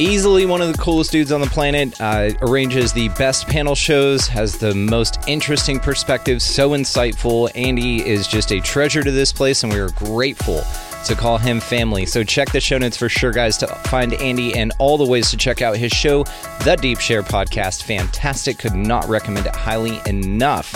Easily 0.03 0.45
one 0.45 0.61
of 0.61 0.69
the 0.69 0.77
coolest 0.77 1.13
dudes 1.13 1.31
on 1.31 1.39
the 1.39 1.47
planet. 1.47 1.99
Uh, 2.01 2.31
arranges 2.41 2.91
the 2.91 3.07
best 3.09 3.47
panel 3.47 3.73
shows, 3.73 4.27
has 4.27 4.57
the 4.57 4.75
most 4.75 5.17
interesting 5.29 5.79
perspectives, 5.79 6.43
so 6.43 6.71
insightful. 6.71 7.49
Andy 7.55 8.05
is 8.05 8.27
just 8.27 8.51
a 8.51 8.59
treasure 8.59 9.01
to 9.01 9.11
this 9.11 9.31
place, 9.31 9.63
and 9.63 9.71
we 9.71 9.79
are 9.79 9.91
grateful 9.91 10.61
to 11.05 11.15
call 11.15 11.37
him 11.37 11.61
family. 11.61 12.05
So 12.05 12.21
check 12.21 12.51
the 12.51 12.59
show 12.59 12.77
notes 12.77 12.97
for 12.97 13.07
sure, 13.07 13.31
guys, 13.31 13.57
to 13.59 13.67
find 13.67 14.13
Andy 14.15 14.53
and 14.55 14.73
all 14.77 14.97
the 14.97 15.05
ways 15.05 15.31
to 15.31 15.37
check 15.37 15.61
out 15.61 15.77
his 15.77 15.93
show, 15.93 16.25
The 16.65 16.77
Deep 16.81 16.99
Share 16.99 17.23
Podcast. 17.23 17.83
Fantastic. 17.83 18.57
Could 18.57 18.75
not 18.75 19.07
recommend 19.07 19.47
it 19.47 19.55
highly 19.55 20.01
enough. 20.05 20.73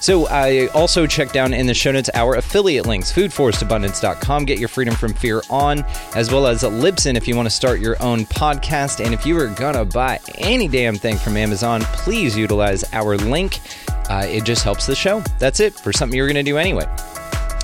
So 0.00 0.26
I 0.28 0.68
also 0.68 1.06
check 1.06 1.32
down 1.32 1.52
in 1.52 1.66
the 1.66 1.74
show 1.74 1.92
notes 1.92 2.10
our 2.14 2.36
affiliate 2.36 2.86
links, 2.86 3.12
foodforestabundance.com, 3.12 4.44
get 4.44 4.58
your 4.58 4.68
freedom 4.68 4.94
from 4.94 5.12
fear 5.12 5.42
on, 5.50 5.84
as 6.14 6.30
well 6.32 6.46
as 6.46 6.62
Libsyn 6.62 7.16
if 7.16 7.26
you 7.26 7.36
want 7.36 7.46
to 7.46 7.54
start 7.54 7.80
your 7.80 8.00
own 8.02 8.20
podcast. 8.26 9.04
And 9.04 9.12
if 9.12 9.26
you 9.26 9.38
are 9.40 9.48
gonna 9.48 9.84
buy 9.84 10.20
any 10.36 10.68
damn 10.68 10.96
thing 10.96 11.16
from 11.16 11.36
Amazon, 11.36 11.82
please 11.82 12.36
utilize 12.36 12.84
our 12.92 13.16
link. 13.16 13.60
Uh, 14.08 14.24
it 14.26 14.44
just 14.44 14.62
helps 14.64 14.86
the 14.86 14.94
show. 14.94 15.20
That's 15.38 15.60
it 15.60 15.74
for 15.74 15.92
something 15.92 16.16
you're 16.16 16.28
gonna 16.28 16.42
do 16.42 16.58
anyway. 16.58 16.86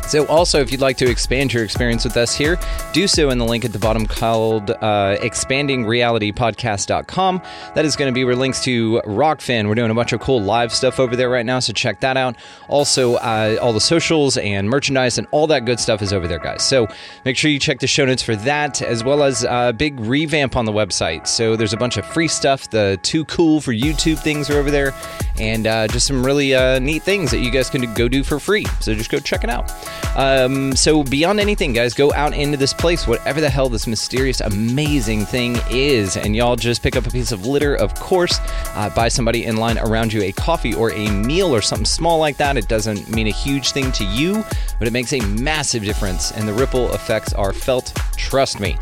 So, 0.06 0.26
also, 0.26 0.60
if 0.60 0.70
you'd 0.70 0.82
like 0.82 0.98
to 0.98 1.10
expand 1.10 1.52
your 1.52 1.64
experience 1.64 2.04
with 2.04 2.16
us 2.16 2.32
here, 2.34 2.58
do 2.92 3.08
so 3.08 3.30
in 3.30 3.38
the 3.38 3.44
link 3.44 3.64
at 3.64 3.72
the 3.72 3.78
bottom 3.78 4.06
called 4.06 4.70
uh, 4.70 5.16
expandingrealitypodcast.com. 5.20 7.42
That 7.74 7.84
is 7.84 7.96
going 7.96 8.12
to 8.12 8.14
be 8.14 8.24
where 8.24 8.36
links 8.36 8.62
to 8.64 9.00
Rokfin. 9.06 9.66
We're 9.66 9.74
doing 9.74 9.90
a 9.90 9.94
bunch 9.94 10.12
of 10.12 10.20
cool 10.20 10.42
live 10.42 10.72
stuff 10.72 11.00
over 11.00 11.16
there 11.16 11.30
right 11.30 11.46
now, 11.46 11.58
so 11.58 11.72
check 11.72 12.00
that 12.00 12.16
out. 12.16 12.36
Also, 12.68 13.14
uh, 13.14 13.56
all 13.60 13.72
the 13.72 13.80
socials 13.80 14.36
and 14.36 14.68
merchandise 14.68 15.18
and 15.18 15.26
all 15.30 15.46
that 15.46 15.64
good 15.64 15.80
stuff 15.80 16.02
is 16.02 16.12
over 16.12 16.28
there, 16.28 16.38
guys. 16.38 16.62
So, 16.62 16.86
make 17.24 17.36
sure 17.36 17.50
you 17.50 17.58
check 17.58 17.80
the 17.80 17.86
show 17.86 18.04
notes 18.04 18.22
for 18.22 18.36
that, 18.36 18.82
as 18.82 19.02
well 19.02 19.22
as 19.22 19.44
a 19.44 19.74
big 19.76 19.98
revamp 20.00 20.54
on 20.54 20.66
the 20.66 20.72
website. 20.72 21.26
So, 21.26 21.56
there's 21.56 21.72
a 21.72 21.78
bunch 21.78 21.96
of 21.96 22.06
free 22.06 22.28
stuff. 22.28 22.70
The 22.70 22.98
Too 23.02 23.24
Cool 23.24 23.60
for 23.60 23.72
YouTube 23.72 24.18
things 24.18 24.50
are 24.50 24.58
over 24.58 24.70
there, 24.70 24.94
and 25.38 25.66
uh, 25.66 25.88
just 25.88 26.06
some 26.06 26.24
really 26.24 26.54
uh, 26.54 26.78
neat 26.78 27.02
things 27.02 27.30
that 27.30 27.38
you 27.38 27.50
guys 27.50 27.70
can 27.70 27.92
go 27.94 28.08
do 28.08 28.22
for 28.22 28.38
free. 28.38 28.66
So, 28.80 28.94
just 28.94 29.10
go 29.10 29.18
check 29.18 29.44
it 29.44 29.50
out. 29.50 29.72
Um, 30.16 30.74
so, 30.76 31.02
beyond 31.02 31.40
anything, 31.40 31.72
guys, 31.72 31.94
go 31.94 32.12
out 32.12 32.34
into 32.34 32.56
this 32.56 32.72
place, 32.72 33.06
whatever 33.06 33.40
the 33.40 33.50
hell 33.50 33.68
this 33.68 33.86
mysterious, 33.86 34.40
amazing 34.40 35.24
thing 35.26 35.56
is, 35.70 36.16
and 36.16 36.36
y'all 36.36 36.56
just 36.56 36.82
pick 36.82 36.96
up 36.96 37.06
a 37.06 37.10
piece 37.10 37.32
of 37.32 37.46
litter, 37.46 37.74
of 37.74 37.94
course. 37.94 38.38
Uh, 38.74 38.90
buy 38.90 39.08
somebody 39.08 39.44
in 39.44 39.56
line 39.56 39.78
around 39.78 40.12
you 40.12 40.22
a 40.22 40.32
coffee 40.32 40.74
or 40.74 40.92
a 40.92 41.10
meal 41.10 41.54
or 41.54 41.60
something 41.60 41.84
small 41.84 42.18
like 42.18 42.36
that. 42.36 42.56
It 42.56 42.68
doesn't 42.68 43.08
mean 43.10 43.26
a 43.26 43.32
huge 43.32 43.72
thing 43.72 43.90
to 43.92 44.04
you, 44.04 44.44
but 44.78 44.86
it 44.86 44.92
makes 44.92 45.12
a 45.12 45.20
massive 45.20 45.82
difference, 45.82 46.32
and 46.32 46.46
the 46.46 46.54
ripple 46.54 46.92
effects 46.94 47.32
are 47.32 47.52
felt. 47.52 47.92
Trust 48.16 48.60
me. 48.60 48.76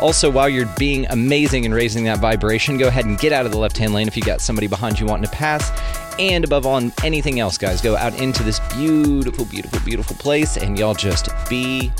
Also, 0.00 0.30
while 0.30 0.48
you're 0.48 0.66
being 0.78 1.06
amazing 1.10 1.64
and 1.64 1.74
raising 1.74 2.04
that 2.04 2.18
vibration, 2.18 2.78
go 2.78 2.88
ahead 2.88 3.04
and 3.04 3.18
get 3.18 3.32
out 3.32 3.44
of 3.46 3.52
the 3.52 3.58
left 3.58 3.76
hand 3.76 3.92
lane 3.92 4.06
if 4.06 4.16
you 4.16 4.22
got 4.22 4.40
somebody 4.40 4.66
behind 4.66 4.98
you 4.98 5.06
wanting 5.06 5.28
to 5.28 5.36
pass. 5.36 5.70
And 6.18 6.44
above 6.44 6.66
all 6.66 6.80
anything 7.04 7.40
else, 7.40 7.58
guys, 7.58 7.80
go 7.80 7.96
out 7.96 8.18
into 8.20 8.42
this 8.42 8.60
beautiful, 8.74 9.44
beautiful, 9.44 9.80
beautiful 9.80 10.16
place 10.16 10.56
and 10.56 10.78
y'all 10.78 10.94
just 10.94 11.28
be 11.48 11.92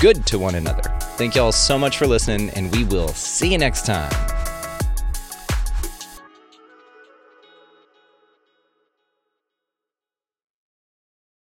good 0.00 0.26
to 0.26 0.38
one 0.38 0.54
another. 0.54 0.82
Thank 1.16 1.34
y'all 1.34 1.52
so 1.52 1.78
much 1.78 1.96
for 1.98 2.06
listening, 2.06 2.50
and 2.50 2.70
we 2.74 2.84
will 2.84 3.08
see 3.08 3.52
you 3.52 3.58
next 3.58 3.86
time. 3.86 4.12